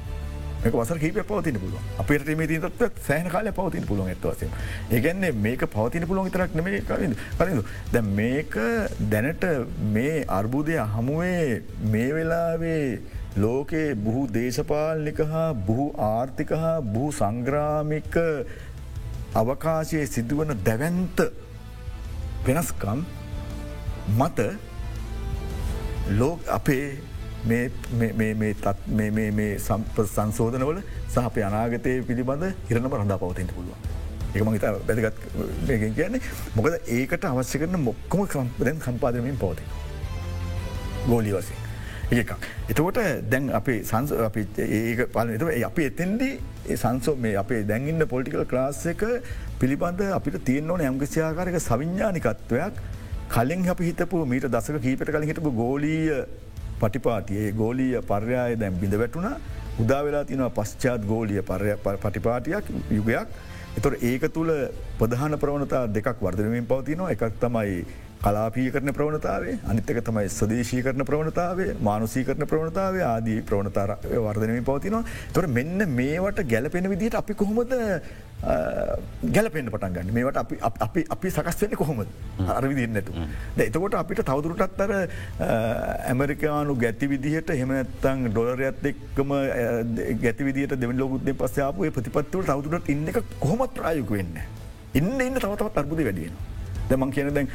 මේක 0.60 0.74
වසර 0.74 1.00
කීප 1.00 1.20
පවතින 1.24 1.60
පුළුව 1.62 2.00
අපට 2.02 2.30
මේ 2.34 2.48
තත්ව 2.50 2.88
සෑන 3.02 3.30
කාල 3.30 3.50
පවතින 3.52 3.86
පුළුවන් 3.86 4.10
ඇත්වසම 4.10 4.56
ඒගැන්නේ 4.92 5.32
මේක 5.40 5.66
පවතින 5.68 6.08
පුළුවන් 6.08 6.32
තරක් 6.32 6.56
නෙමේ 6.56 6.82
කලින් 6.84 7.14
කලින්ු 7.38 7.64
දැ 7.92 8.02
මේක 8.12 8.58
දැනට 9.12 9.46
මේ 9.90 10.26
අර්බුදය 10.30 10.80
හමුවේ 10.90 11.62
මේ 11.88 12.10
වෙලාවේ 12.12 12.82
ලෝකයේ 13.38 13.90
බොහු 13.96 14.22
දේශපාලනික 14.38 15.20
හා 15.34 15.50
බොහු 15.68 15.86
ආර්ථික 16.06 16.52
හා 16.62 16.78
බොහු 16.94 17.10
සංග්‍රාමික 17.12 18.16
අවකාශයේ 19.36 20.06
සිදුවන 20.14 20.54
දැවන්ත 20.68 21.20
වෙනස්කම් 22.46 23.00
මත 24.16 24.40
ලෝක 26.12 26.40
අපේ 26.50 26.88
සම්ප 29.60 29.96
සංසෝධනවල 30.08 30.80
සහප 31.10 31.36
අනාගතය 31.50 31.94
පිළිබඳ 32.10 32.48
හිරණම 32.70 32.98
රඳා 33.00 33.18
පවතින්ට 33.18 33.52
පුළුවන්. 33.52 33.80
එකම 34.34 34.50
හිත 34.54 34.66
වැදගත් 34.90 35.18
කියන්නේ 35.96 36.22
මොකද 36.56 36.74
ඒකට 36.98 37.24
අවශ්‍ය 37.26 37.58
කරන 37.60 37.80
මොක්කොම 37.82 38.28
කම්පදැන් 38.28 38.78
කම්පාදමින් 38.80 39.38
පවති. 39.38 39.64
ගෝලි 41.08 41.32
වසින්. 41.34 41.67
ඒකක්. 42.12 42.32
එතකොට 42.72 43.00
දැන් 43.30 43.50
අපේ 43.52 43.84
සංස 43.84 44.12
ඒක 44.58 45.12
පාලනත 45.12 45.44
අපි 45.70 45.88
එතෙන්දී 45.90 46.76
සංසෝ 46.76 47.16
මේ 47.16 47.36
අපේ 47.36 47.64
දැන්ඉන්න 47.64 48.08
පොලිටිකල් 48.08 48.46
ක්ලාස් 48.46 48.86
එක 48.94 49.04
පිළිබඳ 49.60 50.02
අපිට 50.20 50.40
තියෙන් 50.46 50.72
ඕන 50.72 50.82
ඇම්ගසියාකාරක 50.82 51.60
සවිඤ්ඥානිකත්වයක් 51.60 52.80
කලින් 53.30 53.68
අපි 53.70 53.92
හිතපු 53.92 54.26
මීට 54.26 54.48
දසක 54.56 54.82
කීපට 54.82 55.12
කලින් 55.12 55.28
හිටපු 55.32 55.52
ගෝලීය 55.52 56.24
පටිපාතියේ 56.80 57.52
ගෝලීය 57.52 58.02
පර්යාය 58.10 58.56
දැම් 58.56 58.80
බිඳ 58.80 58.96
වැටුණ. 59.04 59.30
උදාවෙලා 59.80 60.24
තිනවා 60.26 60.50
පශ්චාත් 60.50 61.06
ගෝලිය 61.06 61.44
පටිපාටියක් 62.04 62.66
යුගයක්. 62.90 63.28
එතොට 63.78 64.04
ඒක 64.04 64.24
තුළ 64.34 64.52
ප්‍රධාන 65.00 65.38
ප්‍රවණතා 65.44 65.86
දෙකක් 65.96 66.22
වර්ධනමින් 66.22 66.66
පවතිනවා. 66.66 67.12
එකක් 67.12 67.36
තමයි 67.42 67.86
කලාපී 68.24 68.68
කරන 68.76 68.94
ප්‍රවණතාවේ 69.00 69.56
අනිත්තක 69.72 70.00
තමයි 70.10 70.30
ස්වදේශී 70.38 70.84
කරන 70.86 71.06
ප්‍රවණතාවේ 71.10 71.76
මානුසී 71.90 72.24
කරන 72.30 72.48
ප්‍රවණතාවේ 72.52 73.04
ආදී 73.14 73.42
ප්‍රවණතාර 73.50 73.98
වර්ධනමින් 74.28 74.66
පවතිනවා 74.70 75.04
තොර 75.34 75.48
මෙන්න 75.58 75.90
මේවට 76.00 76.42
ගැලපෙන 76.54 76.90
විදිට 76.94 77.20
අපි 77.22 77.38
කොහොමද 77.42 77.76
ගැලපෙන්න්න 79.36 79.70
පටන් 79.74 79.94
ගන්න 79.96 80.14
මේට 80.14 80.38
අපි 80.44 80.60
අපි 80.88 81.06
අපි 81.16 81.30
සකස් 81.30 81.62
වෙන 81.62 81.76
කොහොමද 81.76 82.10
අරවිදින්න 82.56 82.94
නැතු. 82.94 83.12
එතකොට 83.58 83.98
අපිට 84.02 84.22
තවදුරටත් 84.30 84.82
අර 84.86 84.92
ඇමරිකානු 86.12 86.76
ගැති 86.84 87.10
විදිහට 87.14 87.50
හෙමනත්තං 87.62 88.28
ඩොලරයත් 88.30 88.86
එක්කම 88.92 89.34
ගැති 90.26 90.50
විදිට 90.50 90.78
දෙවන 90.84 91.02
ලෝකුත්ේ 91.02 91.38
පස්සයාපු 91.42 91.90
ප්‍රතිපත්තුවට 91.98 92.54
තවදුරට 92.54 92.94
ඉන්න 92.96 93.08
එක 93.14 93.24
කොහොමත් 93.40 93.74
ප්‍රායුක 93.80 94.14
වෙන්න. 94.20 94.38
ඉන්න 94.94 95.18
ඉන්න 95.22 95.42
තවතවත් 95.42 95.84
අර්බුද 95.84 96.06
වැඩියෙන. 96.10 96.38
දැමන් 96.90 97.12
කියන 97.12 97.34
දැන් 97.34 97.50